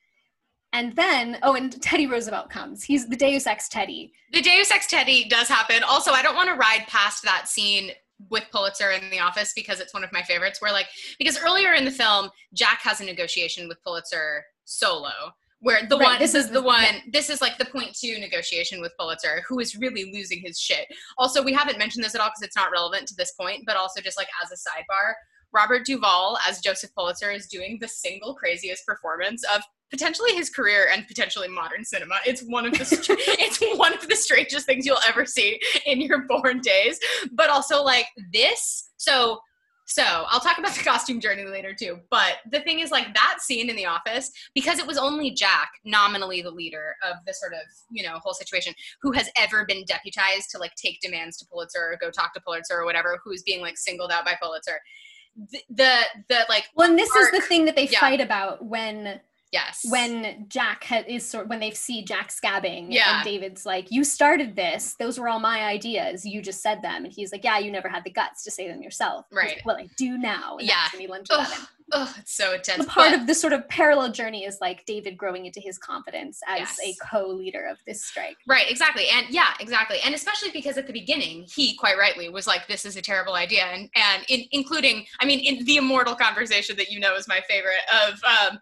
And 0.73 0.95
then, 0.95 1.37
oh, 1.43 1.53
and 1.53 1.79
Teddy 1.79 2.07
Roosevelt 2.07 2.49
comes. 2.49 2.83
He's 2.83 3.07
the 3.07 3.15
Deus 3.15 3.45
Ex 3.45 3.69
Teddy. 3.69 4.13
The 4.33 4.41
Deus 4.41 4.71
Ex 4.71 4.87
Teddy 4.87 5.29
does 5.29 5.47
happen. 5.47 5.83
Also, 5.83 6.09
I 6.09 6.23
don't 6.23 6.35
want 6.35 6.49
to 6.49 6.55
ride 6.55 6.85
past 6.87 7.23
that 7.23 7.47
scene 7.47 7.91
with 8.31 8.45
Pulitzer 8.51 8.89
in 8.91 9.11
the 9.11 9.19
office 9.19 9.53
because 9.55 9.79
it's 9.79 9.93
one 9.93 10.03
of 10.03 10.11
my 10.11 10.23
favorites. 10.23 10.59
Where 10.59 10.71
like 10.71 10.87
because 11.19 11.39
earlier 11.39 11.73
in 11.73 11.85
the 11.85 11.91
film, 11.91 12.31
Jack 12.53 12.81
has 12.81 12.99
a 12.99 13.05
negotiation 13.05 13.67
with 13.67 13.81
Pulitzer 13.83 14.43
solo. 14.65 15.11
Where 15.61 15.87
the 15.87 15.97
Right, 15.97 16.05
one 16.05 16.19
this 16.19 16.35
is 16.35 16.49
the- 16.49 16.61
one 16.61 16.83
yeah. 16.83 16.99
this 17.11 17.29
is 17.29 17.41
like 17.41 17.57
the 17.57 17.65
point 17.65 17.95
two 17.99 18.19
negotiation 18.19 18.81
with 18.81 18.91
Pulitzer, 18.99 19.41
who 19.47 19.59
is 19.59 19.75
really 19.75 20.11
losing 20.13 20.41
his 20.43 20.59
shit. 20.59 20.85
Also, 21.17 21.41
we 21.41 21.53
haven't 21.53 21.79
mentioned 21.79 22.03
this 22.03 22.13
at 22.13 22.21
all 22.21 22.27
because 22.29 22.41
it's 22.43 22.55
not 22.55 22.71
relevant 22.71 23.07
to 23.07 23.15
this 23.15 23.31
point, 23.31 23.63
but 23.65 23.75
also 23.77 24.01
just 24.01 24.17
like 24.17 24.27
as 24.43 24.51
a 24.51 24.55
sidebar, 24.55 25.13
Robert 25.53 25.85
Duvall 25.85 26.37
as 26.47 26.59
Joseph 26.59 26.93
Pulitzer 26.93 27.31
is 27.31 27.47
doing 27.47 27.77
the 27.79 27.87
single 27.87 28.35
craziest 28.35 28.85
performance 28.85 29.43
of 29.55 29.63
potentially 29.89 30.33
his 30.35 30.49
career 30.49 30.89
and 30.91 31.07
potentially 31.07 31.47
modern 31.47 31.85
cinema. 31.85 32.15
It's 32.25 32.41
one 32.41 32.65
of 32.65 32.77
the 32.77 32.83
str- 32.85 33.13
it's 33.17 33.59
one 33.79 33.93
of 33.93 34.07
the 34.07 34.15
strangest 34.17 34.65
things 34.65 34.85
you'll 34.85 34.99
ever 35.07 35.25
see 35.25 35.59
in 35.85 36.01
your 36.01 36.27
born 36.27 36.59
days. 36.59 36.99
But 37.31 37.49
also 37.49 37.81
like 37.81 38.07
this, 38.33 38.89
so 38.97 39.39
so 39.85 40.03
I'll 40.03 40.39
talk 40.39 40.57
about 40.57 40.73
the 40.73 40.83
costume 40.83 41.19
journey 41.19 41.45
later 41.45 41.73
too. 41.73 41.99
But 42.09 42.37
the 42.51 42.59
thing 42.61 42.79
is 42.79 42.89
like 42.89 43.13
that 43.13 43.37
scene 43.39 43.69
in 43.69 43.75
the 43.75 43.85
office, 43.85 44.31
because 44.55 44.79
it 44.79 44.87
was 44.87 44.97
only 44.97 45.31
Jack, 45.31 45.69
nominally 45.83 46.41
the 46.41 46.51
leader 46.51 46.95
of 47.03 47.17
the 47.25 47.33
sort 47.33 47.53
of, 47.53 47.61
you 47.91 48.03
know, 48.03 48.17
whole 48.19 48.33
situation, 48.33 48.73
who 49.01 49.11
has 49.11 49.29
ever 49.37 49.63
been 49.65 49.83
deputized 49.85 50.49
to 50.51 50.57
like 50.57 50.73
take 50.75 50.99
demands 51.01 51.37
to 51.37 51.45
Pulitzer 51.45 51.79
or 51.79 51.97
go 52.01 52.09
talk 52.09 52.33
to 52.33 52.41
Pulitzer 52.41 52.75
or 52.79 52.85
whatever, 52.85 53.19
who's 53.23 53.43
being 53.43 53.61
like 53.61 53.77
singled 53.77 54.11
out 54.11 54.25
by 54.25 54.35
Pulitzer. 54.41 54.79
The 55.51 55.61
the, 55.69 55.99
the 56.29 56.45
like 56.49 56.65
Well, 56.75 56.89
and 56.89 56.97
this 56.97 57.15
is 57.15 57.31
the 57.31 57.41
thing 57.41 57.65
that 57.65 57.75
they 57.75 57.87
yeah. 57.87 57.99
fight 57.99 58.21
about 58.21 58.65
when 58.65 59.19
yes. 59.51 59.85
when 59.89 60.45
Jack 60.49 60.83
ha- 60.85 61.03
is 61.07 61.27
sort 61.27 61.47
when 61.47 61.59
they 61.59 61.71
see 61.71 62.03
Jack 62.03 62.29
scabbing 62.29 62.87
Yeah. 62.89 63.17
and 63.17 63.25
David's 63.25 63.65
like, 63.65 63.91
"You 63.91 64.03
started 64.03 64.55
this. 64.55 64.95
Those 64.99 65.19
were 65.19 65.27
all 65.29 65.39
my 65.39 65.63
ideas. 65.65 66.25
You 66.25 66.41
just 66.41 66.61
said 66.61 66.81
them." 66.81 67.05
And 67.05 67.13
he's 67.13 67.31
like, 67.31 67.43
"Yeah, 67.43 67.57
you 67.59 67.71
never 67.71 67.89
had 67.89 68.03
the 68.03 68.11
guts 68.11 68.43
to 68.43 68.51
say 68.51 68.67
them 68.67 68.81
yourself." 68.81 69.25
Right. 69.31 69.55
like, 69.57 69.65
well, 69.65 69.77
I 69.77 69.87
do 69.97 70.17
now. 70.17 70.57
And 70.57 70.67
Yeah. 70.67 70.87
He 70.97 71.07
lunges 71.07 71.37
at 71.37 71.51
him. 71.51 71.67
Ugh, 71.91 72.09
it's 72.17 72.33
so 72.35 72.53
intense. 72.53 72.83
The 72.83 72.89
part 72.89 73.11
but- 73.11 73.19
of 73.21 73.27
the 73.27 73.35
sort 73.35 73.53
of 73.53 73.69
parallel 73.69 74.11
journey 74.11 74.43
is 74.43 74.57
like 74.59 74.83
David 74.85 75.17
growing 75.17 75.45
into 75.45 75.59
his 75.59 75.77
confidence 75.77 76.41
as 76.47 76.59
Yes. 76.59 76.79
a 76.83 76.95
co-leader 77.11 77.63
of 77.67 77.77
this 77.85 78.03
strike. 78.03 78.37
Right, 78.47 78.69
exactly. 78.69 79.07
And 79.09 79.27
yeah, 79.29 79.53
exactly. 79.59 79.99
And 80.03 80.15
especially 80.15 80.49
because 80.51 80.77
at 80.79 80.87
the 80.87 80.93
beginning, 80.93 81.45
he 81.53 81.75
quite 81.75 81.95
rightly 81.97 82.27
was 82.29 82.47
like, 82.47 82.67
this 82.67 82.85
is 82.85 82.95
a 82.95 83.03
terrible 83.03 83.35
idea. 83.35 83.65
And, 83.65 83.87
and 83.95 84.23
in, 84.29 84.45
including, 84.51 85.05
I 85.19 85.25
mean, 85.25 85.39
in 85.41 85.63
the 85.65 85.77
immortal 85.77 86.15
conversation 86.15 86.75
that 86.77 86.89
you 86.89 86.99
know 86.99 87.15
is 87.15 87.27
my 87.27 87.41
favorite 87.47 87.83
of, 87.93 88.19
um, 88.23 88.59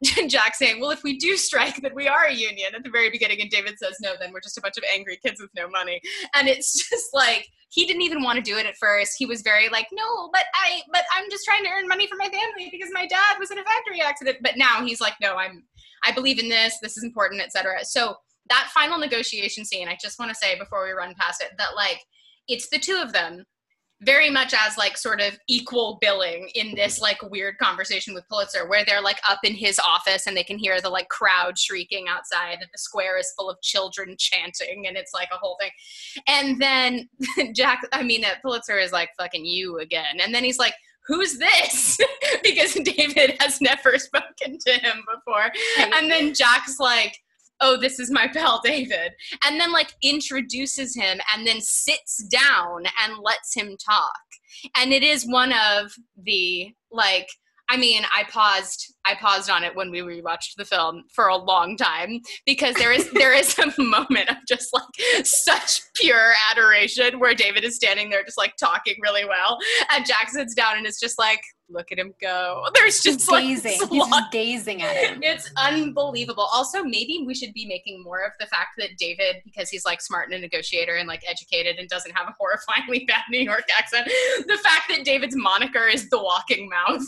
Jack 0.28 0.54
saying, 0.54 0.80
"Well, 0.80 0.90
if 0.90 1.02
we 1.02 1.18
do 1.18 1.36
strike, 1.36 1.80
then 1.82 1.92
we 1.94 2.06
are 2.06 2.26
a 2.26 2.32
union." 2.32 2.74
At 2.74 2.84
the 2.84 2.90
very 2.90 3.10
beginning, 3.10 3.40
and 3.40 3.50
David 3.50 3.78
says, 3.78 3.96
"No, 4.00 4.14
then 4.18 4.32
we're 4.32 4.40
just 4.40 4.56
a 4.56 4.60
bunch 4.60 4.76
of 4.76 4.84
angry 4.94 5.18
kids 5.24 5.40
with 5.40 5.50
no 5.56 5.68
money." 5.68 6.00
And 6.34 6.46
it's 6.48 6.72
just 6.90 7.12
like 7.12 7.48
he 7.70 7.84
didn't 7.84 8.02
even 8.02 8.22
want 8.22 8.36
to 8.36 8.42
do 8.42 8.56
it 8.58 8.66
at 8.66 8.76
first. 8.78 9.14
He 9.18 9.26
was 9.26 9.42
very 9.42 9.68
like, 9.68 9.88
"No, 9.92 10.30
but 10.32 10.44
I, 10.54 10.82
but 10.92 11.02
I'm 11.16 11.28
just 11.30 11.44
trying 11.44 11.64
to 11.64 11.70
earn 11.70 11.88
money 11.88 12.06
for 12.06 12.16
my 12.16 12.28
family 12.28 12.68
because 12.70 12.90
my 12.92 13.06
dad 13.06 13.38
was 13.38 13.50
in 13.50 13.58
a 13.58 13.64
factory 13.64 14.00
accident." 14.00 14.38
But 14.40 14.56
now 14.56 14.84
he's 14.84 15.00
like, 15.00 15.14
"No, 15.20 15.34
I'm, 15.34 15.64
I 16.04 16.12
believe 16.12 16.38
in 16.38 16.48
this. 16.48 16.78
This 16.80 16.96
is 16.96 17.02
important, 17.02 17.40
etc." 17.40 17.84
So 17.84 18.16
that 18.50 18.70
final 18.72 18.98
negotiation 18.98 19.64
scene, 19.64 19.88
I 19.88 19.96
just 20.00 20.18
want 20.18 20.30
to 20.30 20.34
say 20.34 20.58
before 20.58 20.84
we 20.84 20.92
run 20.92 21.14
past 21.18 21.42
it 21.42 21.50
that 21.58 21.74
like 21.76 22.00
it's 22.46 22.68
the 22.70 22.78
two 22.78 23.00
of 23.04 23.12
them 23.12 23.44
very 24.02 24.30
much 24.30 24.54
as 24.54 24.78
like 24.78 24.96
sort 24.96 25.20
of 25.20 25.36
equal 25.48 25.98
billing 26.00 26.48
in 26.54 26.74
this 26.74 27.00
like 27.00 27.20
weird 27.30 27.58
conversation 27.58 28.14
with 28.14 28.28
Pulitzer 28.28 28.68
where 28.68 28.84
they're 28.84 29.02
like 29.02 29.18
up 29.28 29.40
in 29.42 29.54
his 29.54 29.80
office 29.80 30.26
and 30.26 30.36
they 30.36 30.44
can 30.44 30.58
hear 30.58 30.80
the 30.80 30.88
like 30.88 31.08
crowd 31.08 31.58
shrieking 31.58 32.06
outside 32.08 32.58
and 32.60 32.68
the 32.72 32.78
square 32.78 33.18
is 33.18 33.32
full 33.36 33.50
of 33.50 33.60
children 33.60 34.14
chanting 34.18 34.86
and 34.86 34.96
it's 34.96 35.12
like 35.12 35.28
a 35.32 35.38
whole 35.38 35.58
thing. 35.60 35.70
And 36.28 36.60
then 36.60 37.08
Jack 37.54 37.80
I 37.92 38.02
mean 38.02 38.20
that 38.20 38.42
Pulitzer 38.42 38.78
is 38.78 38.92
like 38.92 39.10
fucking 39.18 39.44
you 39.44 39.78
again. 39.78 40.20
And 40.22 40.32
then 40.34 40.44
he's 40.44 40.58
like 40.58 40.74
who's 41.08 41.38
this? 41.38 41.98
because 42.42 42.74
David 42.74 43.36
has 43.40 43.60
never 43.60 43.94
spoken 43.98 44.58
to 44.58 44.72
him 44.74 45.02
before. 45.12 45.50
And 45.94 46.10
then 46.10 46.34
Jack's 46.34 46.78
like 46.78 47.18
oh, 47.60 47.76
this 47.76 47.98
is 47.98 48.10
my 48.10 48.28
pal 48.28 48.60
David. 48.64 49.12
And 49.46 49.60
then 49.60 49.72
like 49.72 49.92
introduces 50.02 50.94
him 50.94 51.18
and 51.34 51.46
then 51.46 51.60
sits 51.60 52.24
down 52.28 52.84
and 53.02 53.22
lets 53.22 53.54
him 53.54 53.76
talk. 53.84 54.12
And 54.76 54.92
it 54.92 55.02
is 55.02 55.26
one 55.26 55.52
of 55.52 55.92
the 56.24 56.72
like 56.90 57.28
I 57.70 57.76
mean, 57.76 58.02
I 58.16 58.24
paused. 58.24 58.94
I 59.04 59.14
paused 59.14 59.50
on 59.50 59.62
it 59.62 59.76
when 59.76 59.90
we 59.90 60.00
rewatched 60.00 60.54
the 60.56 60.64
film 60.64 61.04
for 61.14 61.28
a 61.28 61.36
long 61.36 61.76
time 61.76 62.20
because 62.46 62.74
there 62.76 62.92
is 62.92 63.10
there 63.12 63.34
is 63.34 63.58
a 63.58 63.70
moment 63.82 64.30
of 64.30 64.36
just 64.48 64.70
like 64.72 65.26
such 65.26 65.82
pure 65.94 66.32
adoration 66.50 67.18
where 67.18 67.34
David 67.34 67.64
is 67.64 67.76
standing 67.76 68.08
there 68.08 68.24
just 68.24 68.38
like 68.38 68.56
talking 68.56 68.94
really 69.02 69.26
well, 69.26 69.58
and 69.92 70.06
Jack 70.06 70.30
sits 70.30 70.54
down 70.54 70.78
and 70.78 70.86
is 70.86 70.98
just 70.98 71.18
like, 71.18 71.40
"Look 71.68 71.92
at 71.92 71.98
him 71.98 72.14
go." 72.20 72.66
There's 72.74 73.00
just 73.00 73.30
like 73.30 73.44
gazing. 73.44 73.72
He's 73.90 74.06
just 74.06 74.32
gazing 74.32 74.82
at 74.82 74.96
him. 74.96 75.22
it's 75.22 75.50
unbelievable. 75.56 76.48
Also, 76.52 76.82
maybe 76.82 77.24
we 77.26 77.34
should 77.34 77.52
be 77.52 77.66
making 77.66 78.02
more 78.02 78.24
of 78.24 78.32
the 78.40 78.46
fact 78.46 78.70
that 78.78 78.90
David, 78.98 79.36
because 79.44 79.68
he's 79.68 79.84
like 79.84 80.00
smart 80.00 80.26
and 80.26 80.34
a 80.34 80.38
negotiator 80.38 80.96
and 80.96 81.08
like 81.08 81.22
educated 81.28 81.76
and 81.78 81.88
doesn't 81.88 82.12
have 82.12 82.28
a 82.28 82.34
horrifyingly 82.42 83.06
bad 83.08 83.22
New 83.30 83.40
York 83.40 83.64
accent, 83.78 84.06
the 84.46 84.58
fact 84.58 84.84
that 84.88 85.04
David's 85.04 85.36
moniker 85.36 85.86
is 85.86 86.08
the 86.10 86.22
walking 86.22 86.68
mouth. 86.68 87.02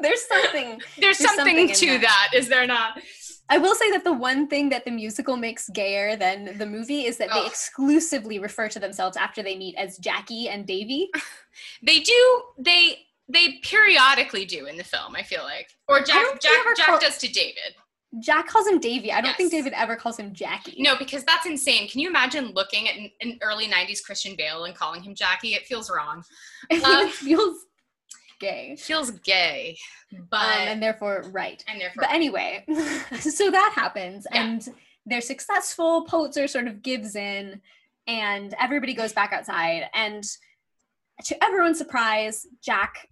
There's 0.00 0.26
something. 0.26 0.80
There's, 0.98 1.18
There's 1.18 1.18
something, 1.18 1.68
something 1.68 1.74
to 1.74 1.98
that. 2.00 2.28
that, 2.32 2.38
is 2.38 2.48
there 2.48 2.66
not? 2.66 3.00
I 3.48 3.58
will 3.58 3.74
say 3.74 3.90
that 3.90 4.04
the 4.04 4.12
one 4.12 4.46
thing 4.46 4.70
that 4.70 4.84
the 4.84 4.90
musical 4.90 5.36
makes 5.36 5.68
gayer 5.68 6.16
than 6.16 6.56
the 6.56 6.66
movie 6.66 7.04
is 7.04 7.18
that 7.18 7.28
they 7.34 7.46
exclusively 7.46 8.38
refer 8.38 8.68
to 8.68 8.78
themselves 8.78 9.16
after 9.16 9.42
they 9.42 9.58
meet 9.58 9.74
as 9.76 9.98
Jackie 9.98 10.48
and 10.48 10.66
Davy. 10.66 11.10
They 11.82 12.00
do. 12.00 12.42
They 12.58 13.00
they 13.32 13.58
periodically 13.62 14.44
do 14.44 14.66
in 14.66 14.76
the 14.76 14.84
film. 14.84 15.14
I 15.16 15.22
feel 15.22 15.42
like, 15.42 15.68
or 15.88 16.00
Jack 16.00 16.40
Jack 16.40 16.52
Jack 16.76 16.86
call- 16.86 16.98
does 17.00 17.18
to 17.18 17.28
David. 17.32 17.74
Jack 18.20 18.46
calls 18.46 18.66
him 18.68 18.78
Davy. 18.78 19.10
I 19.10 19.22
don't 19.22 19.34
think 19.36 19.50
David 19.50 19.72
ever 19.74 19.96
calls 19.96 20.18
him 20.18 20.34
Jackie. 20.34 20.76
No, 20.82 20.96
because 20.98 21.24
that's 21.24 21.46
insane. 21.46 21.88
Can 21.88 22.00
you 22.00 22.10
imagine 22.10 22.52
looking 22.52 22.86
at 22.86 22.94
an, 22.96 23.10
an 23.22 23.38
early 23.40 23.66
'90s 23.66 24.04
Christian 24.04 24.36
Bale 24.36 24.64
and 24.64 24.74
calling 24.74 25.02
him 25.02 25.14
Jackie? 25.14 25.54
It 25.54 25.66
feels 25.66 25.90
wrong. 25.90 26.22
it 26.70 26.84
Uh, 26.84 27.08
feels 27.08 27.64
gay. 28.38 28.76
Feels 28.78 29.12
gay, 29.12 29.78
but 30.30 30.44
um, 30.44 30.68
and 30.68 30.82
therefore 30.82 31.24
right. 31.32 31.64
and 31.66 31.80
therefore 31.80 32.02
But 32.02 32.12
anyway, 32.12 32.64
so 33.18 33.50
that 33.50 33.72
happens, 33.74 34.26
Yeah. 34.30 34.44
and 34.44 34.68
they're 35.06 35.20
successful. 35.22 36.02
Pulitzer 36.04 36.46
sort 36.48 36.66
of 36.66 36.82
gives 36.82 37.16
in, 37.16 37.62
and 38.06 38.54
everybody 38.60 38.92
goes 38.92 39.14
back 39.14 39.32
outside. 39.32 39.88
And 39.94 40.22
to 41.24 41.42
everyone's 41.42 41.78
surprise, 41.78 42.46
Jack 42.62 43.08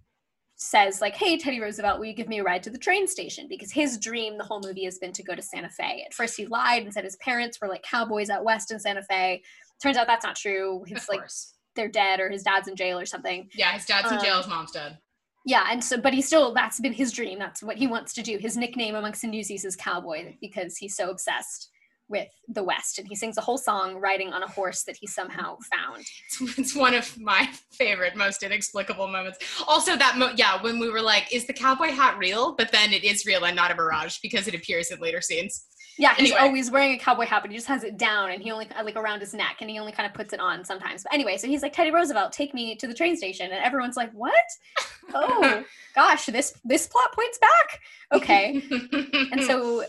says, 0.61 1.01
like, 1.01 1.15
hey, 1.15 1.37
Teddy 1.37 1.59
Roosevelt, 1.59 1.97
will 1.99 2.05
you 2.05 2.13
give 2.13 2.29
me 2.29 2.39
a 2.39 2.43
ride 2.43 2.61
to 2.63 2.69
the 2.69 2.77
train 2.77 3.07
station? 3.07 3.47
Because 3.49 3.71
his 3.71 3.97
dream 3.97 4.37
the 4.37 4.43
whole 4.43 4.61
movie 4.63 4.85
has 4.85 4.99
been 4.99 5.11
to 5.13 5.23
go 5.23 5.33
to 5.33 5.41
Santa 5.41 5.69
Fe. 5.69 6.03
At 6.05 6.13
first, 6.13 6.37
he 6.37 6.45
lied 6.45 6.83
and 6.83 6.93
said 6.93 7.03
his 7.03 7.15
parents 7.17 7.59
were 7.59 7.67
like 7.67 7.81
cowboys 7.81 8.29
out 8.29 8.43
west 8.43 8.71
in 8.71 8.79
Santa 8.79 9.01
Fe. 9.01 9.41
Turns 9.81 9.97
out 9.97 10.05
that's 10.05 10.23
not 10.23 10.35
true. 10.35 10.83
He's 10.85 10.99
of 10.99 11.09
like, 11.09 11.19
course. 11.19 11.55
they're 11.75 11.89
dead 11.89 12.19
or 12.19 12.29
his 12.29 12.43
dad's 12.43 12.67
in 12.67 12.75
jail 12.75 12.99
or 12.99 13.07
something. 13.07 13.49
Yeah, 13.55 13.71
his 13.71 13.85
dad's 13.85 14.11
in 14.11 14.19
jail, 14.19 14.35
Um, 14.35 14.43
his 14.43 14.47
mom's 14.47 14.71
dead. 14.71 14.99
Yeah, 15.47 15.65
and 15.71 15.83
so, 15.83 15.97
but 15.97 16.13
he 16.13 16.21
still, 16.21 16.53
that's 16.53 16.79
been 16.79 16.93
his 16.93 17.11
dream. 17.11 17.39
That's 17.39 17.63
what 17.63 17.77
he 17.77 17.87
wants 17.87 18.13
to 18.13 18.21
do. 18.21 18.37
His 18.37 18.55
nickname 18.55 18.93
amongst 18.93 19.23
the 19.23 19.27
newsies 19.27 19.65
is 19.65 19.75
Cowboy 19.75 20.35
because 20.39 20.77
he's 20.77 20.95
so 20.95 21.09
obsessed 21.09 21.69
with 22.11 22.27
the 22.47 22.61
West. 22.63 22.99
And 22.99 23.07
he 23.07 23.15
sings 23.15 23.37
a 23.37 23.41
whole 23.41 23.57
song 23.57 23.95
riding 23.95 24.33
on 24.33 24.43
a 24.43 24.47
horse 24.47 24.83
that 24.83 24.97
he 24.97 25.07
somehow 25.07 25.57
found. 25.71 26.05
It's, 26.41 26.59
it's 26.59 26.75
one 26.75 26.93
of 26.93 27.17
my 27.19 27.49
favorite, 27.71 28.15
most 28.15 28.43
inexplicable 28.43 29.07
moments. 29.07 29.39
Also, 29.67 29.95
that 29.95 30.17
mo- 30.17 30.33
yeah, 30.35 30.61
when 30.61 30.77
we 30.79 30.89
were 30.91 31.01
like, 31.01 31.33
"Is 31.33 31.47
the 31.47 31.53
cowboy 31.53 31.91
hat 31.91 32.17
real?" 32.17 32.53
But 32.53 32.71
then 32.71 32.93
it 32.93 33.03
is 33.03 33.25
real 33.25 33.45
and 33.45 33.55
not 33.55 33.71
a 33.71 33.75
mirage 33.75 34.19
because 34.21 34.47
it 34.47 34.53
appears 34.53 34.91
in 34.91 34.99
later 34.99 35.21
scenes. 35.21 35.65
Yeah, 35.97 36.13
he's 36.15 36.31
Anyway. 36.31 36.47
always 36.47 36.71
wearing 36.71 36.93
a 36.95 36.97
cowboy 36.97 37.25
hat, 37.25 37.41
but 37.41 37.51
he 37.51 37.57
just 37.57 37.67
has 37.67 37.83
it 37.83 37.97
down 37.97 38.31
and 38.31 38.41
he 38.41 38.49
only, 38.49 38.67
uh, 38.71 38.83
like, 38.83 38.95
around 38.95 39.19
his 39.19 39.33
neck 39.33 39.57
and 39.59 39.69
he 39.69 39.77
only 39.77 39.91
kind 39.91 40.07
of 40.07 40.13
puts 40.13 40.31
it 40.33 40.39
on 40.39 40.63
sometimes. 40.63 41.03
But 41.03 41.13
anyway, 41.13 41.37
so 41.37 41.47
he's 41.47 41.61
like, 41.61 41.73
Teddy 41.73 41.91
Roosevelt, 41.91 42.31
take 42.31 42.53
me 42.53 42.75
to 42.77 42.87
the 42.87 42.93
train 42.93 43.17
station. 43.17 43.51
And 43.51 43.63
everyone's 43.63 43.97
like, 43.97 44.11
what? 44.13 44.33
Oh, 45.13 45.63
gosh, 45.93 46.27
this, 46.27 46.53
this 46.63 46.87
plot 46.87 47.11
points 47.13 47.37
back. 47.39 47.79
Okay. 48.13 48.63
And 49.33 49.43
so 49.43 49.83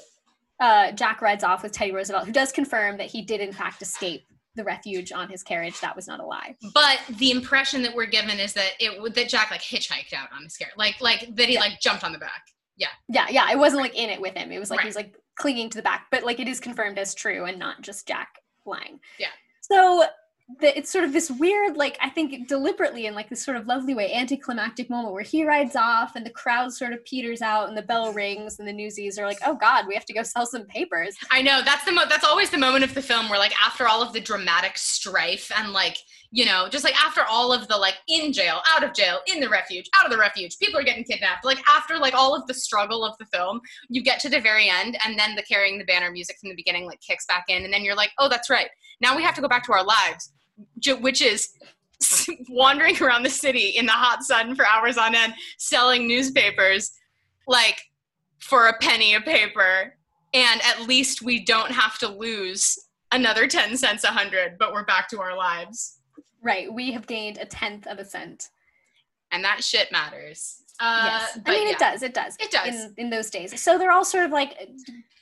uh, 0.62 0.92
Jack 0.92 1.20
rides 1.20 1.44
off 1.44 1.62
with 1.62 1.72
Teddy 1.72 1.92
Roosevelt, 1.92 2.26
who 2.26 2.32
does 2.32 2.52
confirm 2.52 2.96
that 2.98 3.06
he 3.06 3.22
did 3.22 3.40
in 3.40 3.52
fact 3.52 3.82
escape 3.82 4.22
the 4.54 4.64
refuge 4.64 5.12
on 5.12 5.28
his 5.30 5.42
carriage. 5.42 5.80
That 5.80 5.96
was 5.96 6.06
not 6.06 6.20
a 6.20 6.24
lie. 6.26 6.54
but 6.74 6.98
the 7.18 7.30
impression 7.30 7.82
that 7.82 7.94
we're 7.94 8.06
given 8.06 8.38
is 8.38 8.52
that 8.52 8.70
it 8.80 9.00
would 9.00 9.14
that 9.14 9.28
Jack 9.28 9.50
like 9.50 9.62
hitchhiked 9.62 10.12
out 10.12 10.28
on 10.36 10.42
his 10.44 10.56
carriage, 10.56 10.74
like 10.76 11.00
like 11.00 11.34
that 11.36 11.48
he 11.48 11.54
Yeah. 11.54 11.60
like 11.60 11.80
jumped 11.80 12.04
on 12.04 12.12
the 12.12 12.18
back. 12.18 12.42
Yeah, 12.76 12.88
yeah, 13.08 13.26
yeah. 13.30 13.50
it 13.50 13.58
wasn't 13.58 13.82
like 13.82 13.94
in 13.94 14.08
it 14.10 14.20
with 14.20 14.34
him. 14.34 14.50
It 14.52 14.58
was 14.58 14.70
like 14.70 14.80
he 14.80 14.86
was 14.86 14.96
like 14.96 15.16
clinging 15.36 15.70
to 15.70 15.78
the 15.78 15.82
back, 15.82 16.06
but 16.10 16.22
like 16.22 16.38
it 16.40 16.48
is 16.48 16.60
confirmed 16.60 16.98
as 16.98 17.14
true 17.14 17.44
and 17.46 17.58
not 17.58 17.80
just 17.82 18.06
Jack 18.08 18.28
lying. 18.66 18.98
Yeah. 19.18 19.28
So 19.62 20.04
the, 20.60 20.76
it's 20.76 20.90
sort 20.90 21.04
of 21.04 21.12
this 21.12 21.30
weird, 21.30 21.76
like 21.76 21.96
I 22.00 22.08
think 22.08 22.48
deliberately 22.48 23.06
in 23.06 23.14
like 23.14 23.28
this 23.28 23.44
sort 23.44 23.56
of 23.56 23.66
lovely 23.66 23.94
way, 23.94 24.12
anticlimactic 24.12 24.90
moment 24.90 25.12
where 25.12 25.22
he 25.22 25.44
rides 25.44 25.76
off 25.76 26.16
and 26.16 26.26
the 26.26 26.30
crowd 26.30 26.72
sort 26.72 26.92
of 26.92 27.04
peters 27.04 27.42
out 27.42 27.68
and 27.68 27.76
the 27.76 27.82
bell 27.82 28.12
rings 28.12 28.58
and 28.58 28.66
the 28.66 28.72
newsies 28.72 29.18
are 29.18 29.26
like, 29.26 29.38
"Oh 29.46 29.54
God, 29.54 29.86
we 29.86 29.94
have 29.94 30.04
to 30.06 30.12
go 30.12 30.22
sell 30.22 30.46
some 30.46 30.64
papers." 30.64 31.16
I 31.30 31.42
know 31.42 31.62
that's 31.64 31.84
the 31.84 31.92
mo- 31.92 32.06
that's 32.08 32.24
always 32.24 32.50
the 32.50 32.58
moment 32.58 32.84
of 32.84 32.94
the 32.94 33.02
film 33.02 33.28
where 33.28 33.38
like 33.38 33.54
after 33.64 33.86
all 33.86 34.02
of 34.02 34.12
the 34.12 34.20
dramatic 34.20 34.76
strife 34.76 35.50
and 35.56 35.72
like 35.72 35.96
you 36.30 36.44
know 36.44 36.68
just 36.68 36.84
like 36.84 37.00
after 37.02 37.22
all 37.28 37.52
of 37.52 37.68
the 37.68 37.76
like 37.76 37.96
in 38.08 38.32
jail, 38.32 38.60
out 38.74 38.82
of 38.82 38.94
jail, 38.94 39.20
in 39.32 39.40
the 39.40 39.48
refuge, 39.48 39.88
out 39.94 40.04
of 40.04 40.10
the 40.10 40.18
refuge, 40.18 40.58
people 40.58 40.78
are 40.78 40.84
getting 40.84 41.04
kidnapped. 41.04 41.44
Like 41.44 41.62
after 41.68 41.98
like 41.98 42.14
all 42.14 42.34
of 42.34 42.46
the 42.46 42.54
struggle 42.54 43.04
of 43.04 43.16
the 43.18 43.26
film, 43.26 43.60
you 43.88 44.02
get 44.02 44.18
to 44.20 44.28
the 44.28 44.40
very 44.40 44.68
end 44.68 44.98
and 45.06 45.18
then 45.18 45.36
the 45.36 45.42
carrying 45.42 45.78
the 45.78 45.84
banner 45.84 46.10
music 46.10 46.36
from 46.40 46.50
the 46.50 46.56
beginning 46.56 46.84
like 46.86 47.00
kicks 47.00 47.26
back 47.26 47.44
in 47.48 47.64
and 47.64 47.72
then 47.72 47.84
you're 47.84 47.96
like, 47.96 48.10
"Oh, 48.18 48.28
that's 48.28 48.50
right. 48.50 48.68
Now 49.02 49.16
we 49.16 49.22
have 49.22 49.34
to 49.34 49.42
go 49.42 49.48
back 49.48 49.64
to 49.66 49.72
our 49.72 49.84
lives." 49.84 50.32
Which 51.00 51.20
is 51.20 51.50
wandering 52.48 53.00
around 53.02 53.22
the 53.22 53.30
city 53.30 53.68
in 53.70 53.86
the 53.86 53.92
hot 53.92 54.22
sun 54.22 54.54
for 54.54 54.66
hours 54.66 54.96
on 54.96 55.14
end 55.14 55.34
selling 55.58 56.06
newspapers 56.08 56.92
like 57.46 57.80
for 58.38 58.68
a 58.68 58.78
penny 58.78 59.14
a 59.14 59.20
paper 59.20 59.94
and 60.34 60.60
at 60.62 60.86
least 60.86 61.22
we 61.22 61.44
don't 61.44 61.70
have 61.70 61.98
to 61.98 62.08
lose 62.08 62.78
another 63.12 63.46
10 63.46 63.76
cents 63.76 64.04
a 64.04 64.08
hundred 64.08 64.56
but 64.58 64.72
we're 64.72 64.84
back 64.84 65.08
to 65.08 65.20
our 65.20 65.36
lives 65.36 65.98
Right, 66.44 66.72
we 66.72 66.90
have 66.90 67.06
gained 67.06 67.38
a 67.38 67.46
tenth 67.46 67.86
of 67.86 67.98
a 67.98 68.04
cent. 68.04 68.48
and 69.30 69.44
that 69.44 69.62
shit 69.62 69.92
matters 69.92 70.61
uh, 70.80 71.02
yes, 71.04 71.38
I 71.46 71.50
mean 71.50 71.68
yeah. 71.68 71.74
it 71.74 71.78
does. 71.78 72.02
It 72.02 72.14
does. 72.14 72.36
It 72.40 72.50
does. 72.50 72.68
in 72.74 72.94
in 72.96 73.10
those 73.10 73.30
days. 73.30 73.60
So 73.60 73.78
they're 73.78 73.92
all 73.92 74.04
sort 74.04 74.24
of 74.24 74.30
like 74.30 74.68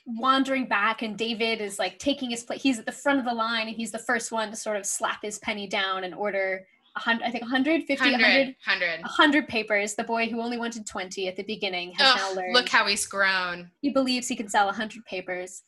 wandering 0.05 0.67
back, 0.67 1.01
and 1.01 1.17
David 1.17 1.61
is 1.61 1.79
like 1.79 1.99
taking 1.99 2.29
his 2.29 2.43
place. 2.43 2.61
He's 2.61 2.79
at 2.79 2.85
the 2.85 2.91
front 2.91 3.19
of 3.19 3.25
the 3.25 3.33
line, 3.33 3.67
and 3.67 3.75
he's 3.75 3.91
the 3.91 3.99
first 3.99 4.31
one 4.31 4.49
to 4.49 4.55
sort 4.55 4.77
of 4.77 4.85
slap 4.85 5.19
his 5.21 5.39
penny 5.39 5.67
down 5.67 6.03
and 6.03 6.13
order 6.13 6.65
a 6.95 6.99
hundred. 6.99 7.25
I 7.25 7.31
think 7.31 7.43
150, 7.43 7.93
100, 8.03 8.19
100 8.21 8.55
100 8.65 9.01
100 9.01 9.47
papers. 9.47 9.95
The 9.95 10.03
boy 10.03 10.27
who 10.27 10.41
only 10.41 10.57
wanted 10.57 10.85
20 10.85 11.27
at 11.27 11.35
the 11.35 11.43
beginning 11.43 11.93
has 11.93 12.15
now 12.15 12.33
learned. 12.33 12.53
look 12.53 12.69
how 12.69 12.85
he's 12.85 13.05
grown 13.05 13.69
he 13.81 13.89
believes 13.91 14.27
he 14.27 14.35
can 14.35 14.49
sell 14.49 14.65
100 14.65 15.05
papers. 15.05 15.63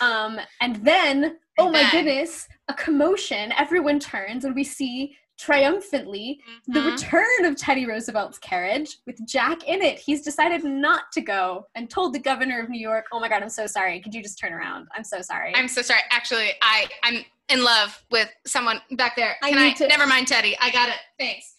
Um, 0.00 0.40
and 0.60 0.84
then, 0.84 1.36
oh 1.58 1.64
And 1.66 1.72
my 1.72 1.88
goodness, 1.90 2.48
a 2.68 2.74
commotion. 2.74 3.52
Everyone 3.52 4.00
turns, 4.00 4.44
and 4.44 4.54
we 4.54 4.64
see 4.64 5.16
triumphantly 5.36 6.40
the 6.66 6.80
Mhm. 6.80 6.92
return 6.92 7.44
of 7.44 7.56
Teddy 7.56 7.86
Roosevelt's 7.86 8.38
carriage 8.38 8.98
with 9.06 9.24
Jack 9.26 9.64
in 9.64 9.82
it. 9.82 9.98
He's 9.98 10.22
decided 10.22 10.64
not 10.64 11.10
to 11.12 11.20
go 11.20 11.66
and 11.74 11.90
told 11.90 12.12
the 12.12 12.18
governor 12.18 12.60
of 12.60 12.68
New 12.68 12.80
York, 12.80 13.06
"Oh 13.12 13.20
my 13.20 13.28
God, 13.28 13.42
I'm 13.42 13.48
so 13.48 13.66
sorry. 13.66 14.00
Could 14.00 14.14
you 14.14 14.22
just 14.22 14.38
turn 14.38 14.52
around? 14.52 14.88
I'm 14.94 15.04
so 15.04 15.20
sorry." 15.22 15.52
i'm 15.54 15.68
so 15.68 15.82
sorry 15.82 16.00
actually 16.10 16.52
i 16.62 16.88
i'm 17.02 17.24
in 17.48 17.62
love 17.62 18.02
with 18.10 18.28
someone 18.46 18.80
back 18.92 19.14
there 19.16 19.36
I 19.42 19.50
can 19.50 19.58
i, 19.58 19.64
need 19.68 19.76
to- 19.76 19.88
never 19.88 20.06
mind 20.06 20.26
teddy 20.28 20.56
i 20.60 20.70
got 20.70 20.88
it 20.88 20.96
thanks 21.18 21.54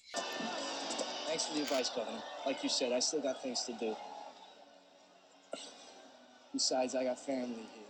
Thanks 1.28 1.48
for 1.48 1.56
the 1.56 1.62
advice, 1.64 1.90
Governor. 1.90 2.22
Like 2.46 2.64
you 2.64 2.70
said, 2.70 2.94
I 2.94 3.00
still 3.00 3.20
got 3.20 3.44
things 3.44 3.66
to 3.66 3.74
do. 3.74 3.94
Besides, 6.54 6.96
I 6.96 7.04
got 7.04 7.20
family 7.20 7.68
here. 7.74 7.84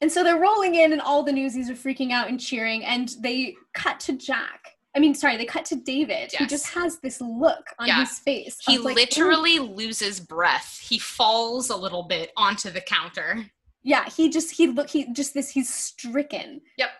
And 0.00 0.10
so 0.10 0.24
they're 0.24 0.40
rolling 0.40 0.74
in, 0.74 0.92
and 0.92 1.00
all 1.00 1.22
the 1.22 1.30
newsies 1.32 1.70
are 1.70 1.74
freaking 1.74 2.10
out 2.10 2.28
and 2.28 2.40
cheering. 2.40 2.84
And 2.84 3.14
they 3.20 3.54
cut 3.72 4.00
to 4.00 4.14
Jack. 4.14 4.75
I 4.96 4.98
mean, 4.98 5.14
sorry, 5.14 5.36
they 5.36 5.44
cut 5.44 5.66
to 5.66 5.76
David, 5.76 6.32
Yes. 6.32 6.48
just 6.48 6.66
has 6.68 6.98
this 7.00 7.20
look 7.20 7.66
on 7.78 7.86
Yeah. 7.86 8.00
his 8.00 8.18
face. 8.18 8.56
He 8.66 8.78
like, 8.78 8.96
literally 8.96 9.58
loses 9.58 10.20
breath. 10.20 10.80
He 10.82 10.98
falls 10.98 11.68
a 11.68 11.76
little 11.76 12.04
bit 12.04 12.32
onto 12.36 12.70
the 12.70 12.80
counter. 12.80 13.50
yeah, 13.82 14.08
he 14.08 14.28
just 14.30 14.50
he 14.52 14.66
look 14.66 14.88
he 14.90 15.12
just 15.12 15.34
this 15.34 15.50
he's 15.50 15.72
stricken. 15.72 16.60
Yep. 16.78 16.90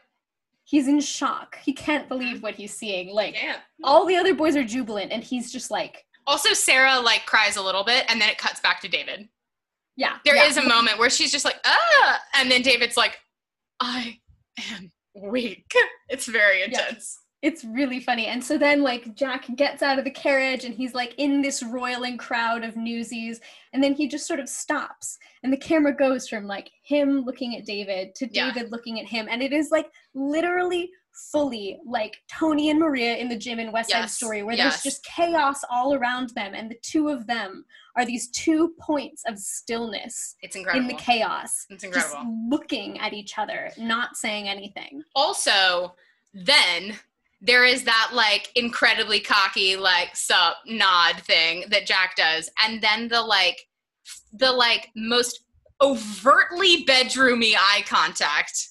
He's 0.65 0.87
in 0.89 1.01
shock. 1.01 1.59
He 1.65 1.73
can't 1.73 2.09
believe 2.09 2.43
what 2.43 2.55
he's 2.55 2.75
seeing. 2.75 3.09
Like 3.15 3.35
Yeah. 3.35 3.61
all 3.83 4.05
the 4.07 4.17
other 4.17 4.35
boys 4.35 4.57
are 4.57 4.65
jubilant, 4.65 5.11
and 5.13 5.25
he's 5.25 5.51
just 5.51 5.71
like, 5.71 6.05
Also, 6.27 6.53
Sarah 6.53 7.01
like 7.01 7.25
cries 7.25 7.57
a 7.57 7.63
little 7.63 7.83
bit, 7.85 8.05
and 8.09 8.21
then 8.21 8.29
it 8.29 8.37
cuts 8.39 8.61
back 8.61 8.81
to 8.83 8.89
David. 8.89 9.29
yeah. 9.97 10.19
There 10.25 10.37
is 10.47 10.57
yeah. 10.57 10.65
a 10.65 10.69
moment 10.69 10.99
where 10.99 11.09
she's 11.09 11.33
just 11.33 11.45
like, 11.47 11.59
ah, 11.65 12.21
and 12.35 12.51
then 12.51 12.61
David's 12.63 12.97
like, 12.97 13.19
I 13.81 14.21
am 14.73 14.93
weak. 15.15 15.73
It's 16.09 16.27
very 16.27 16.63
intense. 16.63 17.19
It's 17.47 17.65
really 17.65 18.01
funny. 18.01 18.27
And 18.27 18.43
so 18.43 18.59
then 18.59 18.83
like 18.83 19.15
Jack 19.15 19.47
gets 19.55 19.81
out 19.81 20.01
of 20.01 20.05
the 20.05 20.11
carriage 20.11 20.65
and 20.65 20.75
he's 20.75 20.95
like 20.95 21.15
in 21.17 21.43
this 21.43 21.63
roiling 21.63 22.19
crowd 22.19 22.65
of 22.65 22.77
newsies 22.77 23.41
and 23.73 23.81
then 23.81 23.95
he 23.95 24.09
just 24.09 24.27
sort 24.27 24.41
of 24.41 24.49
stops 24.49 25.17
and 25.45 25.53
the 25.53 25.57
camera 25.57 25.95
goes 25.95 26.29
from 26.29 26.49
like 26.49 26.71
him 26.83 27.23
looking 27.25 27.57
at 27.57 27.65
David 27.65 28.17
to 28.17 28.29
Yeah. 28.33 28.53
David 28.53 28.73
looking 28.73 28.99
at 28.99 29.07
him 29.07 29.29
and 29.31 29.43
it 29.45 29.53
is 29.53 29.71
like 29.71 29.87
literally 30.13 30.91
fully 31.31 31.79
like 31.87 32.17
Tony 32.29 32.69
and 32.71 32.81
Maria 32.81 33.15
in 33.17 33.29
the 33.29 33.37
gym 33.39 33.61
in 33.61 33.71
West 33.71 33.91
Side 33.91 34.01
Yes, 34.01 34.17
Story 34.17 34.43
where 34.43 34.57
yes. 34.57 34.83
there's 34.83 34.95
just 34.95 35.05
chaos 35.05 35.61
all 35.71 35.95
around 35.95 36.31
them 36.31 36.53
and 36.53 36.69
the 36.69 36.79
two 36.83 37.09
of 37.11 37.29
them 37.29 37.65
are 37.95 38.05
these 38.05 38.29
two 38.31 38.75
points 38.81 39.23
of 39.29 39.39
stillness 39.39 40.35
It's 40.43 40.57
in 40.57 40.89
the 40.89 40.95
chaos 40.99 41.65
it's 41.71 41.85
just 41.85 42.17
looking 42.51 42.99
at 42.99 43.13
each 43.13 43.39
other 43.39 43.71
not 43.79 44.17
saying 44.17 44.49
anything 44.49 45.05
also, 45.15 45.95
then 46.35 46.99
there 47.41 47.65
is 47.65 47.85
that 47.85 48.11
like 48.13 48.51
incredibly 48.55 49.21
cocky 49.21 49.77
like 49.77 50.17
sup 50.17 50.57
nod 50.67 51.17
thing 51.21 51.65
that 51.71 51.87
Jack 51.87 52.17
does, 52.17 52.51
and 52.65 52.83
then 52.83 53.09
the 53.09 53.21
like 53.21 53.61
the 54.33 54.53
like 54.53 54.91
most 54.97 55.41
overtly 55.81 56.85
bedroomy 56.85 57.55
eye 57.59 57.85
contact. 57.87 58.69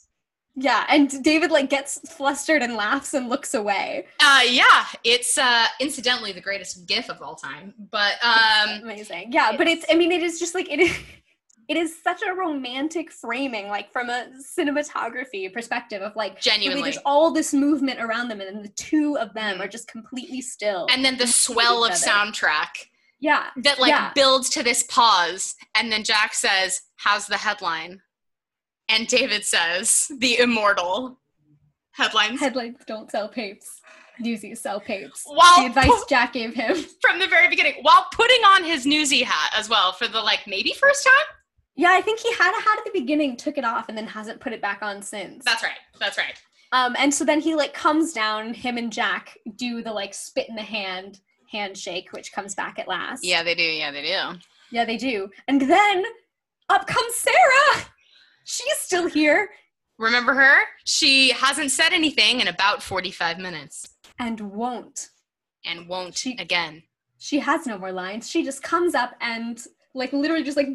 Yeah, 0.57 0.85
and 0.87 1.21
David 1.21 1.51
like 1.51 1.69
gets 1.69 1.99
flustered 2.13 2.61
and 2.61 2.75
laughs 2.75 3.13
and 3.13 3.29
looks 3.29 3.53
away. 3.53 4.07
Uh 4.19 4.41
yeah, 4.47 4.85
it's 5.03 5.37
uh 5.37 5.67
incidentally 5.79 6.31
the 6.31 6.41
greatest 6.41 6.87
gif 6.87 7.09
of 7.09 7.21
all 7.21 7.35
time. 7.35 7.73
But 7.91 8.15
um 8.23 8.81
Amazing. 8.83 9.33
Yeah, 9.33 9.55
but 9.57 9.67
it's 9.67 9.85
I 9.91 9.95
mean 9.95 10.11
it 10.11 10.23
is 10.23 10.39
just 10.39 10.55
like 10.55 10.71
it 10.71 10.79
is 10.79 10.91
it 11.67 11.77
is 11.77 11.95
such 12.01 12.21
a 12.21 12.33
romantic 12.33 13.11
framing, 13.11 13.67
like 13.67 13.91
from 13.91 14.09
a 14.09 14.27
cinematography 14.57 15.51
perspective 15.51 16.01
of 16.01 16.15
like 16.15 16.39
genuinely. 16.39 16.83
there's 16.83 16.97
all 17.05 17.31
this 17.31 17.53
movement 17.53 17.99
around 17.99 18.27
them 18.29 18.41
and 18.41 18.55
then 18.55 18.63
the 18.63 18.69
two 18.69 19.17
of 19.17 19.33
them 19.33 19.59
are 19.59 19.63
mm-hmm. 19.63 19.71
just 19.71 19.87
completely 19.87 20.41
still. 20.41 20.87
And 20.91 21.03
then 21.03 21.17
the 21.17 21.27
swell 21.27 21.83
of 21.83 21.93
soundtrack 21.93 22.87
Yeah. 23.19 23.47
that 23.57 23.79
like 23.79 23.89
Yeah. 23.89 24.11
builds 24.13 24.49
to 24.51 24.63
this 24.63 24.83
pause 24.83 25.55
and 25.75 25.91
then 25.91 26.03
Jack 26.03 26.33
says, 26.33 26.81
"How's 26.97 27.27
the 27.27 27.37
headline?" 27.37 28.01
And 28.87 29.07
David 29.07 29.43
says, 29.45 30.11
"The 30.19 30.37
immortal 30.39 31.19
headlines." 31.91 32.39
Headlines 32.39 32.77
don't 32.85 33.09
sell 33.09 33.27
papes. 33.27 33.81
Newsies 34.19 34.61
sell 34.61 34.79
papes. 34.79 35.23
While 35.25 35.57
the 35.61 35.65
advice 35.65 35.87
pu- 35.87 36.05
Jack 36.07 36.33
gave 36.33 36.53
him. 36.53 36.75
from 37.01 37.19
the 37.19 37.27
very 37.27 37.49
beginning, 37.49 37.75
while 37.81 38.05
putting 38.11 38.41
on 38.43 38.63
his 38.63 38.85
newsy 38.85 39.23
hat 39.23 39.51
as 39.57 39.67
well 39.67 39.91
for 39.91 40.07
the 40.07 40.21
like 40.21 40.45
maybe 40.47 40.71
first 40.73 41.03
time. 41.03 41.35
Yeah, 41.75 41.91
I 41.91 42.01
think 42.01 42.19
he 42.19 42.31
had 42.33 42.57
a 42.57 42.61
hat 42.61 42.77
at 42.79 42.85
the 42.85 42.97
beginning, 42.99 43.35
took 43.35 43.57
it 43.57 43.65
off, 43.65 43.89
and 43.89 43.97
then 43.97 44.07
hasn't 44.07 44.39
put 44.39 44.53
it 44.53 44.61
back 44.61 44.81
on 44.81 45.01
since. 45.01 45.43
That's 45.43 45.61
right. 45.63 45.77
That's 45.99 46.17
right. 46.17 46.35
Um, 46.71 46.95
and 46.97 47.13
so 47.13 47.25
then 47.25 47.39
he 47.41 47.53
like 47.55 47.73
comes 47.73 48.13
down, 48.13 48.53
him 48.53 48.77
and 48.77 48.91
Jack 48.91 49.37
do 49.55 49.81
the 49.83 49.91
like 49.91 50.13
spit 50.13 50.49
in 50.49 50.55
the 50.55 50.61
hand 50.61 51.19
handshake, 51.51 52.09
which 52.11 52.31
comes 52.33 52.55
back 52.55 52.79
at 52.79 52.87
last. 52.87 53.23
Yeah, 53.23 53.43
they 53.43 53.55
do. 53.55 53.63
Yeah, 53.63 53.91
they 53.91 54.01
do. 54.01 54.39
Yeah, 54.71 54.85
they 54.85 54.97
do. 54.97 55.29
And 55.47 55.61
then 55.61 56.03
up 56.69 56.87
comes 56.87 57.13
Sarah. 57.15 57.85
She's 58.45 58.77
still 58.77 59.07
here 59.07 59.49
Remember 59.97 60.33
her? 60.33 60.57
She 60.83 61.29
hasn't 61.31 61.71
said 61.71 61.93
anything 61.93 62.41
in 62.41 62.49
about 62.49 62.83
45 62.83 63.37
minutes 63.39 63.87
and 64.19 64.39
won't. 64.41 65.09
and 65.63 65.87
won't 65.87 66.17
She- 66.17 66.35
again. 66.37 66.83
She 67.17 67.39
has 67.39 67.65
no 67.65 67.77
more 67.77 67.93
lines. 67.93 68.29
She 68.29 68.43
just 68.43 68.61
comes 68.61 68.93
up 68.93 69.15
and 69.21 69.57
like 69.95 70.13
literally 70.13 70.43
just 70.43 70.57
like 70.57 70.67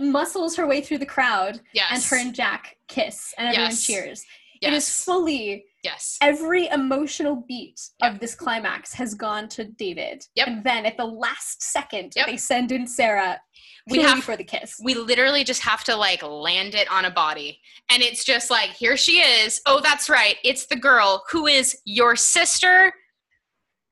muscles 0.00 0.56
her 0.56 0.66
way 0.66 0.80
through 0.80 0.98
the 0.98 1.06
crowd 1.06 1.60
Yes. 1.72 1.90
and 1.92 2.02
her 2.04 2.16
and 2.26 2.34
Jack 2.34 2.76
kiss 2.88 3.32
and 3.38 3.48
everyone 3.48 3.70
Yes. 3.70 3.84
cheers. 3.84 4.24
yes. 4.60 4.72
It 4.72 4.74
is 4.74 5.04
fully 5.04 5.66
yes. 5.82 6.16
every 6.22 6.68
emotional 6.68 7.36
beat 7.46 7.80
Yep. 8.02 8.12
of 8.14 8.20
this 8.20 8.34
climax 8.34 8.92
has 8.94 9.14
gone 9.14 9.48
to 9.50 9.64
David. 9.64 10.24
Yep. 10.34 10.48
And 10.48 10.64
then 10.64 10.86
at 10.86 10.96
the 10.96 11.04
last 11.04 11.62
second, 11.62 12.14
Yep. 12.16 12.26
they 12.26 12.36
send 12.38 12.72
in 12.72 12.86
Sarah 12.86 13.38
We 13.86 13.98
have- 14.00 14.24
for 14.24 14.36
the 14.36 14.44
kiss. 14.44 14.80
we 14.82 14.94
literally 14.94 15.44
just 15.44 15.60
have 15.60 15.84
to 15.84 15.94
like 15.94 16.22
land 16.22 16.74
it 16.74 16.90
on 16.90 17.04
a 17.04 17.10
body 17.10 17.60
and 17.90 18.02
it's 18.02 18.24
just 18.24 18.50
like 18.50 18.70
here 18.70 18.96
she 18.96 19.20
is 19.20 19.60
oh 19.66 19.80
that's 19.80 20.08
right 20.08 20.36
it's 20.42 20.64
the 20.66 20.76
girl 20.76 21.22
who 21.30 21.46
is 21.46 21.76
your 21.84 22.16
sister 22.16 22.94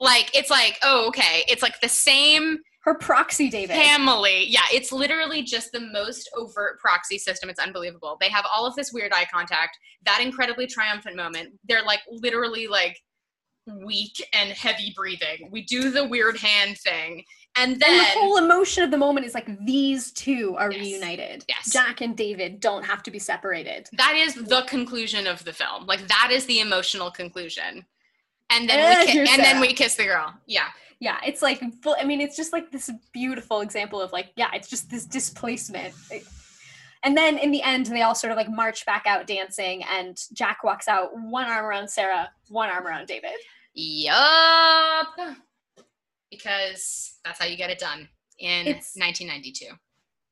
like 0.00 0.34
it's 0.34 0.48
like 0.48 0.78
oh 0.82 1.06
okay 1.08 1.44
it's 1.46 1.60
like 1.62 1.78
the 1.82 1.88
same 1.90 2.58
Her 2.82 2.94
proxy 2.94 3.48
David. 3.48 3.76
family. 3.76 4.46
Yeah 4.48 4.60
it's 4.72 4.90
literally 4.92 5.42
just 5.42 5.70
the 5.72 5.80
most 5.80 6.28
overt 6.36 6.78
proxy 6.80 7.18
system. 7.18 7.48
It's 7.48 7.60
unbelievable. 7.60 8.16
They 8.20 8.28
have 8.28 8.44
all 8.52 8.66
of 8.66 8.74
this 8.76 8.92
weird 8.92 9.12
eye 9.12 9.26
contact 9.32 9.78
that 10.04 10.20
incredibly 10.20 10.66
triumphant 10.66 11.16
moment. 11.16 11.50
They're 11.68 11.84
like 11.84 12.00
literally 12.10 12.66
like 12.66 12.98
weak 13.84 14.20
and 14.32 14.50
heavy 14.50 14.92
breathing. 14.96 15.48
We 15.52 15.62
do 15.62 15.90
the 15.90 16.04
weird 16.04 16.36
hand 16.36 16.76
thing. 16.78 17.24
And 17.54 17.78
then 17.78 17.90
and 17.90 18.00
the 18.00 18.04
whole 18.18 18.38
emotion 18.38 18.82
of 18.82 18.90
the 18.90 18.96
moment 18.96 19.26
is 19.26 19.34
like 19.34 19.46
these 19.64 20.10
two 20.12 20.56
are 20.58 20.72
Yes. 20.72 20.80
reunited. 20.82 21.44
Yes. 21.48 21.70
Jack 21.72 22.00
and 22.00 22.16
David 22.16 22.58
don't 22.58 22.82
have 22.84 23.02
to 23.04 23.10
be 23.12 23.18
separated. 23.20 23.88
that 23.92 24.14
is 24.16 24.34
the 24.34 24.62
conclusion 24.66 25.26
of 25.28 25.44
the 25.44 25.52
film. 25.52 25.86
Like 25.86 26.08
that 26.08 26.30
is 26.32 26.46
the 26.46 26.58
emotional 26.60 27.10
conclusion. 27.12 27.86
And 28.50 28.68
then 28.68 29.06
we 29.06 29.12
ki- 29.12 29.18
and 29.20 29.42
then 29.42 29.60
we 29.60 29.72
kiss 29.72 29.94
the 29.94 30.04
girl. 30.04 30.34
Yeah 30.46 30.68
Yeah, 31.02 31.18
it's 31.26 31.42
like 31.42 31.60
full, 31.82 31.96
I 32.00 32.04
mean, 32.04 32.20
it's 32.20 32.36
just 32.36 32.52
like 32.52 32.70
this 32.70 32.88
beautiful 33.12 33.60
example 33.60 34.00
of 34.00 34.12
like, 34.12 34.28
yeah, 34.36 34.50
it's 34.54 34.68
just 34.68 34.88
this 34.88 35.04
displacement. 35.04 35.94
And 37.02 37.16
then 37.16 37.38
in 37.38 37.50
the 37.50 37.60
end, 37.60 37.86
they 37.86 38.02
all 38.02 38.14
sort 38.14 38.30
of 38.30 38.36
like 38.36 38.48
march 38.48 38.86
back 38.86 39.02
out 39.04 39.26
dancing, 39.26 39.82
and 39.90 40.16
Jack 40.32 40.62
walks 40.62 40.86
out, 40.86 41.10
one 41.18 41.46
arm 41.48 41.64
around 41.66 41.88
Sarah, 41.88 42.30
one 42.50 42.68
arm 42.68 42.86
around 42.86 43.08
David. 43.08 43.32
yup 43.74 45.08
because 46.30 47.18
that's 47.24 47.38
how 47.40 47.46
you 47.46 47.56
get 47.56 47.68
it 47.70 47.78
done 47.80 48.08
in 48.38 48.66
It's- 48.68 48.92
1992 48.96 49.74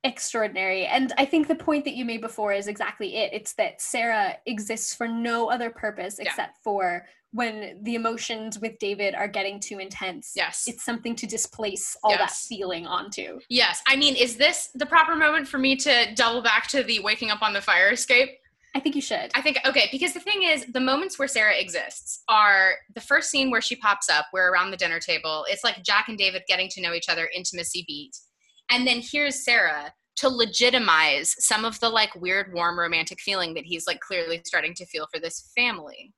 extraordinary. 0.05 0.87
And 0.87 1.12
I 1.18 1.27
think 1.27 1.47
the 1.49 1.55
point 1.57 1.85
that 1.85 1.95
you 1.95 2.05
made 2.07 2.23
before 2.23 2.53
is 2.55 2.68
exactly 2.68 3.16
it. 3.16 3.35
It's 3.35 3.53
that 3.55 3.83
Sarah 3.83 4.39
exists 4.47 4.95
for 4.95 5.07
no 5.07 5.51
other 5.51 5.68
purpose 5.68 6.16
Yeah. 6.18 6.29
except 6.31 6.57
for 6.64 7.07
when 7.33 7.78
the 7.83 7.95
emotions 7.95 8.59
with 8.59 8.78
David 8.81 9.14
are 9.14 9.28
getting 9.28 9.61
too 9.61 9.78
intense. 9.78 10.33
yes 10.35 10.64
It's 10.66 10.85
something 10.85 11.14
to 11.16 11.26
displace 11.26 11.97
all 12.03 12.11
that 12.11 12.20
Yes. 12.20 12.47
feeling 12.49 12.87
onto. 12.87 13.39
yes 13.49 13.83
i 13.87 13.97
mean 13.97 14.16
is 14.16 14.37
this 14.37 14.70
the 14.74 14.87
proper 14.87 15.14
moment 15.14 15.47
for 15.49 15.59
me 15.59 15.76
to 15.76 16.14
double 16.14 16.43
back 16.43 16.66
to 16.68 16.83
the 16.83 16.99
waking 17.01 17.31
up 17.31 17.43
on 17.43 17.53
the 17.53 17.61
fire 17.61 17.91
escape 17.91 18.31
I 18.72 18.78
think 18.78 18.95
you 18.95 19.01
should. 19.03 19.33
I 19.35 19.43
think 19.43 19.59
okay, 19.66 19.89
because 19.91 20.12
the 20.14 20.20
thing 20.20 20.45
is, 20.45 20.64
the 20.72 20.78
moments 20.78 21.18
where 21.18 21.26
Sarah 21.26 21.57
exists 21.59 22.22
are 22.28 22.74
the 22.95 23.01
first 23.01 23.28
scene 23.28 23.51
where 23.51 23.61
she 23.61 23.74
pops 23.74 24.09
up. 24.09 24.26
We're 24.33 24.53
around 24.53 24.70
the 24.70 24.76
dinner 24.76 25.01
table. 25.01 25.45
It's 25.49 25.64
like 25.64 25.83
Jack 25.83 26.09
and 26.09 26.16
David 26.16 26.43
getting 26.47 26.68
to 26.68 26.81
know 26.81 26.93
each 26.95 27.09
other, 27.09 27.28
intimacy 27.35 27.83
beat, 27.89 28.16
and 28.70 28.87
then 28.87 29.01
here's 29.03 29.45
Sarah 29.45 29.93
to 30.18 30.28
legitimize 30.28 31.35
some 31.45 31.64
of 31.64 31.81
the 31.81 31.89
like 31.89 32.14
weird, 32.14 32.53
warm, 32.55 32.78
romantic 32.78 33.18
feeling 33.20 33.55
that 33.55 33.64
he's 33.64 33.89
like 33.89 33.99
clearly 33.99 34.41
starting 34.45 34.74
to 34.74 34.87
feel 34.87 35.09
for 35.12 35.18
this 35.18 35.51
family. 35.57 36.12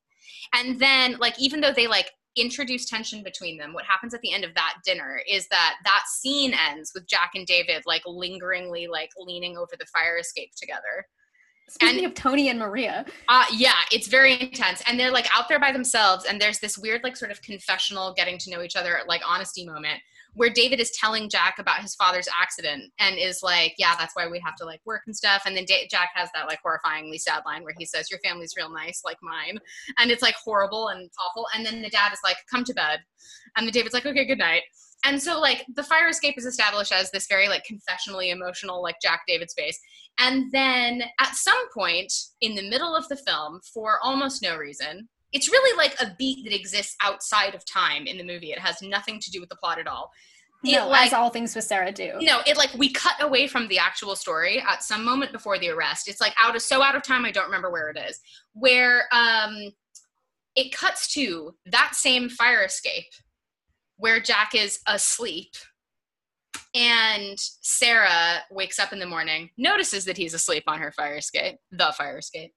And 0.53 0.79
then, 0.79 1.17
like, 1.19 1.39
even 1.41 1.61
though 1.61 1.73
they 1.73 1.87
like 1.87 2.11
introduce 2.37 2.87
tension 2.87 3.23
between 3.23 3.59
them, 3.59 3.73
what 3.73 3.85
happens 3.85 4.15
at 4.15 4.21
the 4.23 4.33
end 4.33 4.45
of 4.45 4.55
that 4.55 4.77
dinner 4.85 5.21
is 5.29 5.47
that 5.49 5.77
that 5.85 6.05
scene 6.09 6.55
ends 6.71 6.93
with 6.95 7.07
Jack 7.07 7.33
and 7.35 7.47
David 7.47 7.83
like 7.87 8.03
lingeringly 8.07 8.87
like 8.87 9.11
leaning 9.19 9.57
over 9.57 9.73
the 9.79 9.87
fire 9.87 10.19
escape 10.19 10.51
together. 10.57 11.07
Speaking 11.69 12.05
of 12.05 12.15
Tony 12.15 12.51
and 12.51 12.59
Maria, 12.59 13.07
Uh, 13.29 13.45
yeah, 13.55 13.81
it's 13.91 14.07
very 14.07 14.39
intense. 14.39 14.83
And 14.87 15.01
they're 15.01 15.11
like 15.11 15.27
out 15.35 15.49
there 15.49 15.61
by 15.61 15.73
themselves, 15.73 16.27
and 16.27 16.39
there's 16.39 16.59
this 16.59 16.77
weird, 16.77 17.03
like, 17.03 17.17
sort 17.17 17.31
of 17.31 17.41
confessional, 17.41 18.13
getting 18.13 18.37
to 18.39 18.51
know 18.51 18.63
each 18.63 18.77
other, 18.77 19.01
like, 19.07 19.23
honesty 19.27 19.65
moment 19.65 20.01
where 20.35 20.51
David 20.51 20.81
is 20.81 20.91
telling 20.93 21.29
Jack 21.29 21.59
about 21.59 21.81
his 21.81 21.95
father's 21.95 22.29
accident 22.41 22.91
and 22.99 23.19
is 23.19 23.43
like, 23.43 23.75
yeah, 23.79 23.95
that's 23.99 24.15
why 24.15 24.29
we 24.29 24.41
have 24.41 24.57
to 24.57 24.65
like 24.65 24.81
work 24.87 25.03
and 25.07 25.15
stuff. 25.15 25.43
And 25.45 25.57
then 25.57 25.67
da- 25.67 25.87
Jack 25.91 26.11
has 26.15 26.31
that 26.35 26.47
like 26.47 26.61
horrifyingly 26.65 27.19
sad 27.19 27.43
line 27.45 27.63
where 27.65 27.75
he 27.77 27.85
says, 27.85 28.11
your 28.11 28.21
family's 28.21 28.55
real 28.57 28.73
nice, 28.73 29.03
like 29.05 29.19
mine. 29.23 29.59
And 29.99 30.11
it's 30.11 30.23
like 30.23 30.35
horrible 30.43 30.89
and 30.89 31.11
awful. 31.21 31.47
And 31.55 31.67
then 31.67 31.83
the 31.83 31.91
dad 31.91 32.13
is 32.13 32.21
like, 32.25 32.37
come 32.51 32.65
to 32.65 32.75
bed. 32.75 33.01
And 33.57 33.69
the 33.69 33.73
David's 33.73 33.95
like, 33.95 34.07
okay, 34.07 34.25
good 34.25 34.39
night. 34.39 34.63
And 35.05 35.21
so 35.21 35.41
like 35.41 35.67
the 35.75 35.83
fire 35.83 36.09
escape 36.09 36.39
is 36.39 36.47
established 36.47 36.93
as 36.93 37.11
this 37.11 37.27
very 37.27 37.49
like 37.49 37.65
confessionally 37.67 38.31
emotional 38.31 38.83
like 38.83 38.97
Jack 39.03 39.23
David 39.27 39.51
space. 39.51 39.79
And 40.19 40.51
then 40.53 41.03
at 41.21 41.35
some 41.35 41.69
point 41.75 42.13
in 42.41 42.55
the 42.55 42.69
middle 42.69 42.95
of 42.95 43.09
the 43.09 43.17
film, 43.17 43.61
for 43.75 43.99
almost 44.03 44.43
no 44.43 44.57
reason, 44.57 45.09
it's 45.33 45.51
really 45.51 45.77
like 45.77 45.95
a 46.01 46.15
beat 46.19 46.45
that 46.45 46.55
exists 46.55 46.97
outside 47.03 47.55
of 47.55 47.65
time 47.65 48.07
in 48.07 48.19
the 48.19 48.25
movie. 48.25 48.53
It 48.53 48.59
has 48.59 48.83
nothing 48.83 49.19
to 49.21 49.31
do 49.31 49.41
with 49.41 49.49
the 49.49 49.57
plot 49.57 49.79
at 49.79 49.87
all. 49.87 50.11
It, 50.65 50.77
no, 50.77 50.89
like, 50.89 51.07
as 51.07 51.13
all 51.13 51.31
things 51.31 51.57
with 51.57 51.65
Sarah 51.65 51.91
do. 51.91 52.13
You 52.21 52.27
know, 52.27 52.41
it 52.47 52.57
like 52.57 52.73
we 52.75 52.93
cut 52.93 53.21
away 53.21 53.49
from 53.49 53.67
the 53.67 53.79
actual 53.79 54.15
story 54.15 54.63
at 54.67 54.83
some 54.83 55.05
moment 55.05 55.33
before 55.33 55.59
the 55.59 55.71
arrest. 55.71 56.09
It's 56.09 56.21
like 56.21 56.35
out 56.41 56.55
of 56.55 56.63
so 56.63 56.83
out 56.83 56.95
of 56.95 57.03
time, 57.03 57.25
I 57.25 57.33
don't 57.33 57.47
remember 57.47 57.71
where 57.71 57.89
it 57.89 57.99
is. 57.99 58.21
Where 58.53 59.05
um, 59.13 59.73
it 60.55 60.73
cuts 60.73 61.13
to 61.15 61.55
that 61.67 61.95
same 61.95 62.29
fire 62.29 62.63
escape 62.63 63.07
where 63.97 64.21
Jack 64.21 64.55
is 64.55 64.79
asleep. 64.87 65.53
And 66.75 67.39
Sarah 67.39 68.43
wakes 68.51 68.79
up 68.79 68.93
in 68.93 68.99
the 68.99 69.07
morning, 69.07 69.51
notices 69.59 70.05
that 70.07 70.17
he's 70.17 70.35
asleep 70.35 70.65
on 70.67 70.81
her 70.81 70.93
fire 70.93 71.17
escape, 71.17 71.57
the 71.71 71.93
fire 71.97 72.19
escape, 72.19 72.53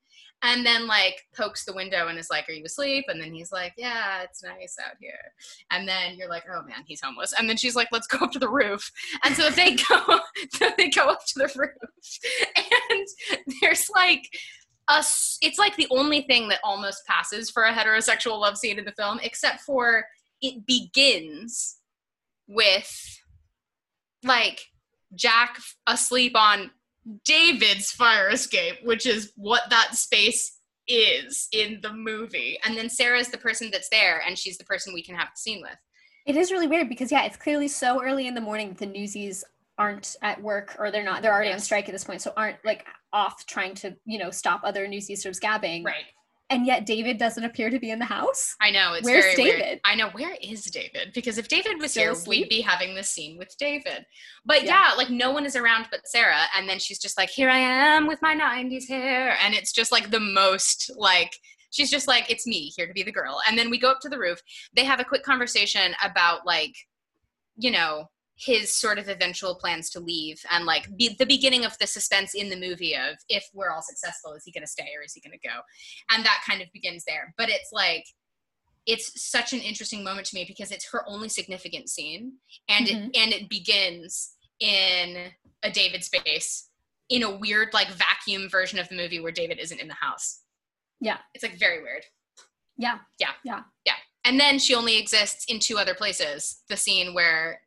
and 0.46 0.66
then 0.66 0.86
like 0.86 1.24
pokes 1.36 1.66
the 1.66 1.74
window 1.74 2.08
and 2.08 2.20
is 2.20 2.30
like, 2.30 2.48
Are 2.48 2.54
you 2.54 2.64
asleep? 2.66 3.06
And 3.08 3.20
then 3.22 3.34
he's 3.34 3.52
like, 3.52 3.74
Yeah, 3.78 4.22
it's 4.22 4.44
nice 4.44 4.78
out 4.86 4.96
here. 5.00 5.14
And 5.72 5.88
then 5.88 6.16
you're 6.16 6.30
like, 6.30 6.44
Oh 6.50 6.64
man, 6.64 6.84
he's 6.86 7.02
homeless. 7.02 7.34
And 7.38 7.50
then 7.50 7.58
she's 7.58 7.76
like, 7.76 7.88
Let's 7.92 8.08
go 8.08 8.20
up 8.20 8.32
to 8.34 8.40
the 8.40 8.50
roof. 8.50 8.90
And 9.24 9.36
so 9.36 9.50
they 9.50 9.76
go 9.90 10.20
so 10.54 10.70
they 10.78 10.90
go 10.90 11.10
up 11.10 11.26
to 11.26 11.40
the 11.40 11.52
roof. 11.56 12.20
And 12.92 13.56
there's 13.62 13.90
like 13.94 14.30
a, 14.88 15.04
it's 15.42 15.58
like 15.58 15.76
the 15.76 15.88
only 15.90 16.22
thing 16.22 16.48
that 16.50 16.60
almost 16.64 17.06
passes 17.08 17.50
for 17.50 17.64
a 17.64 17.74
heterosexual 17.74 18.40
love 18.40 18.58
scene 18.58 18.78
in 18.78 18.86
the 18.86 18.92
film, 18.92 19.20
except 19.24 19.62
for 19.62 20.06
it 20.42 20.66
begins 20.68 21.78
with 22.48 23.20
like 24.24 24.62
Jack 25.16 25.58
asleep 25.88 26.34
on 26.36 26.72
David's 27.24 27.92
fire 27.92 28.30
escape, 28.30 28.78
which 28.84 29.06
is 29.06 29.32
what 29.36 29.64
that 29.70 29.96
space 29.96 30.60
is 30.88 31.48
in 31.52 31.80
the 31.82 31.94
movie. 31.94 32.58
And 32.66 32.78
then 32.78 32.90
Sarah's 32.90 33.30
the 33.30 33.38
person 33.38 33.70
that's 33.72 33.90
there, 33.90 34.22
and 34.26 34.38
she's 34.38 34.58
the 34.58 34.66
person 34.66 34.94
we 34.94 35.04
can 35.04 35.16
have 35.16 35.28
the 35.28 35.40
scene 35.40 35.62
with. 35.62 35.78
It 36.26 36.36
is 36.36 36.52
really 36.52 36.68
weird 36.68 36.90
because, 36.90 37.12
yeah, 37.12 37.26
it's 37.26 37.38
clearly 37.38 37.68
so 37.68 38.04
early 38.04 38.28
in 38.28 38.34
the 38.34 38.42
morning 38.42 38.70
that 38.70 38.78
the 38.80 38.86
newsies 38.88 39.44
aren't 39.78 40.16
at 40.22 40.42
work 40.42 40.76
or 40.80 40.90
they're 40.90 41.04
not, 41.04 41.22
they're 41.22 41.34
already 41.34 41.50
yes. 41.50 41.60
on 41.60 41.64
strike 41.64 41.88
at 41.88 41.92
this 41.92 42.04
point. 42.04 42.22
So 42.22 42.34
aren't 42.36 42.58
like 42.64 42.86
off 43.14 43.46
trying 43.46 43.76
to, 43.76 43.96
you 44.06 44.18
know, 44.18 44.32
stop 44.32 44.62
other 44.64 44.88
newsies 44.88 45.22
from 45.22 45.34
scabbing. 45.34 45.86
Right 45.86 46.06
and 46.50 46.66
yet 46.66 46.86
David 46.86 47.18
doesn't 47.18 47.44
appear 47.44 47.70
to 47.70 47.80
be 47.80 47.90
in 47.90 48.00
the 48.00 48.06
house. 48.06 48.56
I 48.62 48.70
know. 48.70 48.94
It's 48.94 49.06
Where's 49.06 49.36
David? 49.36 49.60
Weird. 49.60 49.80
I 49.84 49.96
know. 49.96 50.10
Where 50.10 50.36
is 50.42 50.66
David? 50.66 51.12
Because 51.14 51.38
if 51.38 51.48
David 51.48 51.80
was 51.82 51.92
Still 51.92 52.04
here, 52.04 52.12
asleep? 52.12 52.44
we'd 52.44 52.50
be 52.50 52.62
having 52.62 52.94
this 52.94 53.10
scene 53.10 53.38
with 53.38 53.56
David. 53.58 54.06
But 54.46 54.64
yeah. 54.64 54.90
yeah. 54.90 54.96
like 54.96 55.10
no 55.10 55.32
one 55.32 55.46
is 55.46 55.56
around 55.56 55.88
but 55.90 56.08
Sarah, 56.08 56.44
and 56.56 56.70
then 56.70 56.78
she's 56.78 57.00
just 57.00 57.18
like, 57.18 57.30
"Here 57.30 57.50
I 57.50 57.58
am 57.58 58.06
with 58.06 58.22
my 58.22 58.36
'90s 58.36 58.88
hair," 58.88 59.38
and 59.44 59.54
it's 59.56 59.72
just 59.72 59.92
like 59.92 60.12
the 60.12 60.20
most 60.20 60.92
like 60.96 61.36
she's 61.72 61.90
just 61.90 62.08
like, 62.08 62.30
"It's 62.30 62.46
me 62.46 62.72
here 62.76 62.86
to 62.86 62.94
be 62.94 63.04
the 63.04 63.12
girl." 63.12 63.40
And 63.48 63.58
then 63.58 63.70
we 63.72 63.80
go 63.80 63.90
up 63.90 64.00
to 64.02 64.10
the 64.10 64.20
roof. 64.20 64.40
They 64.76 64.84
have 64.84 65.00
a 65.00 65.06
quick 65.06 65.24
conversation 65.24 65.96
about 66.04 66.46
like, 66.46 66.76
you 67.58 67.72
know, 67.72 68.10
his 68.38 68.76
sort 68.76 69.00
of 69.00 69.08
eventual 69.08 69.56
plans 69.56 69.90
to 69.90 70.00
leave 70.00 70.42
and 70.52 70.66
like 70.66 70.90
be, 70.98 71.16
the 71.18 71.26
beginning 71.26 71.64
of 71.64 71.78
the 71.78 71.88
suspense 71.88 72.34
in 72.34 72.50
the 72.50 72.56
movie 72.56 72.94
of 72.94 73.16
if 73.30 73.48
we're 73.54 73.72
all 73.72 73.82
successful 73.82 74.34
is 74.34 74.44
he 74.44 74.52
going 74.52 74.64
to 74.64 74.68
stay 74.68 74.90
or 74.98 75.04
is 75.04 75.14
he 75.14 75.22
going 75.22 75.38
to 75.40 75.48
go? 75.48 75.56
And 76.12 76.26
that 76.26 76.44
kind 76.48 76.62
of 76.62 76.68
begins 76.74 77.06
there. 77.08 77.34
But 77.38 77.50
it's 77.50 77.70
like 77.72 78.06
it's 78.86 79.12
such 79.22 79.54
an 79.54 79.60
interesting 79.60 80.04
moment 80.04 80.28
to 80.28 80.36
me 80.36 80.46
because 80.48 80.72
it's 80.72 80.90
her 80.92 81.04
only 81.08 81.30
significant 81.30 81.90
scene 81.90 82.34
and 82.70 82.88
mm-hmm. 82.88 83.10
it 83.14 83.18
and 83.18 83.34
it 83.34 83.50
begins 83.50 84.36
in 84.60 85.32
a 85.64 85.72
david 85.72 86.04
space 86.04 86.70
in 87.10 87.24
a 87.24 87.38
weird 87.38 87.70
like 87.74 87.90
vacuum 87.90 88.48
version 88.50 88.80
of 88.80 88.88
the 88.90 88.96
movie 88.96 89.20
where 89.20 89.32
david 89.32 89.60
isn't 89.60 89.80
in 89.80 89.88
the 89.88 89.96
house. 89.96 90.42
Yeah. 91.02 91.18
It's 91.34 91.44
like 91.44 91.60
very 91.60 91.82
weird. 91.82 92.04
Yeah. 92.78 93.00
Yeah. 93.20 93.32
Yeah. 93.44 93.62
Yeah. 93.86 93.94
And 94.24 94.40
then 94.40 94.60
she 94.60 94.76
only 94.76 94.98
exists 94.98 95.46
in 95.48 95.60
two 95.60 95.78
other 95.78 95.94
places. 95.94 96.62
The 96.70 96.78
scene 96.78 97.14
where 97.14 97.62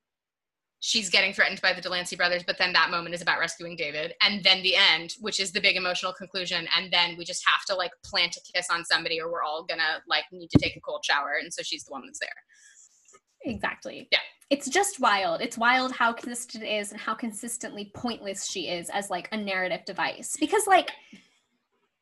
she's 0.80 1.10
getting 1.10 1.32
threatened 1.32 1.60
by 1.60 1.72
the 1.72 1.80
Delancey 1.80 2.16
brothers, 2.16 2.42
but 2.46 2.58
then 2.58 2.72
that 2.72 2.90
moment 2.90 3.14
is 3.14 3.22
about 3.22 3.40
rescuing 3.40 3.76
David. 3.76 4.14
And 4.22 4.42
then 4.44 4.62
the 4.62 4.76
end, 4.76 5.14
which 5.20 5.40
is 5.40 5.52
the 5.52 5.60
big 5.60 5.76
emotional 5.76 6.12
conclusion. 6.12 6.68
And 6.76 6.92
then 6.92 7.16
we 7.16 7.24
just 7.24 7.44
have 7.46 7.64
to 7.66 7.74
like 7.74 7.90
plant 8.04 8.36
a 8.36 8.52
kiss 8.52 8.68
on 8.70 8.84
somebody 8.84 9.20
or 9.20 9.30
we're 9.30 9.42
all 9.42 9.64
gonna 9.64 10.02
like 10.06 10.24
need 10.32 10.50
to 10.50 10.58
take 10.58 10.76
a 10.76 10.80
cold 10.80 11.04
shower. 11.04 11.38
And 11.42 11.52
so 11.52 11.62
she's 11.62 11.84
the 11.84 11.92
one 11.92 12.02
that's 12.06 12.20
there. 12.20 12.28
Exactly. 13.42 14.08
Yeah. 14.12 14.18
It's 14.50 14.68
just 14.68 15.00
wild. 15.00 15.42
It's 15.42 15.58
wild 15.58 15.92
how 15.92 16.12
consistent 16.12 16.64
it 16.64 16.68
is 16.68 16.92
and 16.92 17.00
how 17.00 17.14
consistently 17.14 17.90
pointless 17.94 18.46
she 18.46 18.68
is 18.68 18.88
as 18.90 19.10
like 19.10 19.28
a 19.32 19.36
narrative 19.36 19.84
device. 19.84 20.36
Because 20.38 20.66
like 20.66 20.92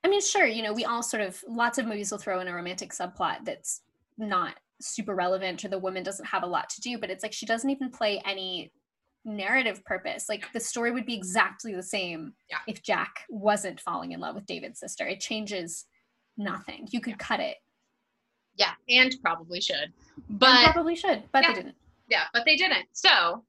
I 0.04 0.08
mean, 0.08 0.20
sure, 0.20 0.46
you 0.46 0.62
know, 0.62 0.72
we 0.72 0.84
all 0.84 1.02
sort 1.02 1.22
of 1.22 1.42
lots 1.48 1.78
of 1.78 1.86
movies 1.86 2.12
will 2.12 2.18
throw 2.18 2.38
in 2.38 2.46
a 2.46 2.54
romantic 2.54 2.92
subplot 2.92 3.44
that's 3.44 3.80
not 4.16 4.54
super 4.80 5.14
relevant 5.14 5.64
or 5.64 5.68
the 5.68 5.78
woman 5.78 6.02
doesn't 6.02 6.26
have 6.26 6.42
a 6.42 6.46
lot 6.46 6.68
to 6.68 6.80
do 6.80 6.98
but 6.98 7.10
it's 7.10 7.22
like 7.22 7.32
she 7.32 7.46
doesn't 7.46 7.70
even 7.70 7.90
play 7.90 8.20
any 8.24 8.70
narrative 9.26 9.84
purpose. 9.84 10.28
Like 10.28 10.50
the 10.52 10.60
story 10.60 10.92
would 10.92 11.04
be 11.04 11.14
exactly 11.14 11.74
the 11.74 11.82
same 11.82 12.32
yeah. 12.48 12.58
if 12.66 12.82
jack 12.82 13.24
wasn't 13.28 13.80
falling 13.80 14.12
in 14.12 14.20
love 14.20 14.36
with 14.36 14.46
david's 14.46 14.78
sister. 14.78 15.06
It 15.06 15.20
changes 15.20 15.84
nothing. 16.38 16.86
You 16.90 17.00
could 17.00 17.16
yeah. 17.18 17.26
cut 17.26 17.40
it. 17.40 17.56
Yeah 18.56 18.72
and 18.88 19.14
probably 19.22 19.60
should 19.60 19.92
but 20.30 20.48
and 20.48 20.72
probably 20.72 20.96
should 20.96 21.24
but 21.32 21.42
yeah. 21.42 21.52
they 21.52 21.54
didn't. 21.60 21.74
Yeah 22.08 22.24
but 22.32 22.44
they 22.46 22.56
didn't. 22.56 22.86
So 22.92 23.44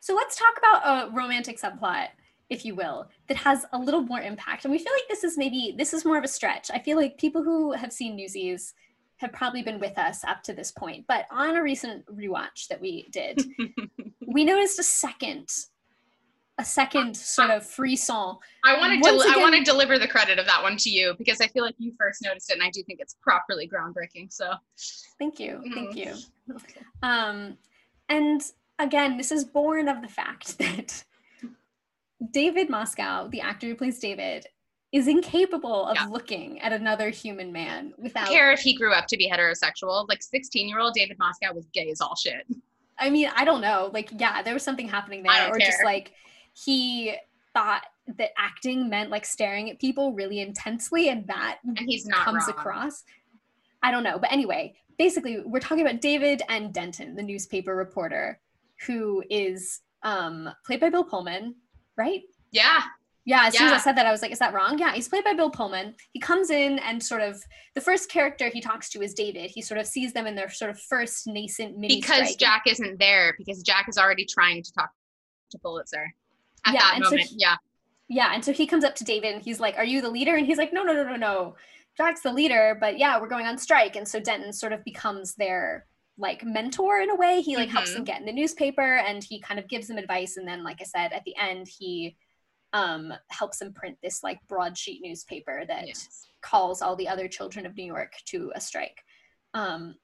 so 0.00 0.14
let's 0.14 0.36
talk 0.36 0.56
about 0.56 1.08
a 1.08 1.10
romantic 1.10 1.60
subplot 1.60 2.08
if 2.48 2.64
you 2.64 2.76
will 2.76 3.08
that 3.26 3.36
has 3.36 3.66
a 3.72 3.78
little 3.78 4.02
more 4.02 4.20
impact. 4.20 4.64
And 4.64 4.70
we 4.70 4.78
feel 4.78 4.92
like 4.92 5.08
this 5.08 5.24
is 5.24 5.36
maybe 5.36 5.74
this 5.76 5.92
is 5.92 6.04
more 6.04 6.16
of 6.16 6.24
a 6.24 6.28
stretch. 6.28 6.70
I 6.72 6.78
feel 6.78 6.96
like 6.96 7.18
people 7.18 7.42
who 7.42 7.72
have 7.72 7.92
seen 7.92 8.14
newsies 8.14 8.72
have 9.18 9.32
probably 9.32 9.62
been 9.62 9.80
with 9.80 9.96
us 9.98 10.24
up 10.24 10.42
to 10.44 10.52
this 10.52 10.70
point. 10.70 11.04
But 11.08 11.26
on 11.30 11.56
a 11.56 11.62
recent 11.62 12.04
rewatch 12.06 12.68
that 12.68 12.80
we 12.80 13.08
did, 13.10 13.42
we 14.26 14.44
noticed 14.44 14.78
a 14.78 14.82
second, 14.82 15.48
a 16.58 16.64
second 16.64 17.16
sort 17.16 17.50
of 17.50 17.64
frisson. 17.66 18.36
I 18.64 18.78
want 18.78 18.92
to 18.92 19.00
del- 19.00 19.20
again, 19.20 19.34
I 19.34 19.38
want 19.38 19.54
to 19.54 19.62
deliver 19.62 19.98
the 19.98 20.08
credit 20.08 20.38
of 20.38 20.46
that 20.46 20.62
one 20.62 20.76
to 20.78 20.90
you 20.90 21.14
because 21.18 21.40
I 21.40 21.48
feel 21.48 21.64
like 21.64 21.76
you 21.78 21.92
first 21.98 22.22
noticed 22.22 22.50
it, 22.50 22.54
and 22.54 22.62
I 22.62 22.70
do 22.70 22.82
think 22.82 23.00
it's 23.00 23.16
properly 23.22 23.68
groundbreaking. 23.68 24.32
So, 24.32 24.52
thank 25.18 25.40
you, 25.40 25.62
mm-hmm. 25.64 25.74
thank 25.74 25.96
you. 25.96 26.14
Um, 27.02 27.56
and 28.08 28.42
again, 28.78 29.16
this 29.16 29.32
is 29.32 29.44
born 29.44 29.88
of 29.88 30.02
the 30.02 30.08
fact 30.08 30.58
that 30.58 31.04
David 32.30 32.70
Moscow, 32.70 33.28
the 33.28 33.40
actor 33.40 33.66
who 33.66 33.74
plays 33.74 33.98
David, 33.98 34.46
is 34.96 35.08
incapable 35.08 35.84
of 35.86 35.94
yeah. 35.94 36.06
looking 36.06 36.58
at 36.60 36.72
another 36.72 37.10
human 37.10 37.52
man 37.52 37.92
without 37.98 38.28
I 38.28 38.30
care 38.30 38.50
if 38.50 38.60
he 38.60 38.74
grew 38.74 38.94
up 38.94 39.06
to 39.08 39.16
be 39.18 39.30
heterosexual. 39.30 40.08
Like 40.08 40.22
16 40.22 40.66
year 40.66 40.78
old 40.78 40.94
David 40.94 41.18
Moscow 41.18 41.52
was 41.52 41.66
gay 41.74 41.90
as 41.90 42.00
all 42.00 42.16
shit. 42.16 42.46
I 42.98 43.10
mean, 43.10 43.30
I 43.36 43.44
don't 43.44 43.60
know. 43.60 43.90
Like, 43.92 44.10
yeah, 44.16 44.40
there 44.40 44.54
was 44.54 44.62
something 44.62 44.88
happening 44.88 45.22
there. 45.22 45.50
Or 45.50 45.58
care. 45.58 45.66
just 45.66 45.84
like 45.84 46.12
he 46.54 47.14
thought 47.52 47.82
that 48.16 48.30
acting 48.38 48.88
meant 48.88 49.10
like 49.10 49.26
staring 49.26 49.68
at 49.68 49.78
people 49.78 50.14
really 50.14 50.40
intensely 50.40 51.10
and 51.10 51.26
that 51.26 51.58
and 51.64 51.78
he's 51.80 52.06
not 52.06 52.24
comes 52.24 52.44
wrong. 52.46 52.56
across. 52.56 53.04
I 53.82 53.90
don't 53.90 54.02
know. 54.02 54.18
But 54.18 54.32
anyway, 54.32 54.76
basically 54.98 55.42
we're 55.44 55.60
talking 55.60 55.86
about 55.86 56.00
David 56.00 56.40
and 56.48 56.72
Denton, 56.72 57.16
the 57.16 57.22
newspaper 57.22 57.76
reporter, 57.76 58.40
who 58.86 59.22
is 59.28 59.82
um 60.02 60.48
played 60.64 60.80
by 60.80 60.88
Bill 60.88 61.04
Pullman, 61.04 61.54
right? 61.98 62.22
Yeah. 62.50 62.80
Yeah, 63.26 63.46
as 63.46 63.54
yeah. 63.54 63.58
soon 63.58 63.68
as 63.70 63.72
I 63.72 63.78
said 63.78 63.96
that, 63.96 64.06
I 64.06 64.12
was 64.12 64.22
like, 64.22 64.30
is 64.30 64.38
that 64.38 64.54
wrong? 64.54 64.78
Yeah, 64.78 64.92
he's 64.92 65.08
played 65.08 65.24
by 65.24 65.34
Bill 65.34 65.50
Pullman. 65.50 65.96
He 66.12 66.20
comes 66.20 66.50
in 66.50 66.78
and 66.78 67.02
sort 67.02 67.22
of 67.22 67.42
the 67.74 67.80
first 67.80 68.08
character 68.08 68.48
he 68.48 68.60
talks 68.60 68.88
to 68.90 69.02
is 69.02 69.14
David. 69.14 69.50
He 69.50 69.62
sort 69.62 69.80
of 69.80 69.86
sees 69.88 70.12
them 70.12 70.28
in 70.28 70.36
their 70.36 70.48
sort 70.48 70.70
of 70.70 70.80
first 70.80 71.26
nascent 71.26 71.76
mini 71.76 71.96
Because 71.96 72.30
strike. 72.30 72.38
Jack 72.38 72.62
isn't 72.68 73.00
there, 73.00 73.34
because 73.36 73.62
Jack 73.62 73.86
is 73.88 73.98
already 73.98 74.26
trying 74.26 74.62
to 74.62 74.72
talk 74.72 74.90
to 75.50 75.58
Pulitzer 75.58 76.14
at 76.64 76.74
yeah, 76.74 76.80
that 76.80 77.00
moment. 77.00 77.22
So 77.22 77.34
he, 77.34 77.36
yeah. 77.36 77.56
Yeah, 78.08 78.30
and 78.32 78.44
so 78.44 78.52
he 78.52 78.64
comes 78.64 78.84
up 78.84 78.94
to 78.94 79.04
David 79.04 79.34
and 79.34 79.42
he's 79.42 79.58
like, 79.58 79.76
Are 79.76 79.84
you 79.84 80.00
the 80.00 80.10
leader? 80.10 80.36
And 80.36 80.46
he's 80.46 80.58
like, 80.58 80.72
No, 80.72 80.84
no, 80.84 80.92
no, 80.92 81.02
no, 81.02 81.16
no. 81.16 81.56
Jack's 81.96 82.20
the 82.20 82.32
leader, 82.32 82.76
but 82.80 82.96
yeah, 82.96 83.20
we're 83.20 83.26
going 83.26 83.46
on 83.46 83.58
strike. 83.58 83.96
And 83.96 84.06
so 84.06 84.20
Denton 84.20 84.52
sort 84.52 84.72
of 84.72 84.84
becomes 84.84 85.34
their 85.34 85.86
like 86.16 86.44
mentor 86.44 87.00
in 87.00 87.10
a 87.10 87.16
way. 87.16 87.40
He 87.40 87.56
like 87.56 87.68
mm-hmm. 87.68 87.76
helps 87.76 87.92
them 87.92 88.04
get 88.04 88.20
in 88.20 88.26
the 88.26 88.32
newspaper 88.32 88.98
and 88.98 89.24
he 89.24 89.40
kind 89.40 89.58
of 89.58 89.66
gives 89.66 89.88
them 89.88 89.98
advice. 89.98 90.36
And 90.36 90.46
then, 90.46 90.62
like 90.62 90.80
I 90.80 90.84
said, 90.84 91.12
at 91.12 91.24
the 91.24 91.34
end, 91.36 91.66
he 91.66 92.16
um, 92.76 93.12
helps 93.28 93.60
him 93.62 93.72
print 93.72 93.96
this 94.02 94.22
like 94.22 94.38
broadsheet 94.48 95.00
newspaper 95.02 95.64
that 95.66 95.86
yes. 95.86 96.28
calls 96.42 96.82
all 96.82 96.94
the 96.96 97.08
other 97.08 97.28
children 97.28 97.64
of 97.64 97.76
New 97.76 97.86
York 97.86 98.12
to 98.26 98.52
a 98.54 98.60
strike. 98.60 99.02
Um, 99.54 99.94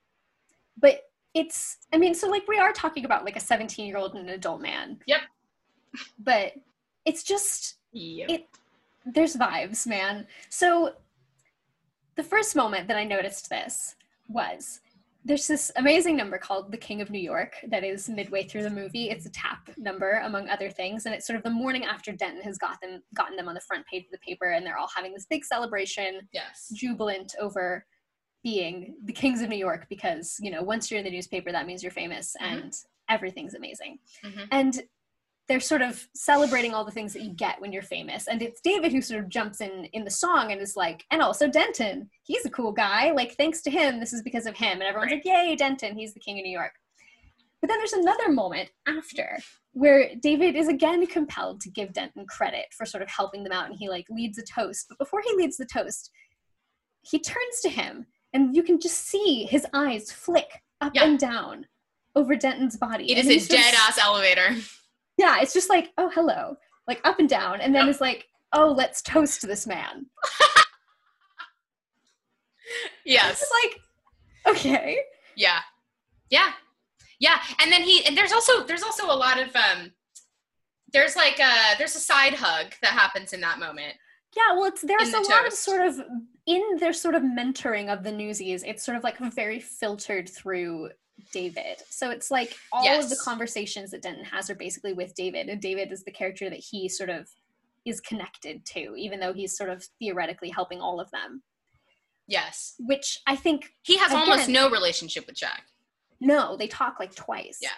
but 0.81 1.03
it's 1.35 1.79
i 1.93 1.97
mean 1.99 2.15
so 2.15 2.29
like 2.29 2.47
we 2.47 2.59
are 2.59 2.73
talking 2.73 3.05
about 3.05 3.25
like 3.25 3.37
a 3.37 3.41
17 3.41 3.87
year 3.87 3.97
old 3.97 4.15
and 4.15 4.29
an 4.29 4.35
adult 4.35 4.61
man 4.61 4.99
Yep. 5.07 5.21
but 6.19 6.53
it's 7.05 7.23
just 7.23 7.77
Yep. 7.93 8.31
it 8.31 8.47
there's 9.07 9.37
vibes 9.37 9.87
man 9.87 10.27
so 10.51 10.93
the 12.17 12.23
first 12.23 12.55
moment 12.55 12.87
that 12.89 12.97
i 12.97 13.05
noticed 13.05 13.49
this 13.49 13.97
was 14.29 14.81
there's 15.25 15.47
this 15.47 15.71
amazing 15.77 16.17
number 16.17 16.37
called 16.37 16.73
the 16.73 16.77
king 16.77 17.01
of 17.01 17.11
new 17.11 17.19
york 17.19 17.55
that 17.69 17.85
is 17.85 18.09
midway 18.09 18.43
through 18.43 18.63
the 18.63 18.71
movie 18.71 19.11
it's 19.11 19.27
a 19.27 19.31
tap 19.31 19.71
number 19.77 20.21
among 20.25 20.49
other 20.49 20.71
things 20.71 21.07
and 21.07 21.15
it's 21.15 21.27
sort 21.27 21.37
of 21.37 21.43
the 21.45 21.51
morning 21.51 21.85
after 21.85 22.13
denton 22.13 22.43
has 22.43 22.59
got 22.59 22.81
them 22.81 23.03
gotten 23.15 23.37
them 23.37 23.49
on 23.49 23.55
the 23.55 23.61
front 23.61 23.87
page 23.87 24.05
of 24.05 24.11
the 24.11 24.19
paper 24.19 24.51
and 24.51 24.67
they're 24.67 24.79
all 24.79 24.91
having 24.95 25.13
this 25.13 25.27
big 25.27 25.45
celebration 25.45 26.21
yes. 26.33 26.71
jubilant 26.75 27.35
over 27.41 27.85
being 28.43 28.97
the 29.05 29.13
kings 29.13 29.41
of 29.41 29.49
New 29.49 29.57
York 29.57 29.87
because, 29.89 30.37
you 30.41 30.51
know, 30.51 30.65
once 30.65 30.91
you're 30.91 30.99
in 30.99 31.05
the 31.05 31.11
newspaper, 31.13 31.53
that 31.53 31.65
means 31.65 31.81
you're 31.81 31.93
famous 31.93 32.35
Mhm. 32.41 32.47
and 32.47 32.75
everything's 33.09 33.55
amazing. 33.55 34.01
Mhm. 34.25 34.49
And 34.51 34.83
they're 35.49 35.61
sort 35.61 35.83
of 35.83 36.07
celebrating 36.15 36.73
all 36.73 36.85
the 36.85 36.91
things 36.93 37.13
that 37.13 37.23
you 37.23 37.31
get 37.33 37.61
when 37.61 37.73
you're 37.73 37.83
famous. 37.83 38.29
And 38.29 38.41
it's 38.43 38.61
David 38.61 38.93
who 38.93 39.03
sort 39.03 39.21
of 39.23 39.29
jumps 39.29 39.61
in 39.61 39.87
in 39.87 40.05
the 40.05 40.11
song 40.11 40.53
and 40.53 40.61
is 40.61 40.77
like, 40.77 41.05
and 41.11 41.21
also 41.21 41.49
Denton, 41.49 42.09
he's 42.23 42.47
a 42.47 42.51
cool 42.51 42.73
guy. 42.73 43.11
Like, 43.13 43.35
thanks 43.37 43.61
to 43.63 43.71
him, 43.71 43.99
this 44.01 44.13
is 44.13 44.23
because 44.23 44.47
of 44.47 44.57
him. 44.57 44.75
And 44.75 44.85
everyone's 44.85 45.13
like, 45.13 45.25
yay, 45.25 45.57
Denton, 45.57 45.97
he's 45.97 46.15
the 46.15 46.21
king 46.21 46.39
of 46.39 46.45
New 46.45 46.53
York. 46.53 46.73
But 47.61 47.69
then 47.69 47.79
there's 47.79 47.93
another 47.93 48.31
moment 48.31 48.71
after 48.89 49.39
where 49.73 50.15
David 50.21 50.57
is 50.57 50.69
again 50.69 51.07
compelled 51.07 51.61
to 51.63 51.71
give 51.71 51.93
Denton 51.93 52.27
credit 52.27 52.67
for 52.77 52.85
sort 52.85 53.03
of 53.03 53.09
helping 53.09 53.43
them 53.45 53.53
out 53.53 53.67
and 53.67 53.75
he 53.79 53.89
like 53.89 54.07
leads 54.11 54.39
a 54.39 54.43
toast. 54.43 54.87
But 54.89 54.99
before 54.99 55.23
he 55.25 55.35
leads 55.37 55.57
the 55.57 55.65
toast, 55.67 56.11
he 57.03 57.19
turns 57.19 57.61
to 57.63 57.69
him 57.69 58.07
and 58.33 58.55
you 58.55 58.63
can 58.63 58.81
just 58.81 59.07
see 59.09 59.45
his 59.45 59.67
eyes 59.73 60.11
flick 60.11 60.61
up 60.81 60.93
Yeah. 60.95 61.05
and 61.05 61.19
down 61.19 61.67
over 62.17 62.35
Denton's 62.37 62.77
body. 62.77 63.11
It 63.11 63.25
is 63.27 63.47
a 63.47 63.49
dead 63.49 63.75
ass 63.79 63.99
elevator. 63.99 64.57
Yeah, 65.19 65.41
it's 65.41 65.53
just 65.53 65.69
like, 65.71 65.91
oh, 65.99 66.11
hello, 66.15 66.57
like 66.89 67.01
up 67.05 67.19
and 67.19 67.29
down. 67.29 67.61
And 67.61 67.75
then 67.75 67.87
Yep. 67.87 67.91
it's 67.93 68.01
like, 68.01 68.27
oh, 68.53 68.73
let's 68.73 69.03
toast 69.03 69.47
this 69.47 69.67
man. 69.67 70.07
Yes. 73.05 73.43
It's 73.43 73.53
like, 74.47 74.57
okay. 74.57 74.99
Yeah. 75.37 75.61
Yeah. 76.31 76.53
Yeah. 77.19 77.39
And 77.61 77.71
then 77.71 77.83
he 77.83 78.05
and 78.07 78.17
there's 78.17 78.33
also 78.33 78.65
there's 78.65 78.83
also 78.83 79.07
a 79.07 79.15
lot 79.15 79.39
of 79.41 79.55
um 79.55 79.93
there's 80.93 81.17
like 81.17 81.39
a 81.41 81.77
there's 81.79 81.97
a 81.97 82.01
side 82.01 82.35
hug 82.35 82.73
that 82.83 82.93
happens 82.93 83.33
in 83.33 83.41
that 83.43 83.59
moment. 83.59 83.95
Yeah, 84.37 84.55
well, 84.55 84.65
it's 84.65 84.81
there's 84.83 85.09
In 85.09 85.15
a 85.15 85.23
the 85.23 85.29
lot 85.29 85.47
of 85.47 85.53
sort 85.53 85.87
of 85.87 86.01
in 86.47 86.63
their 86.81 86.93
sort 86.95 87.15
of 87.15 87.23
mentoring 87.23 87.93
of 87.93 88.03
the 88.03 88.13
newsies. 88.13 88.63
It's 88.63 88.83
sort 88.85 88.97
of 88.97 89.05
like 89.05 89.19
very 89.19 89.61
filtered 89.61 90.29
through 90.29 90.91
David. 91.33 91.83
So 91.89 92.11
it's 92.11 92.31
like 92.31 92.55
all 92.73 92.87
of 92.89 93.09
the 93.09 93.17
conversations 93.23 93.91
that 93.91 94.03
Denton 94.03 94.25
has 94.25 94.51
are 94.51 94.55
basically 94.55 94.93
with 94.93 95.15
David, 95.15 95.49
and 95.49 95.61
David 95.61 95.93
is 95.93 96.05
the 96.05 96.11
character 96.11 96.51
that 96.51 96.59
he 96.59 96.89
sort 96.89 97.11
of 97.11 97.29
is 97.85 98.01
connected 98.01 98.65
to, 98.67 98.95
even 98.97 99.19
though 99.21 99.33
he's 99.33 99.57
sort 99.57 99.71
of 99.71 99.85
theoretically 99.99 100.51
helping 100.51 100.81
all 100.81 101.01
of 101.01 101.11
them. 101.11 101.43
Yes. 102.29 102.75
Which 102.79 103.19
I 103.27 103.35
think 103.37 103.71
He 103.83 103.97
has 103.99 104.13
almost 104.13 104.49
no 104.49 104.71
relationship 104.71 105.27
with 105.27 105.37
Jack. 105.37 105.65
no, 106.21 106.57
they 106.57 106.69
talk 106.69 107.01
like 107.01 107.15
twice. 107.15 107.59
Yeah. 107.61 107.71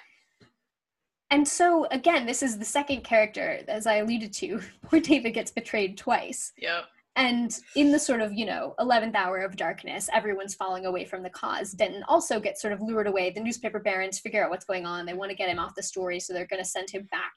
And 1.30 1.48
so 1.48 1.86
again, 1.90 2.26
this 2.26 2.42
is 2.42 2.58
the 2.58 2.64
second 2.64 3.02
character, 3.02 3.60
as 3.66 3.86
I 3.86 3.96
alluded 3.96 4.32
to, 4.34 4.60
poor 4.82 5.00
David 5.00 5.32
gets 5.32 5.50
betrayed 5.50 5.96
twice. 5.96 6.52
Yep. 6.58 6.84
And 7.16 7.56
in 7.76 7.92
the 7.92 7.98
sort 7.98 8.20
of, 8.20 8.32
you 8.32 8.44
know, 8.44 8.74
11th 8.80 9.14
hour 9.14 9.38
of 9.38 9.56
darkness, 9.56 10.10
everyone's 10.12 10.54
falling 10.54 10.86
away 10.86 11.04
from 11.04 11.22
the 11.22 11.30
cause. 11.30 11.70
Denton 11.70 12.02
also 12.08 12.40
gets 12.40 12.60
sort 12.60 12.72
of 12.72 12.80
lured 12.80 13.06
away. 13.06 13.30
The 13.30 13.40
newspaper 13.40 13.78
barons 13.78 14.18
figure 14.18 14.44
out 14.44 14.50
what's 14.50 14.64
going 14.64 14.84
on. 14.84 15.06
They 15.06 15.14
want 15.14 15.30
to 15.30 15.36
get 15.36 15.48
him 15.48 15.60
off 15.60 15.76
the 15.76 15.82
story, 15.82 16.18
so 16.18 16.32
they're 16.32 16.46
going 16.46 16.62
to 16.62 16.68
send 16.68 16.90
him 16.90 17.06
back, 17.12 17.32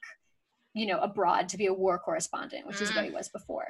you 0.74 0.86
know, 0.86 0.98
abroad 0.98 1.48
to 1.50 1.56
be 1.56 1.66
a 1.66 1.72
war 1.72 1.96
correspondent, 1.98 2.66
which 2.66 2.80
is 2.80 2.92
what 2.92 3.04
he 3.04 3.10
mm. 3.10 3.14
was 3.14 3.28
before. 3.28 3.68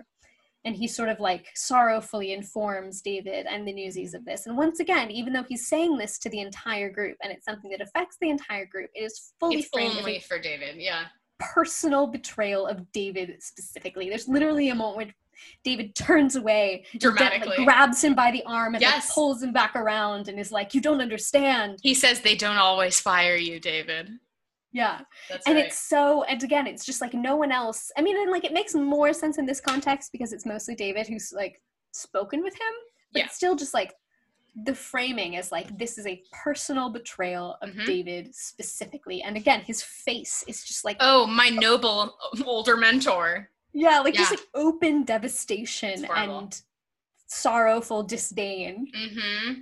And 0.64 0.74
he 0.74 0.88
sort 0.88 1.11
of 1.11 1.20
like 1.20 1.46
sorrowfully 1.54 2.32
informs 2.32 3.02
David 3.02 3.46
and 3.46 3.68
the 3.68 3.72
newsies 3.72 4.14
of 4.14 4.24
this. 4.24 4.46
And 4.46 4.56
once 4.56 4.80
again, 4.80 5.11
even 5.11 5.32
though 5.34 5.44
he's 5.44 5.68
saying 5.68 5.98
this 5.98 6.18
to 6.20 6.30
the 6.30 6.40
entire 6.40 6.90
group 6.90 7.16
and 7.22 7.30
it's 7.30 7.44
something 7.44 7.70
that 7.70 7.82
affects 7.82 8.16
the 8.20 8.30
entire 8.30 8.66
group, 8.66 8.90
it 8.94 9.04
is 9.04 9.32
fully 9.38 9.59
It's 9.59 9.68
framed 9.68 9.96
only 9.98 10.20
for 10.20 10.38
David. 10.38 10.76
Yeah. 10.78 11.04
personal 11.38 12.06
betrayal 12.06 12.66
of 12.66 12.90
David 12.92 13.36
specifically. 13.40 14.09
There's 14.09 14.26
literally 14.26 14.70
a 14.70 14.74
moment 14.74 14.96
when 14.96 15.14
David 15.64 15.95
turns 15.95 16.36
away, 16.36 16.84
Denton, 16.93 17.11
like, 17.11 17.16
Dramatically. 17.16 17.64
grabs 17.64 18.03
him 18.03 18.14
by 18.14 18.30
the 18.30 18.43
arm 18.45 18.74
and 18.74 18.82
like, 18.84 19.09
pulls 19.11 19.43
him 19.43 19.53
back 19.53 19.74
around 19.76 20.28
and 20.28 20.39
is 20.39 20.53
like, 20.53 20.74
"You 20.74 20.80
don't 20.80 21.01
understand." 21.01 21.78
He 21.82 21.95
says 21.95 22.20
they 22.20 22.34
don't 22.36 22.57
always 22.59 23.01
fire 23.01 23.36
you, 23.36 23.59
David. 23.61 24.11
Yeah, 24.72 25.01
That's 25.30 25.47
and 25.47 25.57
right. 25.57 25.64
it's 25.66 25.78
so. 25.89 26.24
And 26.24 26.43
again, 26.43 26.66
it's 26.66 26.84
just 26.84 27.01
like 27.01 27.14
no 27.14 27.36
one 27.36 27.51
else. 27.53 27.91
I 27.97 28.03
mean, 28.03 28.16
and 28.20 28.30
like 28.30 28.45
it 28.45 28.53
makes 28.53 28.74
more 28.74 29.12
sense 29.12 29.39
in 29.39 29.47
this 29.47 29.61
context 29.61 30.12
because 30.12 30.32
it's 30.32 30.45
mostly 30.45 30.74
David 30.74 31.07
who's 31.07 31.32
like 31.34 31.61
spoken 31.93 32.43
with 32.43 32.55
him, 32.55 32.72
but 33.12 33.20
Yeah. 33.22 33.28
still 33.28 33.57
just 33.57 33.72
like 33.72 33.95
the 34.64 34.74
framing 34.74 35.34
is 35.34 35.53
like 35.53 35.76
this 35.78 35.99
is 35.99 36.07
a 36.07 36.20
personal 36.32 36.91
betrayal 36.91 37.57
of 37.62 37.70
Mhm. 37.70 37.86
David 37.86 38.34
specifically, 38.34 39.22
and 39.22 39.36
again, 39.36 39.61
his 39.62 39.82
face 39.82 40.45
is 40.47 40.64
just 40.64 40.84
like 40.84 40.97
oh, 41.01 41.26
my 41.26 41.49
noble 41.49 42.16
older 42.45 42.76
mentor. 42.76 43.51
Yeah, 43.79 44.01
like 44.01 44.14
just 44.14 44.33
like 44.33 44.49
open 44.55 45.05
devastation 45.05 46.05
and 46.16 46.61
sorrowful 47.26 48.03
disdain, 48.03 48.89
Mm-hmm. 48.95 49.61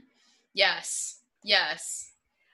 Yes. 0.54 1.20
Yes. 1.42 2.12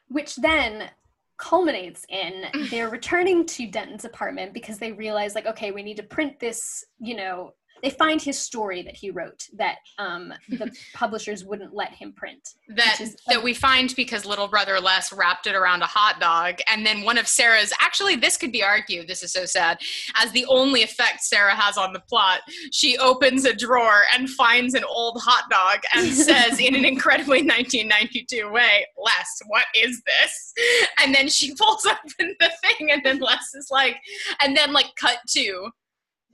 which 0.09 0.37
then 0.37 0.91
culminates 1.39 2.05
in 2.09 2.47
they're 2.71 2.91
returning 2.91 3.47
to 3.47 3.67
Denton's 3.67 4.05
apartment 4.05 4.53
because 4.53 4.79
they 4.79 4.93
realize 4.93 5.35
like 5.35 5.47
okay, 5.47 5.71
we 5.71 5.83
need 5.83 5.97
to 5.99 6.03
print 6.03 6.41
this, 6.41 6.85
you 6.99 7.15
know, 7.15 7.55
they 7.83 7.91
find 7.91 8.22
his 8.22 8.39
story 8.39 8.83
that 8.83 8.97
he 8.97 9.11
wrote 9.11 9.49
that 9.57 9.76
um 9.99 10.33
the 10.49 10.70
publishers 10.95 11.45
wouldn't 11.45 11.74
let 11.74 11.93
him 11.93 12.12
print. 12.12 12.51
that 12.68 12.97
Which 13.01 13.11
that 13.28 13.43
we 13.43 13.55
find 13.55 13.95
because 13.97 14.24
little 14.24 14.49
brother 14.49 14.78
Les 14.80 15.12
wrapped 15.12 15.47
it 15.47 15.55
around 15.55 15.83
a 15.83 15.87
hot 15.87 16.20
dog, 16.20 16.61
and 16.68 16.87
then 16.87 17.03
one 17.03 17.18
of 17.18 17.26
Sarah's 17.26 17.72
actually 17.80 18.16
this 18.16 18.37
could 18.37 18.53
be 18.53 18.62
argued. 18.62 19.09
This 19.09 19.22
is 19.22 19.33
so 19.33 19.45
sad. 19.45 19.78
As 20.16 20.33
the 20.33 20.47
only 20.47 20.83
effect 20.83 21.22
Sarah 21.22 21.55
has 21.55 21.76
on 21.76 21.93
the 21.93 22.01
plot, 22.01 22.41
she 22.70 22.97
opens 22.99 23.45
a 23.45 23.55
drawer 23.55 24.03
and 24.14 24.28
finds 24.30 24.74
an 24.74 24.85
old 24.85 25.20
hot 25.20 25.51
dog 25.51 25.80
and 25.95 26.12
says 26.12 26.59
in 26.61 26.74
an 26.74 26.85
incredibly 26.85 27.43
1992 27.43 28.51
way, 28.51 28.87
"Les, 28.97 29.43
what 29.47 29.64
is 29.74 30.03
this?" 30.07 30.55
And 31.03 31.14
then 31.14 31.28
she 31.28 31.55
pulls 31.59 31.85
open 31.85 32.35
the 32.39 32.51
thing, 32.62 32.91
and 32.91 33.03
then 33.05 33.18
Les 33.18 33.55
is 33.55 33.68
like, 33.70 33.97
and 34.41 34.57
then 34.57 34.72
like 34.72 34.91
cut 34.99 35.18
to. 35.30 35.70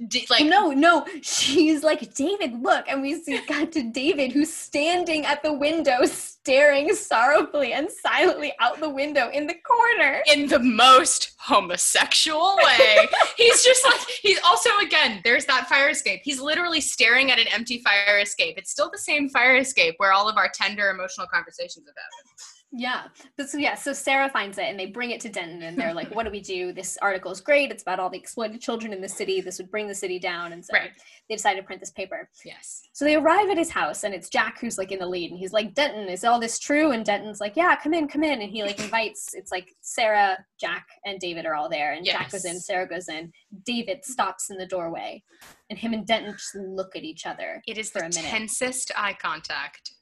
D- 0.06 0.26
like 0.30 0.44
no, 0.44 0.70
no, 0.70 1.04
she's 1.22 1.82
like, 1.82 2.14
David, 2.14 2.62
look, 2.62 2.84
and 2.88 3.02
we 3.02 3.14
see 3.14 3.40
got 3.48 3.72
to 3.72 3.90
David 3.90 4.30
who's 4.30 4.52
standing 4.52 5.24
at 5.26 5.42
the 5.42 5.52
window 5.52 6.04
staring 6.04 6.94
sorrowfully 6.94 7.72
and 7.72 7.90
silently 7.90 8.52
out 8.60 8.78
the 8.78 8.88
window 8.88 9.28
in 9.30 9.48
the 9.48 9.56
corner. 9.66 10.22
in 10.32 10.46
the 10.46 10.60
most 10.60 11.32
homosexual 11.38 12.56
way. 12.62 13.08
he's 13.36 13.64
just 13.64 13.84
like 13.84 14.00
he's 14.22 14.38
also 14.44 14.70
again, 14.82 15.20
there's 15.24 15.46
that 15.46 15.68
fire 15.68 15.88
escape. 15.88 16.20
He's 16.22 16.40
literally 16.40 16.80
staring 16.80 17.32
at 17.32 17.40
an 17.40 17.48
empty 17.48 17.78
fire 17.78 18.20
escape. 18.20 18.54
It's 18.56 18.70
still 18.70 18.90
the 18.92 18.98
same 18.98 19.28
fire 19.28 19.56
escape 19.56 19.94
where 19.96 20.12
all 20.12 20.28
of 20.28 20.36
our 20.36 20.48
tender 20.48 20.90
emotional 20.90 21.26
conversations 21.26 21.86
have 21.86 21.96
happened. 21.96 22.38
Yeah. 22.70 23.04
But 23.38 23.48
so 23.48 23.56
yeah, 23.56 23.74
so 23.74 23.94
Sarah 23.94 24.28
finds 24.28 24.58
it 24.58 24.64
and 24.64 24.78
they 24.78 24.84
bring 24.84 25.10
it 25.10 25.20
to 25.22 25.30
Denton 25.30 25.62
and 25.62 25.78
they're 25.78 25.94
like, 25.94 26.10
what 26.14 26.24
do 26.24 26.30
we 26.30 26.40
do? 26.40 26.70
This 26.70 26.98
article 27.00 27.30
is 27.30 27.40
great. 27.40 27.70
It's 27.70 27.80
about 27.82 27.98
all 27.98 28.10
the 28.10 28.18
exploited 28.18 28.60
children 28.60 28.92
in 28.92 29.00
the 29.00 29.08
city. 29.08 29.40
This 29.40 29.56
would 29.58 29.70
bring 29.70 29.88
the 29.88 29.94
city 29.94 30.18
down. 30.18 30.52
And 30.52 30.62
so 30.62 30.74
Right. 30.74 30.90
they 31.30 31.34
decide 31.34 31.54
to 31.54 31.62
print 31.62 31.80
this 31.80 31.90
paper. 31.92 32.28
Yes. 32.44 32.82
So 32.92 33.06
they 33.06 33.14
arrive 33.16 33.48
at 33.48 33.56
his 33.56 33.70
house 33.70 34.04
and 34.04 34.12
it's 34.14 34.28
Jack 34.28 34.60
who's 34.60 34.76
like 34.76 34.92
in 34.92 34.98
the 34.98 35.06
lead 35.06 35.30
and 35.30 35.38
he's 35.40 35.54
like, 35.54 35.72
Denton, 35.74 36.08
is 36.10 36.24
all 36.24 36.38
this 36.38 36.58
true? 36.58 36.90
And 36.90 37.06
Denton's 37.06 37.40
like, 37.40 37.56
yeah, 37.56 37.74
come 37.74 37.94
in, 37.94 38.06
come 38.06 38.22
in. 38.22 38.42
And 38.42 38.50
he 38.50 38.62
like 38.62 38.78
invites, 38.84 39.30
it's 39.32 39.50
like 39.50 39.74
Sarah, 39.80 40.36
Jack, 40.60 40.86
and 41.06 41.18
David 41.18 41.46
are 41.46 41.54
all 41.54 41.70
there. 41.70 41.94
And 41.94 42.04
Jack 42.04 42.30
goes 42.32 42.44
in, 42.44 42.60
Sarah 42.60 42.86
goes 42.86 43.08
in. 43.08 43.32
David 43.64 44.04
stops 44.04 44.50
in 44.50 44.58
the 44.58 44.66
doorway 44.66 45.22
and 45.70 45.78
him 45.78 45.94
and 45.94 46.06
Denton 46.06 46.32
just 46.34 46.54
look 46.54 46.96
at 46.96 47.02
each 47.02 47.24
other. 47.24 47.62
It 47.66 47.78
is 47.78 47.88
For 47.90 48.00
the 48.00 48.06
a 48.06 48.08
minute. 48.10 48.24
tensest 48.24 48.92
eye 48.94 49.16
contact. 49.18 49.92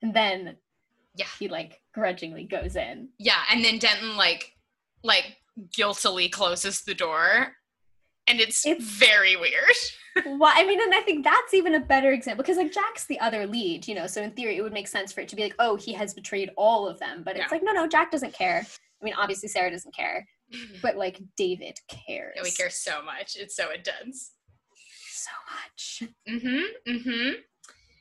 And 0.00 0.14
then 0.14 0.56
Yeah. 1.18 1.26
he 1.38 1.48
like 1.48 1.80
grudgingly 1.94 2.44
goes 2.44 2.76
in. 2.76 3.08
Yeah, 3.18 3.40
and 3.50 3.64
then 3.64 3.78
Denton 3.78 4.16
like 4.16 4.52
like 5.02 5.36
guiltily 5.74 6.28
closes 6.28 6.82
the 6.82 6.94
door. 6.94 7.52
And 8.26 8.40
it's, 8.40 8.66
It's- 8.66 8.84
very 8.84 9.36
weird. 9.36 9.74
well, 10.26 10.52
I 10.54 10.66
mean, 10.66 10.80
and 10.82 10.94
I 10.94 11.00
think 11.00 11.24
that's 11.24 11.54
even 11.54 11.74
a 11.74 11.80
better 11.80 12.12
example 12.12 12.42
because 12.42 12.58
like 12.58 12.72
Jack's 12.72 13.06
the 13.06 13.18
other 13.20 13.46
lead, 13.46 13.88
you 13.88 13.94
know. 13.94 14.06
So 14.06 14.20
in 14.22 14.32
theory, 14.32 14.56
it 14.58 14.62
would 14.62 14.72
make 14.72 14.86
sense 14.88 15.12
for 15.12 15.20
it 15.22 15.28
to 15.28 15.36
be 15.36 15.42
like, 15.42 15.54
oh, 15.58 15.76
he 15.76 15.92
has 15.94 16.12
betrayed 16.12 16.50
all 16.56 16.86
of 16.86 16.98
them. 16.98 17.22
But 17.24 17.36
it's 17.36 17.44
Yeah. 17.46 17.48
like, 17.56 17.62
no, 17.62 17.72
no, 17.72 17.86
Jack 17.86 18.10
doesn't 18.10 18.34
care. 18.34 18.66
I 19.00 19.04
mean, 19.04 19.14
obviously 19.16 19.48
Sarah 19.48 19.70
doesn't 19.70 19.94
care, 19.94 20.26
but 20.82 20.96
like 20.96 21.20
David 21.36 21.78
cares. 21.88 22.34
Yeah, 22.36 22.42
we 22.42 22.50
care 22.50 22.68
so 22.68 23.02
much. 23.02 23.36
It's 23.36 23.56
so 23.56 23.70
intense. 23.70 24.32
so 25.10 25.30
much. 25.54 26.02
Mm-hmm. 26.28 26.92
Mm-hmm. 26.92 27.30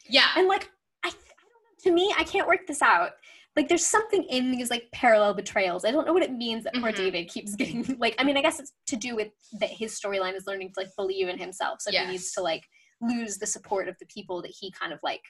Yeah. 0.09 0.27
And 0.35 0.47
like, 0.47 0.69
I, 1.03 1.07
I 1.07 1.11
don't 1.11 1.13
know. 1.13 1.66
To 1.83 1.91
me, 1.91 2.13
I 2.17 2.23
can't 2.23 2.47
work 2.47 2.67
this 2.67 2.81
out. 2.81 3.11
like 3.55 3.67
there's 3.69 3.85
something 3.85 4.23
in 4.25 4.51
these 4.51 4.69
like 4.69 4.87
parallel 4.93 5.33
betrayals. 5.33 5.83
I 5.83 5.89
don't 5.89 6.05
know 6.05 6.13
what 6.13 6.21
it 6.21 6.31
means 6.31 6.63
that 6.65 6.75
poor 6.75 6.91
Mhm. 6.91 6.95
David 6.95 7.27
keeps 7.27 7.55
getting 7.55 7.83
like 7.99 8.13
I 8.19 8.23
mean 8.23 8.37
I 8.37 8.41
guess 8.43 8.59
it's 8.59 8.73
to 8.87 8.95
do 8.95 9.15
with 9.15 9.29
that 9.59 9.71
his 9.71 9.99
storyline 9.99 10.35
is 10.35 10.45
learning 10.45 10.69
to 10.73 10.79
like 10.79 10.89
believe 10.95 11.27
in 11.27 11.39
himself. 11.39 11.81
So 11.81 11.89
he 11.91 12.11
needs 12.11 12.31
to 12.33 12.41
like 12.41 12.67
lose 13.01 13.37
the 13.39 13.47
support 13.47 13.87
of 13.87 13.95
the 13.99 14.05
people 14.05 14.43
that 14.43 14.53
he 14.59 14.69
kind 14.71 14.93
of 14.93 14.99
like 15.01 15.23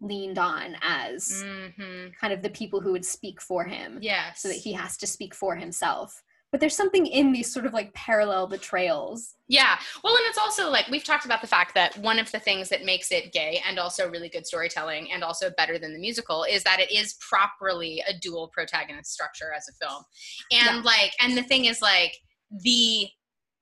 leaned 0.00 0.38
on 0.40 0.76
as 0.82 1.44
Mm-hmm. 1.44 2.08
kind 2.20 2.32
of 2.32 2.42
the 2.42 2.50
people 2.50 2.80
who 2.80 2.90
would 2.92 3.04
speak 3.04 3.40
for 3.40 3.62
him 3.64 3.98
Yeah. 4.00 4.32
so 4.34 4.48
that 4.48 4.56
he 4.56 4.72
has 4.72 4.96
to 4.98 5.06
speak 5.06 5.32
for 5.34 5.54
himself. 5.54 6.20
But 6.50 6.60
there's 6.60 6.76
something 6.76 7.06
in 7.06 7.32
these 7.32 7.52
sort 7.52 7.66
of 7.66 7.74
like 7.74 7.92
parallel 7.92 8.46
betrayals. 8.46 9.34
Yeah. 9.48 9.78
Well, 10.02 10.14
and 10.14 10.24
it's 10.26 10.38
also 10.38 10.70
like 10.70 10.88
we've 10.88 11.04
talked 11.04 11.26
about 11.26 11.42
the 11.42 11.46
fact 11.46 11.74
that 11.74 11.96
one 11.98 12.18
of 12.18 12.32
the 12.32 12.40
things 12.40 12.70
that 12.70 12.84
makes 12.84 13.12
it 13.12 13.32
gay 13.32 13.62
and 13.68 13.78
also 13.78 14.08
really 14.10 14.28
good 14.30 14.46
storytelling 14.46 15.12
and 15.12 15.22
also 15.22 15.50
better 15.58 15.78
than 15.78 15.92
the 15.92 15.98
musical 15.98 16.44
is 16.44 16.62
that 16.64 16.80
it 16.80 16.90
is 16.90 17.16
properly 17.28 18.02
a 18.08 18.18
dual 18.18 18.48
protagonist 18.48 19.12
structure 19.12 19.52
as 19.54 19.68
a 19.68 19.72
film. 19.84 20.02
And 20.50 20.76
Yeah. 20.76 20.82
like, 20.90 21.12
and 21.20 21.36
the 21.36 21.42
thing 21.42 21.66
is 21.66 21.82
like 21.82 22.16
the 22.50 23.08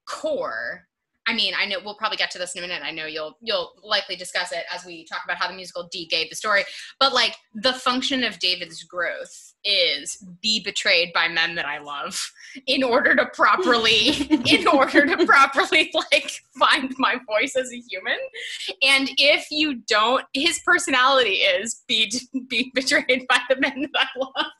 core. 0.08 0.86
I 1.26 1.34
mean, 1.34 1.54
I 1.58 1.66
know 1.66 1.78
we'll 1.84 1.96
probably 1.96 2.16
get 2.16 2.30
to 2.32 2.38
this 2.38 2.54
in 2.54 2.62
a 2.62 2.66
minute. 2.66 2.82
I 2.84 2.92
know 2.92 3.06
you'll 3.06 3.36
you'll 3.40 3.72
likely 3.82 4.16
discuss 4.16 4.52
it 4.52 4.64
as 4.72 4.84
we 4.84 5.04
talk 5.04 5.22
about 5.24 5.38
how 5.38 5.48
the 5.48 5.54
musical 5.54 5.88
de-gayed 5.90 6.30
the 6.30 6.36
story. 6.36 6.64
But 7.00 7.12
like 7.12 7.36
the 7.54 7.72
function 7.72 8.22
of 8.22 8.38
David's 8.38 8.82
growth 8.84 9.54
is 9.64 10.24
be 10.40 10.62
betrayed 10.62 11.12
by 11.12 11.28
men 11.28 11.56
that 11.56 11.66
I 11.66 11.78
love 11.78 12.32
in 12.66 12.82
order 12.82 13.14
to 13.16 13.26
properly 13.26 14.10
in 14.48 14.66
order 14.68 15.04
to 15.04 15.26
properly 15.26 15.92
like 15.94 16.30
find 16.58 16.94
my 16.98 17.16
voice 17.26 17.56
as 17.56 17.72
a 17.72 17.82
human 17.90 18.18
and 18.82 19.10
if 19.18 19.50
you 19.50 19.74
don't 19.88 20.24
his 20.32 20.60
personality 20.64 21.34
is 21.34 21.82
be 21.86 22.10
be 22.48 22.70
betrayed 22.74 23.26
by 23.28 23.38
the 23.50 23.56
men 23.60 23.88
that 23.92 24.06
i 24.14 24.18
love 24.18 24.52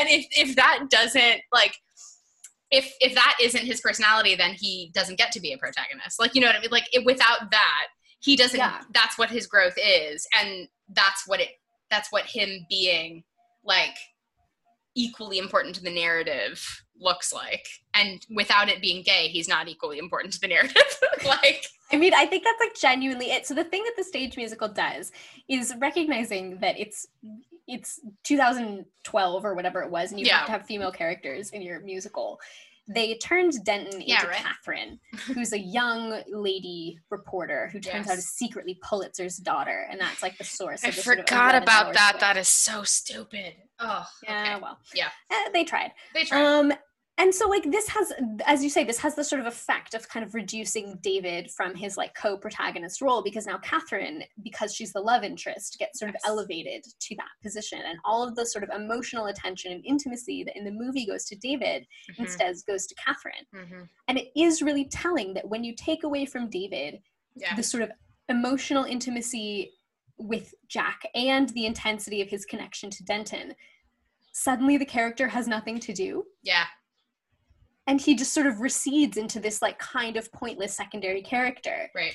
and 0.00 0.08
if 0.08 0.26
if 0.32 0.56
that 0.56 0.86
doesn't 0.90 1.40
like 1.52 1.76
if 2.70 2.92
if 3.00 3.14
that 3.14 3.36
isn't 3.40 3.64
his 3.64 3.80
personality 3.80 4.34
then 4.34 4.54
he 4.54 4.90
doesn't 4.94 5.16
get 5.18 5.32
to 5.32 5.40
be 5.40 5.52
a 5.52 5.58
protagonist. 5.58 6.18
Like 6.18 6.34
you 6.34 6.40
know 6.40 6.46
what 6.48 6.56
i 6.56 6.60
mean? 6.60 6.70
Like 6.70 6.88
it, 6.92 7.04
without 7.04 7.50
that 7.50 7.86
he 8.20 8.36
doesn't 8.36 8.58
Yeah. 8.58 8.80
that's 8.92 9.18
what 9.18 9.30
his 9.30 9.46
growth 9.46 9.74
is. 9.76 10.26
And 10.40 10.68
that's 10.90 11.24
what 11.26 11.40
it 11.40 11.48
that's 11.90 12.10
what 12.10 12.24
him 12.26 12.66
being 12.68 13.24
like 13.64 13.96
equally 14.96 15.38
important 15.38 15.74
to 15.74 15.82
the 15.82 15.90
narrative 15.94 16.64
looks 17.00 17.32
like. 17.32 17.66
And 17.94 18.24
without 18.34 18.68
it 18.68 18.80
being 18.80 19.02
gay 19.02 19.28
he's 19.28 19.48
not 19.48 19.68
equally 19.68 19.98
important 19.98 20.32
to 20.34 20.40
the 20.40 20.48
narrative. 20.48 20.82
Like 21.24 21.64
I 21.90 21.96
mean, 21.96 22.12
I 22.12 22.26
think 22.26 22.44
that's 22.44 22.60
like 22.60 22.74
genuinely 22.74 23.30
it. 23.30 23.46
So 23.46 23.54
the 23.54 23.64
thing 23.64 23.82
that 23.84 23.94
the 23.96 24.04
stage 24.04 24.36
musical 24.36 24.68
does 24.68 25.12
is 25.48 25.72
recognizing 25.78 26.58
that 26.58 26.78
it's 26.78 27.06
it's 27.66 28.00
2012 28.24 29.44
or 29.44 29.54
whatever 29.54 29.82
it 29.82 29.90
was, 29.90 30.10
and 30.10 30.20
you 30.20 30.26
Yeah. 30.26 30.38
have 30.38 30.46
to 30.46 30.52
have 30.52 30.66
female 30.66 30.92
characters 30.92 31.50
in 31.50 31.62
your 31.62 31.80
musical. 31.80 32.40
They 32.86 33.14
turned 33.16 33.64
Denton 33.64 34.02
Yeah, 34.02 34.16
into 34.16 34.28
right. 34.28 34.36
Katherine, 34.36 35.00
who's 35.34 35.54
a 35.54 35.58
young 35.58 36.22
lady 36.28 36.98
reporter 37.08 37.68
who 37.72 37.80
turns 37.80 38.06
out 38.08 38.12
Yes. 38.16 38.18
is 38.18 38.28
secretly 38.32 38.78
Pulitzer's 38.84 39.38
daughter, 39.38 39.86
and 39.90 39.98
that's 39.98 40.22
like 40.22 40.36
the 40.36 40.44
source. 40.44 40.84
i 40.84 40.88
of 40.88 40.96
the 40.96 41.02
sort 41.02 41.18
of 41.18 41.24
forgot 41.26 41.54
about 41.54 41.94
that 41.94 42.08
split. 42.10 42.20
that 42.20 42.36
is 42.36 42.48
so 42.48 42.82
stupid 42.82 43.54
oh 43.80 44.06
Yeah, 44.22 44.52
okay. 44.56 44.62
well, 44.62 44.78
Yeah. 44.92 45.08
Eh, 45.30 45.48
they 45.54 45.64
tried. 45.64 45.92
they 46.12 46.24
tried 46.24 46.44
Um, 46.44 46.74
and 47.18 47.32
so 47.32 47.48
like 47.48 47.70
this 47.70 47.88
has, 47.88 48.12
as 48.44 48.64
you 48.64 48.68
say, 48.68 48.82
this 48.82 48.98
has 48.98 49.14
the 49.14 49.22
sort 49.22 49.40
of 49.40 49.46
effect 49.46 49.94
of 49.94 50.08
kind 50.08 50.24
of 50.26 50.34
reducing 50.34 50.98
David 51.00 51.50
from 51.50 51.74
his 51.74 51.96
like 51.96 52.12
co-protagonist 52.14 53.00
role 53.00 53.22
because 53.22 53.46
now 53.46 53.58
Katherine, 53.58 54.24
because 54.42 54.74
she's 54.74 54.92
the 54.92 55.00
love 55.00 55.22
interest, 55.22 55.76
gets 55.78 56.00
sort 56.00 56.08
of 56.08 56.16
elevated 56.26 56.84
to 57.00 57.16
that 57.16 57.28
position, 57.42 57.80
and 57.86 57.98
all 58.04 58.26
of 58.26 58.34
the 58.34 58.44
sort 58.44 58.64
of 58.64 58.70
emotional 58.70 59.26
attention 59.26 59.70
and 59.72 59.84
intimacy 59.86 60.42
that 60.44 60.56
in 60.56 60.64
the 60.64 60.72
movie 60.72 61.06
goes 61.06 61.24
to 61.26 61.36
David 61.36 61.86
Mhm, 62.10 62.18
instead 62.18 62.56
goes 62.66 62.86
to 62.88 62.94
Katherine. 62.96 63.46
mhm. 63.54 63.88
And 64.08 64.18
it 64.18 64.32
is 64.36 64.60
really 64.60 64.86
telling 64.86 65.34
that 65.34 65.48
when 65.48 65.62
you 65.62 65.74
take 65.76 66.02
away 66.04 66.26
from 66.26 66.50
David 66.50 67.00
yeah 67.36 67.54
the 67.56 67.62
sort 67.62 67.82
of 67.82 67.90
emotional 68.28 68.84
intimacy 68.84 69.72
with 70.18 70.54
Jack 70.68 71.02
and 71.14 71.48
the 71.50 71.66
intensity 71.66 72.20
of 72.22 72.28
his 72.28 72.44
connection 72.44 72.90
to 72.90 73.04
Denton, 73.04 73.54
suddenly 74.32 74.76
the 74.78 74.84
character 74.86 75.28
has 75.28 75.46
nothing 75.46 75.78
to 75.80 75.92
do. 75.92 76.24
Yeah 76.42 76.64
and 77.86 78.00
he 78.00 78.14
just 78.14 78.32
sort 78.32 78.46
of 78.46 78.60
recedes 78.60 79.16
into 79.16 79.40
this 79.40 79.60
like 79.62 79.78
kind 79.78 80.16
of 80.16 80.30
pointless 80.32 80.74
secondary 80.74 81.22
character 81.22 81.90
right 81.94 82.14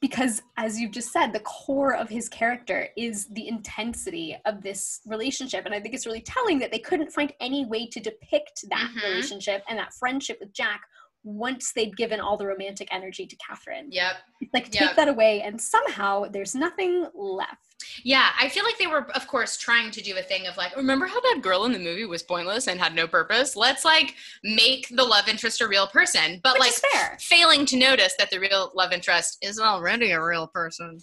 because 0.00 0.42
as 0.56 0.80
you've 0.80 0.90
just 0.90 1.12
said 1.12 1.32
the 1.32 1.40
core 1.40 1.94
of 1.94 2.08
his 2.08 2.28
character 2.28 2.88
is 2.96 3.26
the 3.28 3.46
intensity 3.48 4.36
of 4.44 4.62
this 4.62 5.00
relationship 5.06 5.64
and 5.64 5.74
i 5.74 5.80
think 5.80 5.94
it's 5.94 6.06
really 6.06 6.20
telling 6.20 6.58
that 6.58 6.70
they 6.70 6.78
couldn't 6.78 7.12
find 7.12 7.32
any 7.40 7.64
way 7.66 7.86
to 7.86 8.00
depict 8.00 8.64
that 8.68 8.90
Mhm. 8.96 9.02
relationship 9.02 9.62
and 9.68 9.78
that 9.78 9.94
friendship 9.94 10.38
with 10.40 10.52
jack 10.52 10.82
once 11.24 11.72
they'd 11.72 11.96
given 11.96 12.20
all 12.20 12.36
the 12.36 12.46
romantic 12.46 12.88
energy 12.92 13.26
to 13.26 13.36
katherine 13.36 13.86
yep 13.90 14.16
like 14.54 14.64
take 14.70 14.80
Yep. 14.80 14.96
that 14.96 15.08
away 15.08 15.40
and 15.42 15.60
somehow 15.60 16.24
there's 16.26 16.54
nothing 16.54 17.06
left 17.14 17.68
Yeah, 18.04 18.30
I 18.40 18.48
feel 18.48 18.64
like 18.64 18.78
they 18.78 18.86
were, 18.86 19.10
of 19.12 19.26
course, 19.26 19.56
trying 19.56 19.90
to 19.90 20.00
do 20.00 20.16
a 20.16 20.22
thing 20.22 20.46
of 20.46 20.56
like, 20.56 20.74
remember 20.76 21.06
how 21.06 21.20
that 21.20 21.40
girl 21.42 21.64
in 21.66 21.72
the 21.72 21.78
movie 21.80 22.06
was 22.06 22.22
pointless 22.22 22.66
and 22.68 22.80
had 22.80 22.94
no 22.94 23.06
purpose? 23.08 23.54
Let's 23.56 23.84
like 23.84 24.14
make 24.44 24.86
the 24.88 25.04
love 25.04 25.28
interest 25.28 25.60
a 25.60 25.66
real 25.68 25.86
person, 25.88 26.40
but 26.44 26.54
which 26.54 26.72
like 26.94 27.20
failing 27.20 27.66
to 27.66 27.76
notice 27.76 28.14
that 28.18 28.30
the 28.30 28.38
real 28.38 28.70
love 28.74 28.92
interest 28.92 29.38
is 29.42 29.58
already 29.58 30.12
a 30.12 30.22
real 30.22 30.46
person. 30.46 31.00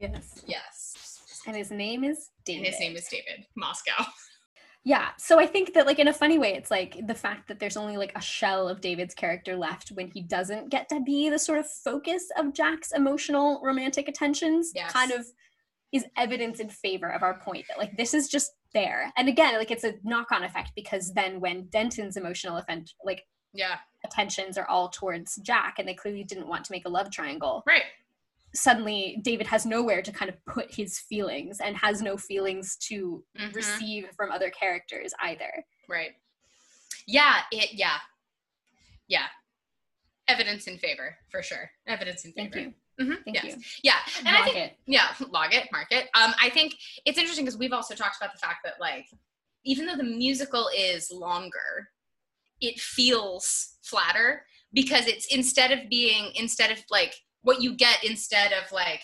yes 0.00 0.42
Yes, 0.46 1.42
and 1.46 1.54
his 1.56 1.70
name 1.70 2.04
is 2.04 2.30
david 2.44 2.58
and 2.58 2.66
his 2.72 2.80
name 2.80 2.96
is 2.96 3.06
David 3.08 3.46
Moscow. 3.54 4.04
Yeah, 4.84 5.10
so 5.16 5.38
I 5.38 5.46
think 5.46 5.74
that 5.74 5.86
like 5.86 6.00
in 6.00 6.08
a 6.08 6.12
funny 6.12 6.38
way, 6.38 6.54
it's 6.54 6.70
like 6.70 7.06
the 7.06 7.14
fact 7.14 7.46
that 7.48 7.60
there's 7.60 7.76
only 7.76 7.96
like 7.96 8.12
a 8.16 8.20
shell 8.20 8.68
of 8.68 8.80
David's 8.80 9.14
character 9.14 9.56
left 9.56 9.90
when 9.90 10.08
he 10.08 10.22
doesn't 10.22 10.70
get 10.70 10.88
to 10.88 11.00
be 11.00 11.28
the 11.30 11.38
sort 11.38 11.60
of 11.60 11.70
focus 11.70 12.24
of 12.36 12.52
Jack's 12.52 12.90
emotional 12.92 13.60
romantic 13.62 14.08
attentions 14.08 14.72
Yes. 14.74 14.90
kind 14.92 15.12
of 15.12 15.24
is 15.92 16.04
evidence 16.16 16.58
in 16.58 16.68
favor 16.68 17.08
of 17.08 17.22
our 17.22 17.38
point 17.38 17.66
that 17.68 17.78
like 17.78 17.96
this 17.96 18.12
is 18.12 18.28
just 18.28 18.50
there. 18.74 19.12
And 19.16 19.28
again, 19.28 19.54
like 19.56 19.70
it's 19.70 19.84
a 19.84 19.94
knock-on 20.02 20.42
effect 20.42 20.72
because 20.74 21.12
then 21.12 21.38
when 21.38 21.66
Denton's 21.66 22.16
emotional 22.16 22.56
offend 22.56 22.92
like 23.04 23.22
Yeah, 23.52 23.76
attentions 24.04 24.58
are 24.58 24.66
all 24.66 24.88
towards 24.88 25.36
Jack 25.36 25.74
and 25.78 25.86
they 25.86 25.94
clearly 25.94 26.24
didn't 26.24 26.48
want 26.48 26.64
to 26.64 26.72
make 26.72 26.86
a 26.86 26.88
love 26.88 27.10
triangle, 27.10 27.62
right. 27.66 27.84
Suddenly 28.54 29.18
David 29.22 29.46
has 29.46 29.64
nowhere 29.64 30.02
to 30.02 30.12
kind 30.12 30.28
of 30.30 30.36
put 30.46 30.74
his 30.74 30.98
feelings 30.98 31.60
and 31.60 31.76
has 31.76 32.02
no 32.02 32.16
feelings 32.16 32.76
to 32.88 33.24
Mhm. 33.38 33.54
receive 33.54 34.10
from 34.16 34.30
other 34.30 34.50
characters 34.50 35.12
either. 35.20 35.64
Right. 35.88 36.12
Yeah, 37.06 37.42
it 37.50 37.72
yeah. 37.74 37.98
Yeah. 39.08 39.28
Evidence 40.28 40.66
in 40.66 40.78
favor, 40.78 41.18
for 41.30 41.42
sure. 41.42 41.70
Evidence 41.86 42.24
in 42.24 42.32
favor. 42.32 42.50
Thank 42.52 42.66
you. 42.66 43.04
Mhm, 43.04 43.24
Thank 43.24 43.42
yes. 43.42 43.44
you. 43.44 43.62
Yeah. 43.82 43.98
And 44.18 44.28
I 44.28 44.44
think 44.44 44.56
it. 44.56 44.78
yeah, 44.86 45.14
log 45.30 45.54
it, 45.54 45.70
mark 45.72 45.90
it. 45.90 46.08
Um, 46.14 46.34
I 46.40 46.50
think 46.50 46.74
it's 47.06 47.18
interesting 47.18 47.44
because 47.44 47.58
we've 47.58 47.72
also 47.72 47.94
talked 47.94 48.16
about 48.18 48.32
the 48.32 48.38
fact 48.38 48.58
that 48.64 48.78
like 48.80 49.06
even 49.64 49.86
though 49.86 49.96
the 49.96 50.02
musical 50.04 50.68
is 50.76 51.10
longer, 51.10 51.90
it 52.60 52.78
feels 52.80 53.78
flatter 53.82 54.46
because 54.72 55.06
it's 55.06 55.26
instead 55.26 55.72
of 55.72 55.88
being 55.88 56.32
instead 56.34 56.70
of 56.70 56.78
like 56.90 57.14
what 57.42 57.60
you 57.60 57.74
get 57.74 58.04
instead 58.04 58.52
of 58.52 58.70
like 58.72 59.02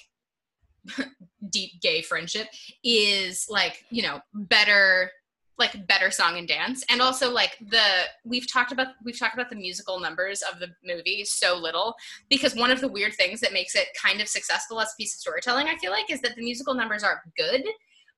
deep 1.50 1.80
gay 1.80 2.02
friendship 2.02 2.46
is 2.82 3.46
like 3.48 3.84
you 3.90 4.02
know 4.02 4.20
better 4.34 5.10
like 5.58 5.86
better 5.88 6.10
song 6.10 6.38
and 6.38 6.46
dance. 6.46 6.84
And 6.88 7.02
also 7.02 7.30
like 7.32 7.58
the 7.70 8.04
we've 8.24 8.50
talked 8.50 8.72
about 8.72 8.88
we've 9.04 9.18
talked 9.18 9.34
about 9.34 9.50
the 9.50 9.56
musical 9.56 9.98
numbers 9.98 10.42
of 10.42 10.60
the 10.60 10.68
movie 10.84 11.24
so 11.24 11.56
little 11.56 11.94
because 12.30 12.54
one 12.54 12.70
of 12.70 12.80
the 12.80 12.88
weird 12.88 13.14
things 13.14 13.40
that 13.40 13.52
makes 13.52 13.74
it 13.74 13.88
kind 14.00 14.20
of 14.20 14.28
successful 14.28 14.80
as 14.80 14.92
a 14.92 14.96
piece 14.96 15.14
of 15.14 15.20
storytelling 15.20 15.66
i 15.66 15.76
feel 15.78 15.90
like 15.90 16.10
is 16.10 16.20
that 16.20 16.36
the 16.36 16.42
musical 16.42 16.74
numbers 16.74 17.02
are 17.02 17.22
good 17.36 17.64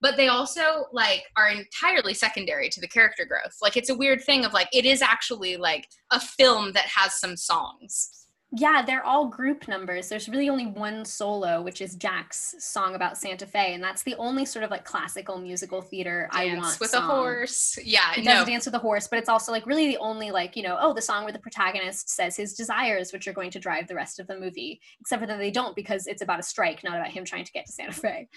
but 0.00 0.16
they 0.16 0.28
also 0.28 0.86
like 0.92 1.24
are 1.36 1.48
entirely 1.48 2.14
secondary 2.14 2.68
to 2.70 2.80
the 2.80 2.88
character 2.88 3.24
growth. 3.26 3.58
Like 3.60 3.76
it's 3.76 3.90
a 3.90 3.94
weird 3.94 4.22
thing 4.22 4.44
of 4.44 4.52
like 4.52 4.68
it 4.72 4.86
is 4.86 5.02
actually 5.02 5.56
like 5.56 5.86
a 6.10 6.18
film 6.18 6.72
that 6.72 6.86
has 6.86 7.20
some 7.20 7.36
songs 7.36 8.19
Yeah, 8.52 8.82
they're 8.84 9.04
all 9.04 9.28
group 9.28 9.68
numbers. 9.68 10.08
There's 10.08 10.28
really 10.28 10.48
only 10.50 10.66
one 10.66 11.04
solo, 11.04 11.62
which 11.62 11.80
is 11.80 11.94
Jack's 11.94 12.56
song 12.58 12.96
about 12.96 13.16
Santa 13.16 13.46
Fe, 13.46 13.74
and 13.74 13.82
that's 13.82 14.02
the 14.02 14.16
only 14.16 14.44
sort 14.44 14.64
of 14.64 14.72
like 14.72 14.84
classical 14.84 15.38
musical 15.38 15.80
theater 15.80 16.28
I 16.32 16.46
dance 16.46 16.64
want. 16.64 16.80
with 16.80 16.90
song. 16.90 17.04
a 17.04 17.14
horse 17.14 17.78
yeah 17.84 18.12
It 18.16 18.24
no 18.24 18.32
does 18.32 18.46
dance 18.46 18.64
with 18.66 18.74
a 18.74 18.80
horse, 18.80 19.06
but 19.06 19.20
it's 19.20 19.28
also 19.28 19.52
like 19.52 19.66
really 19.66 19.86
the 19.86 19.98
only 19.98 20.32
like 20.32 20.56
you 20.56 20.64
know 20.64 20.76
oh 20.80 20.92
the 20.92 21.00
song 21.02 21.22
where 21.22 21.32
the 21.32 21.38
protagonist 21.38 22.10
says 22.10 22.36
his 22.36 22.54
desires, 22.54 23.12
which 23.12 23.28
are 23.28 23.32
going 23.32 23.52
to 23.52 23.60
drive 23.60 23.86
the 23.86 23.94
rest 23.94 24.18
of 24.18 24.26
the 24.26 24.36
movie. 24.38 24.80
Except 25.00 25.20
for 25.22 25.26
that 25.28 25.38
they 25.38 25.52
don't 25.52 25.76
because 25.76 26.08
it's 26.08 26.22
about 26.22 26.40
a 26.40 26.42
strike, 26.42 26.82
not 26.82 26.96
about 26.96 27.10
him 27.12 27.24
trying 27.24 27.44
to 27.44 27.52
get 27.52 27.66
to 27.66 27.72
Santa 27.72 27.92
Fe. 27.92 28.28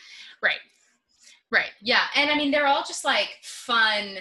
Right. 0.43 0.59
Right. 1.51 1.71
Yeah. 1.81 2.03
And 2.15 2.29
I 2.29 2.35
mean, 2.35 2.51
they're 2.51 2.65
all 2.67 2.83
just 2.87 3.03
like 3.05 3.29
fun, 3.43 4.17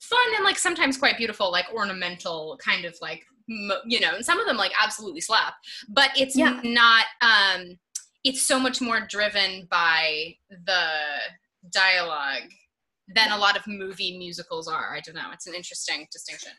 fun 0.00 0.34
and 0.36 0.44
like 0.44 0.58
sometimes 0.58 0.96
quite 0.96 1.16
beautiful, 1.16 1.50
like 1.52 1.66
ornamental 1.72 2.58
kind 2.60 2.84
of 2.84 2.96
like, 3.00 3.24
you 3.48 4.00
know, 4.00 4.14
and 4.16 4.24
some 4.24 4.40
of 4.40 4.46
them 4.46 4.56
like 4.56 4.72
absolutely 4.82 5.20
slap, 5.20 5.54
but 5.88 6.10
it's 6.16 6.36
Yeah. 6.36 6.60
not, 6.64 7.06
um, 7.20 7.78
it's 8.24 8.42
so 8.42 8.58
much 8.58 8.80
more 8.80 9.00
driven 9.08 9.66
by 9.70 10.34
the 10.50 10.88
dialogue 11.70 12.50
than 13.14 13.30
a 13.30 13.38
lot 13.38 13.56
of 13.56 13.66
movie 13.66 14.18
musicals 14.18 14.66
are. 14.68 14.94
I 14.96 15.00
don't 15.00 15.14
know. 15.14 15.30
It's 15.32 15.46
an 15.46 15.54
interesting 15.54 16.06
distinction. 16.10 16.52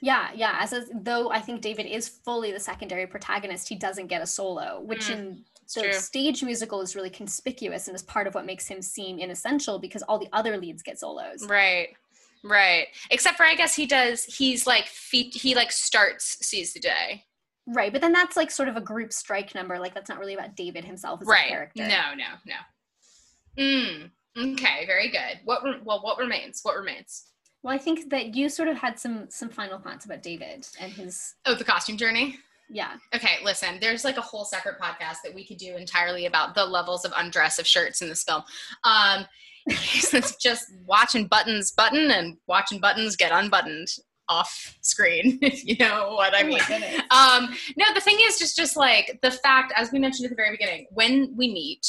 Yeah, 0.00 0.30
yeah. 0.34 0.56
As 0.58 0.72
a, 0.72 0.84
though 1.02 1.30
I 1.30 1.40
think 1.40 1.60
David 1.60 1.86
is 1.86 2.08
fully 2.24 2.50
the 2.50 2.58
secondary 2.58 3.06
protagonist, 3.06 3.68
he 3.68 3.76
doesn't 3.76 4.08
get 4.08 4.20
a 4.22 4.26
solo, 4.26 4.80
which 4.80 5.06
Mm, 5.08 5.12
in 5.12 5.44
the 5.76 5.82
true. 5.82 5.92
stage 5.92 6.42
musical 6.42 6.80
is 6.80 6.96
really 6.96 7.10
conspicuous 7.10 7.86
and 7.86 7.94
is 7.94 8.02
part 8.02 8.26
of 8.26 8.34
what 8.34 8.44
makes 8.46 8.66
him 8.66 8.82
seem 8.82 9.18
inessential 9.18 9.78
because 9.78 10.02
all 10.02 10.18
the 10.18 10.28
other 10.32 10.56
leads 10.56 10.82
get 10.82 10.98
solos. 10.98 11.46
Right. 11.46 11.94
Right. 12.44 12.88
Except 13.10 13.36
for 13.36 13.44
I 13.44 13.54
guess 13.54 13.74
he 13.74 13.86
does 13.86 14.24
he's 14.24 14.66
like 14.66 14.86
feet 14.86 15.34
he 15.34 15.54
like 15.54 15.70
starts 15.72 16.44
seize 16.46 16.72
the 16.72 16.80
day. 16.80 17.24
Right, 17.66 17.92
but 17.92 18.00
then 18.00 18.12
that's 18.12 18.36
like 18.36 18.50
sort 18.50 18.68
of 18.68 18.76
a 18.76 18.80
group 18.80 19.12
strike 19.12 19.54
number. 19.54 19.78
Like 19.78 19.94
that's 19.94 20.08
not 20.08 20.18
really 20.18 20.34
about 20.34 20.56
David 20.56 20.84
himself 20.84 21.20
as 21.22 21.28
a 21.28 21.30
Right. 21.30 21.48
character. 21.48 21.86
No, 21.86 22.14
no, 22.16 22.24
no. 22.44 22.54
Mm. 23.58 24.10
Okay, 24.36 24.86
very 24.86 25.08
good. 25.10 25.40
What 25.44 25.62
re- 25.62 25.80
well 25.84 26.00
what 26.02 26.18
remains? 26.18 26.60
What 26.62 26.76
remains? 26.76 27.24
Well, 27.62 27.74
I 27.74 27.78
think 27.78 28.10
that 28.10 28.34
you 28.34 28.48
sort 28.48 28.68
of 28.68 28.76
had 28.76 28.98
some 28.98 29.26
some 29.30 29.48
final 29.48 29.78
thoughts 29.78 30.04
about 30.04 30.22
David 30.22 30.66
and 30.80 30.92
his 30.92 31.34
Oh, 31.46 31.54
the 31.54 31.64
costume 31.64 31.96
journey? 31.96 32.38
yeah. 32.70 32.96
Okay, 33.14 33.36
listen, 33.44 33.78
there's 33.80 34.04
like 34.04 34.16
a 34.16 34.20
whole 34.22 34.44
separate 34.44 34.80
podcast 34.80 35.18
that 35.22 35.34
we 35.34 35.46
could 35.46 35.58
do 35.58 35.76
entirely 35.76 36.26
about 36.26 36.54
the 36.54 36.64
levels 36.64 37.04
of 37.04 37.12
undress 37.14 37.58
of 37.58 37.66
shirts 37.66 38.00
in 38.02 38.08
this 38.08 38.24
film. 38.24 38.42
Um, 38.84 39.26
it's 39.66 40.36
just 40.36 40.64
watching 40.86 41.26
buttons 41.26 41.70
button 41.70 42.10
and 42.10 42.36
watching 42.46 42.80
buttons 42.80 43.16
get 43.16 43.32
unbuttoned 43.32 43.88
off 44.28 44.76
screen, 44.80 45.38
if 45.42 45.64
you 45.64 45.76
know 45.78 46.14
what 46.14 46.34
I 46.34 46.42
Oh 46.42 46.46
mean. 46.46 46.60
Um, 47.10 47.56
no, 47.76 47.92
the 47.94 48.00
thing 48.00 48.18
is 48.22 48.38
just 48.38 48.56
just 48.56 48.76
like 48.76 49.18
the 49.22 49.30
fact, 49.30 49.72
as 49.76 49.92
we 49.92 49.98
mentioned 49.98 50.26
at 50.26 50.30
the 50.30 50.36
very 50.36 50.50
beginning, 50.50 50.86
when 50.90 51.34
we 51.36 51.52
meet, 51.52 51.86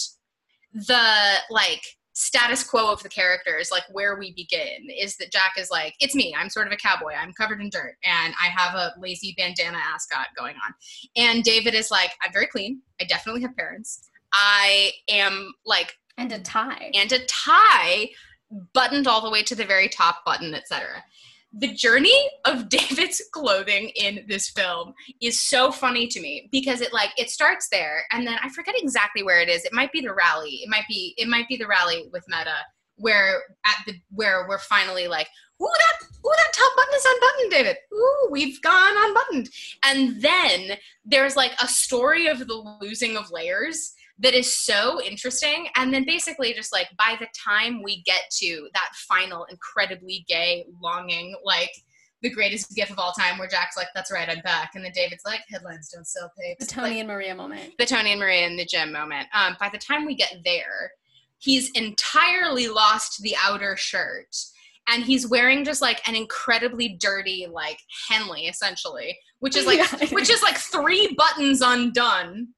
the 0.73 1.35
like 1.49 1.83
status 2.13 2.63
quo 2.63 2.91
of 2.91 3.01
the 3.01 3.09
characters, 3.09 3.69
like 3.71 3.83
where 3.91 4.17
we 4.17 4.33
begin, 4.33 4.87
is 4.95 5.17
that 5.17 5.31
Jack 5.31 5.53
is 5.57 5.71
like, 5.71 5.95
it's 5.99 6.15
me. 6.15 6.35
I'm 6.37 6.49
sort 6.49 6.67
of 6.67 6.73
a 6.73 6.77
cowboy. 6.77 7.13
I'm 7.13 7.33
covered 7.33 7.61
in 7.61 7.69
dirt, 7.69 7.95
and 8.03 8.33
I 8.41 8.47
have 8.47 8.75
a 8.75 8.93
lazy 8.99 9.33
bandana 9.37 9.79
ascot 9.93 10.27
going 10.37 10.55
on. 10.55 10.73
And 11.15 11.43
David 11.43 11.73
is 11.73 11.91
like, 11.91 12.11
I'm 12.23 12.31
very 12.31 12.47
clean. 12.47 12.81
I 13.01 13.05
definitely 13.05 13.41
have 13.41 13.55
parents. 13.55 14.09
I 14.33 14.91
am 15.09 15.53
like 15.65 15.93
And 16.17 16.31
a 16.31 16.39
tie. 16.39 16.91
and 16.93 17.11
a 17.11 17.25
tie 17.25 18.09
buttoned 18.73 19.07
all 19.07 19.21
the 19.21 19.31
way 19.31 19.43
to 19.43 19.55
the 19.55 19.65
very 19.65 19.89
top 19.89 20.23
button, 20.25 20.53
etc. 20.53 21.03
The 21.53 21.73
journey 21.73 22.29
of 22.45 22.69
David's 22.69 23.21
clothing 23.31 23.91
in 23.95 24.25
this 24.27 24.49
film 24.49 24.93
is 25.21 25.41
so 25.41 25.71
funny 25.71 26.07
to 26.07 26.21
me 26.21 26.49
because 26.51 26.81
it 26.81 26.93
like 26.93 27.11
it 27.17 27.29
starts 27.29 27.67
there 27.71 28.03
and 28.11 28.25
then 28.27 28.37
I 28.43 28.49
forget 28.49 28.75
exactly 28.77 29.23
where 29.23 29.41
it 29.41 29.49
is. 29.49 29.65
It 29.65 29.73
might 29.73 29.91
be 29.91 30.01
the 30.01 30.13
rally. 30.13 30.61
It 30.63 30.69
might 30.69 30.87
be 30.87 31.13
it 31.17 31.27
might 31.27 31.47
be 31.47 31.57
the 31.57 31.67
rally 31.67 32.09
with 32.11 32.23
Medda 32.31 32.55
where 32.97 33.41
at 33.65 33.77
the 33.85 33.93
where 34.11 34.45
we're 34.47 34.59
finally 34.59 35.07
like, 35.07 35.27
ooh 35.61 35.65
that 35.65 36.07
ooh 36.25 36.33
that 36.37 36.53
top 36.53 36.71
button 36.75 36.93
is 36.95 37.05
unbuttoned, 37.05 37.51
David. 37.51 37.77
Ooh, 37.93 38.27
we've 38.31 38.61
gone 38.61 38.93
unbuttoned. 38.97 39.49
And 39.83 40.21
then 40.21 40.77
there's 41.05 41.35
like 41.35 41.53
a 41.61 41.67
story 41.67 42.27
of 42.27 42.39
the 42.47 42.77
losing 42.81 43.17
of 43.17 43.31
layers 43.31 43.93
that 44.19 44.33
is 44.33 44.55
so 44.55 45.01
interesting. 45.01 45.67
And 45.75 45.93
then 45.93 46.05
basically, 46.05 46.53
just 46.53 46.71
like 46.71 46.87
by 46.97 47.17
the 47.19 47.27
time 47.37 47.81
we 47.83 48.03
get 48.03 48.21
to 48.39 48.67
that 48.73 48.91
final 49.09 49.45
incredibly 49.49 50.23
gay, 50.27 50.65
longing, 50.81 51.35
like 51.43 51.71
the 52.21 52.29
greatest 52.29 52.73
gift 52.75 52.91
of 52.91 52.99
all 52.99 53.11
time, 53.11 53.37
where 53.37 53.47
Jack's 53.49 53.75
like, 53.75 53.87
"That's 53.95 54.11
right, 54.11 54.29
I'm 54.29 54.41
back," 54.41 54.71
and 54.75 54.85
then 54.85 54.91
David's 54.93 55.23
like, 55.25 55.41
"Headlines 55.49 55.89
don't 55.93 56.07
sell 56.07 56.31
papers." 56.39 56.67
The. 56.67 56.73
Tony 56.73 56.89
Like, 56.91 56.99
and 56.99 57.07
Maria 57.07 57.35
moment. 57.35 57.73
the 57.77 57.85
Tony 57.85 58.11
and 58.11 58.19
Maria 58.19 58.45
in 58.47 58.55
the 58.55 58.65
gym 58.65 58.91
moment. 58.93 59.27
Um, 59.33 59.57
by 59.59 59.69
the 59.69 59.77
time 59.77 60.05
we 60.05 60.15
get 60.15 60.33
there, 60.45 60.91
he's 61.39 61.69
entirely 61.71 62.67
lost 62.67 63.21
the 63.21 63.35
outer 63.43 63.75
shirt. 63.75 64.35
And 64.89 65.01
he's 65.03 65.25
wearing 65.27 65.63
just 65.63 65.81
like 65.81 66.05
an 66.09 66.13
incredibly 66.15 66.97
dirty, 66.99 67.47
like 67.49 67.79
Henley, 68.09 68.47
essentially, 68.47 69.17
which 69.39 69.55
is 69.55 69.65
like 69.65 69.79
Yeah. 70.01 70.09
which 70.11 70.29
is 70.29 70.41
like 70.43 70.57
three 70.57 71.15
buttons 71.17 71.61
undone. 71.61 72.49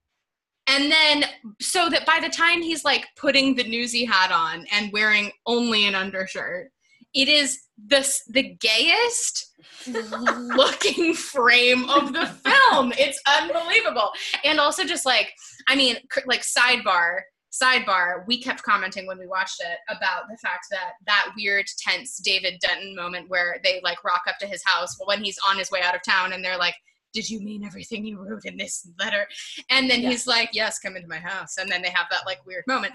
And 0.67 0.91
then, 0.91 1.25
so 1.61 1.89
that 1.89 2.05
by 2.05 2.19
the 2.21 2.29
time 2.29 2.61
he's 2.61 2.83
like 2.83 3.05
putting 3.15 3.55
the 3.55 3.63
newsy 3.63 4.03
hat 4.03 4.31
on 4.31 4.65
and 4.71 4.91
wearing 4.91 5.31
only 5.45 5.85
an 5.85 5.95
undershirt, 5.95 6.71
it 7.13 7.29
is 7.29 7.59
this 7.77 8.23
the 8.27 8.55
gayest 8.59 9.53
looking 9.87 11.13
frame 11.13 11.89
of 11.89 12.13
the 12.13 12.25
film. 12.25 12.93
It's 12.97 13.21
unbelievable. 13.27 14.11
And 14.43 14.59
also, 14.59 14.83
just 14.83 15.05
like, 15.05 15.31
I 15.67 15.75
mean, 15.75 15.97
like 16.25 16.41
sidebar, 16.41 17.21
sidebar, 17.51 18.25
we 18.27 18.41
kept 18.41 18.63
commenting 18.63 19.05
when 19.07 19.19
we 19.19 19.27
watched 19.27 19.61
it 19.61 19.77
about 19.95 20.23
the 20.29 20.37
fact 20.37 20.67
that 20.71 20.93
that 21.05 21.31
weird, 21.37 21.65
tense 21.77 22.17
David 22.17 22.59
Denton 22.59 22.95
moment 22.95 23.29
where 23.29 23.59
they 23.63 23.79
like 23.83 24.03
rock 24.03 24.23
up 24.27 24.37
to 24.39 24.47
his 24.47 24.63
house 24.65 24.95
when 25.05 25.23
he's 25.23 25.39
on 25.49 25.57
his 25.57 25.71
way 25.71 25.81
out 25.81 25.95
of 25.95 26.01
town 26.03 26.33
and 26.33 26.43
they're 26.43 26.57
like, 26.57 26.75
did 27.15 27.27
you 27.29 27.39
mean 27.39 27.63
everything 27.63 28.05
you 28.05 28.19
wrote 28.19 28.43
in 28.45 28.57
this 28.57 28.87
letter? 28.99 29.25
And 29.71 29.89
then 29.89 30.01
Yeah. 30.01 30.09
he's 30.09 30.27
like, 30.27 30.49
yes, 30.51 30.77
come 30.77 30.95
into 30.95 31.07
my 31.07 31.17
house. 31.17 31.57
And 31.57 31.71
then 31.71 31.81
they 31.81 31.89
have 31.89 32.07
that 32.11 32.25
like 32.27 32.45
weird 32.45 32.65
moment. 32.67 32.93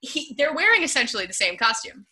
He, 0.00 0.34
they're 0.36 0.54
wearing 0.54 0.82
essentially 0.82 1.24
the 1.26 1.32
same 1.32 1.56
costume. 1.56 2.06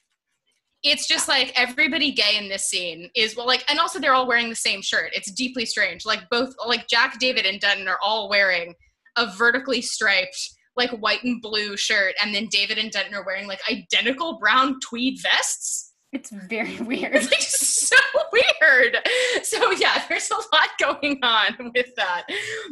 It's 0.83 1.07
just 1.07 1.29
like 1.29 1.53
everybody 1.55 2.11
gay 2.11 2.39
in 2.39 2.49
this 2.49 2.65
scene 2.65 3.11
is 3.15 3.37
well, 3.37 3.47
like, 3.47 3.65
and 3.71 3.79
also 3.79 4.01
they're 4.01 4.15
all 4.15 4.27
wearing 4.27 4.49
the 4.49 4.57
same 4.57 4.83
shirt. 4.83 5.11
It's 5.13 5.31
deeply 5.31 5.67
strange. 5.67 6.05
Like 6.07 6.29
both, 6.31 6.55
like 6.67 6.89
Jack, 6.89 7.21
David, 7.21 7.45
and 7.47 7.61
Denton 7.61 7.87
are 7.87 7.99
all 8.03 8.29
wearing 8.29 8.75
a 9.17 9.27
vertically 9.37 9.83
striped, 9.83 10.37
like 10.75 10.91
white 11.03 11.23
and 11.23 11.41
blue 11.43 11.77
shirt, 11.77 12.15
and 12.21 12.35
then 12.35 12.49
David 12.51 12.79
and 12.79 12.91
Denton 12.91 13.15
are 13.15 13.25
wearing 13.25 13.47
like 13.47 13.61
identical 13.71 14.39
brown 14.41 14.81
tweed 14.81 15.19
vests. 15.23 15.92
It's 16.13 16.31
very 16.31 16.77
weird. 16.81 17.15
It's 17.15 17.31
like 17.31 17.41
so 17.41 17.97
weird. 18.33 18.97
So 19.43 19.73
yeah, 19.73 20.05
there's 20.09 20.31
a 20.31 20.35
lot 20.35 20.69
going 20.79 21.19
on 21.23 21.73
with 21.75 21.95
that. 21.97 22.25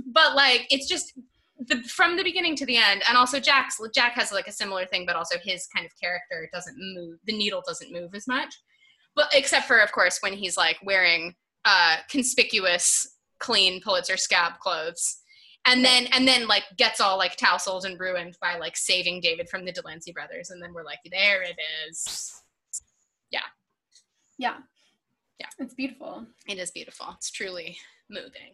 But 0.06 0.36
like 0.36 0.66
it's 0.70 0.86
just 0.86 1.18
the, 1.58 1.82
from 1.82 2.16
the 2.16 2.24
beginning 2.24 2.56
to 2.56 2.66
the 2.66 2.76
end, 2.76 3.02
and 3.08 3.16
also 3.16 3.40
Jack's 3.40 3.80
Jack 3.94 4.12
has 4.14 4.32
like 4.32 4.46
a 4.46 4.52
similar 4.52 4.86
thing, 4.86 5.04
but 5.06 5.16
also 5.16 5.38
his 5.42 5.66
kind 5.74 5.84
of 5.84 5.92
character 6.00 6.48
doesn't 6.52 6.76
move. 6.78 7.18
The 7.26 7.36
needle 7.36 7.62
doesn't 7.66 7.92
move 7.92 8.14
as 8.14 8.26
much. 8.28 8.54
But 9.16 9.28
except 9.32 9.66
for 9.66 9.78
of 9.78 9.90
course 9.92 10.18
when 10.20 10.34
he's 10.34 10.56
like 10.56 10.78
wearing 10.82 11.34
uh 11.64 11.96
conspicuous 12.08 13.16
clean 13.38 13.80
Pulitzer 13.80 14.16
scab 14.16 14.58
clothes. 14.60 15.16
And 15.66 15.84
then 15.84 16.06
and 16.12 16.26
then 16.26 16.46
like 16.46 16.64
gets 16.78 17.00
all 17.00 17.18
like 17.18 17.36
tousled 17.36 17.84
and 17.84 18.00
ruined 18.00 18.38
by 18.40 18.56
like 18.56 18.76
saving 18.76 19.20
David 19.20 19.48
from 19.48 19.64
the 19.64 19.72
Delancey 19.72 20.12
brothers, 20.12 20.50
and 20.50 20.62
then 20.62 20.72
we're 20.72 20.84
like, 20.84 21.00
there 21.10 21.42
it 21.42 21.56
is. 21.86 22.32
Yeah. 24.40 24.56
Yeah. 25.38 25.46
It's 25.58 25.74
beautiful. 25.74 26.26
It 26.48 26.58
is 26.58 26.70
beautiful. 26.70 27.06
It's 27.16 27.30
truly 27.30 27.78
moving, 28.10 28.52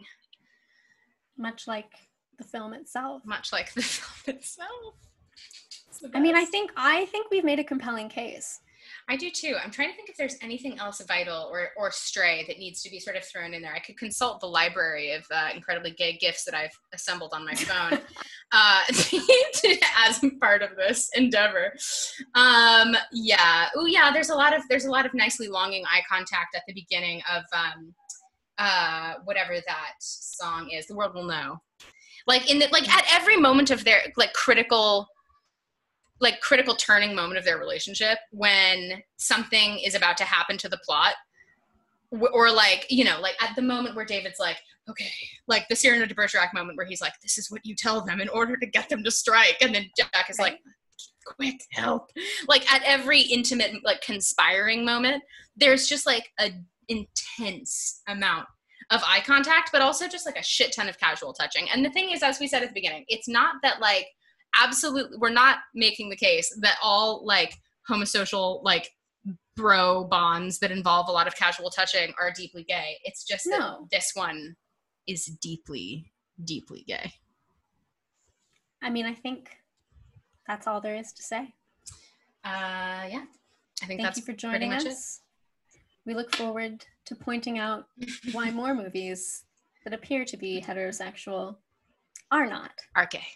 Much 1.36 1.66
like 1.66 1.90
the 2.38 2.44
film 2.44 2.74
itself. 2.74 3.22
much 3.24 3.52
like 3.52 3.72
the 3.74 3.82
film 3.96 4.36
itself. 4.36 4.94
I 6.14 6.20
mean, 6.20 6.36
I 6.36 6.44
think 6.44 6.70
I 6.76 7.06
think 7.06 7.30
we've 7.30 7.44
made 7.44 7.58
a 7.58 7.64
compelling 7.64 8.08
case. 8.08 8.60
I 9.08 9.16
do 9.16 9.30
too. 9.30 9.54
I'm 9.62 9.70
trying 9.70 9.90
to 9.90 9.94
think 9.94 10.08
if 10.08 10.16
there's 10.16 10.36
anything 10.42 10.80
else 10.80 11.00
vital 11.06 11.48
or 11.50 11.68
or 11.76 11.92
stray 11.92 12.44
that 12.48 12.58
needs 12.58 12.82
to 12.82 12.90
be 12.90 12.98
sort 12.98 13.14
of 13.14 13.24
thrown 13.24 13.54
in 13.54 13.62
there. 13.62 13.72
I 13.72 13.78
could 13.78 13.96
consult 13.96 14.40
the 14.40 14.48
library 14.48 15.12
of 15.12 15.24
uh, 15.30 15.50
incredibly 15.54 15.92
gay 15.92 16.16
gifts 16.16 16.44
that 16.44 16.54
I've 16.54 16.76
assembled 16.92 17.32
on 17.32 17.44
my 17.44 17.54
phone 17.54 18.00
uh, 18.52 18.82
as 20.08 20.24
part 20.40 20.62
of 20.62 20.70
this 20.76 21.08
endeavor. 21.14 21.72
Um, 22.34 22.96
yeah. 23.12 23.68
Oh, 23.76 23.86
yeah. 23.86 24.10
There's 24.12 24.30
a 24.30 24.34
lot 24.34 24.56
of 24.56 24.62
there's 24.68 24.86
a 24.86 24.90
lot 24.90 25.06
of 25.06 25.14
nicely 25.14 25.46
longing 25.46 25.84
eye 25.86 26.02
contact 26.10 26.56
at 26.56 26.62
the 26.66 26.74
beginning 26.74 27.22
of 27.32 27.44
um, 27.52 27.94
uh, 28.58 29.14
whatever 29.24 29.54
that 29.54 29.92
song 30.00 30.70
is. 30.70 30.86
The 30.88 30.96
world 30.96 31.14
will 31.14 31.26
know. 31.26 31.58
Like 32.26 32.50
in 32.50 32.58
the 32.58 32.66
like 32.72 32.88
at 32.88 33.04
every 33.12 33.36
moment 33.36 33.70
of 33.70 33.84
their 33.84 34.00
like 34.16 34.32
critical 34.32 35.06
like 36.20 36.40
critical 36.40 36.74
turning 36.74 37.14
moment 37.14 37.38
of 37.38 37.44
their 37.44 37.58
relationship 37.58 38.18
when 38.30 39.02
something 39.16 39.78
is 39.78 39.94
about 39.94 40.16
to 40.16 40.24
happen 40.24 40.56
to 40.58 40.68
the 40.68 40.78
plot. 40.78 41.14
Or 42.32 42.50
like 42.50 42.86
you 42.88 43.04
know 43.04 43.20
like 43.20 43.34
at 43.42 43.56
the 43.56 43.62
moment 43.62 43.96
where 43.96 44.04
david's 44.04 44.38
like 44.38 44.58
okay 44.88 45.10
like 45.48 45.66
the 45.68 45.74
cyrano 45.74 46.06
de 46.06 46.14
bergerac 46.14 46.54
moment 46.54 46.76
where 46.76 46.86
he's 46.86 47.00
like 47.00 47.14
this 47.20 47.36
is 47.36 47.50
what 47.50 47.66
you 47.66 47.74
tell 47.74 48.00
them 48.04 48.20
in 48.20 48.28
order 48.28 48.56
to 48.56 48.66
get 48.66 48.88
them 48.88 49.02
to 49.02 49.10
strike. 49.10 49.56
And 49.60 49.74
then 49.74 49.90
jack 49.96 50.30
is 50.30 50.38
like 50.38 50.60
quick 51.26 51.60
help. 51.72 52.10
Like 52.46 52.72
at 52.72 52.82
every 52.84 53.20
intimate 53.20 53.72
like 53.84 54.00
conspiring 54.02 54.84
moment 54.84 55.22
there's 55.56 55.88
just 55.88 56.06
like 56.06 56.30
a 56.38 56.52
intense 56.88 58.02
amount 58.06 58.46
of 58.92 59.02
eye 59.04 59.22
contact 59.26 59.70
but 59.72 59.82
also 59.82 60.06
just 60.06 60.26
like 60.26 60.38
a 60.38 60.44
shit 60.44 60.72
ton 60.72 60.88
of 60.88 60.98
casual 60.98 61.32
touching. 61.32 61.66
And 61.74 61.84
the 61.84 61.90
thing 61.90 62.10
is 62.12 62.22
as 62.22 62.38
we 62.38 62.46
said 62.46 62.62
at 62.62 62.68
the 62.68 62.74
beginning 62.74 63.04
it's 63.08 63.28
not 63.28 63.56
that 63.64 63.80
like 63.80 64.06
absolutely 64.62 65.16
we're 65.18 65.30
not 65.30 65.58
making 65.74 66.08
the 66.10 66.16
case 66.16 66.54
that 66.60 66.76
all 66.82 67.24
like 67.24 67.54
homosocial 67.88 68.62
like 68.62 68.90
bro 69.56 70.04
bonds 70.04 70.58
that 70.58 70.70
involve 70.70 71.08
a 71.08 71.12
lot 71.12 71.26
of 71.26 71.34
casual 71.34 71.70
touching 71.70 72.12
are 72.20 72.30
deeply 72.30 72.62
gay 72.64 72.98
it's 73.04 73.24
just 73.24 73.44
that 73.44 73.76
this 73.90 74.12
one 74.14 74.56
is 75.06 75.24
deeply 75.40 76.12
deeply 76.44 76.84
gay 76.86 77.12
I 78.82 78.90
mean, 78.90 79.06
I 79.06 79.14
think 79.14 79.48
that's 80.46 80.66
all 80.66 80.80
there 80.80 80.96
is 80.96 81.12
to 81.14 81.22
say. 81.22 81.54
uh 82.44 83.08
yeah 83.08 83.24
I 83.82 83.86
think 83.86 84.00
Thank 84.00 84.02
that's 84.02 84.18
you 84.18 84.24
for 84.24 84.32
joining 84.32 84.70
much 84.70 84.84
it. 84.84 84.92
us. 84.92 85.20
We 86.06 86.14
look 86.14 86.34
forward 86.34 86.84
to 87.06 87.14
pointing 87.14 87.58
out 87.58 87.86
why 88.32 88.50
more 88.50 88.74
movies 88.74 89.44
that 89.84 89.92
appear 89.92 90.24
to 90.24 90.36
be 90.36 90.62
heterosexual 90.62 91.56
are 92.30 92.46
not. 92.46 92.70
Are 92.94 93.06
gay. 93.06 93.26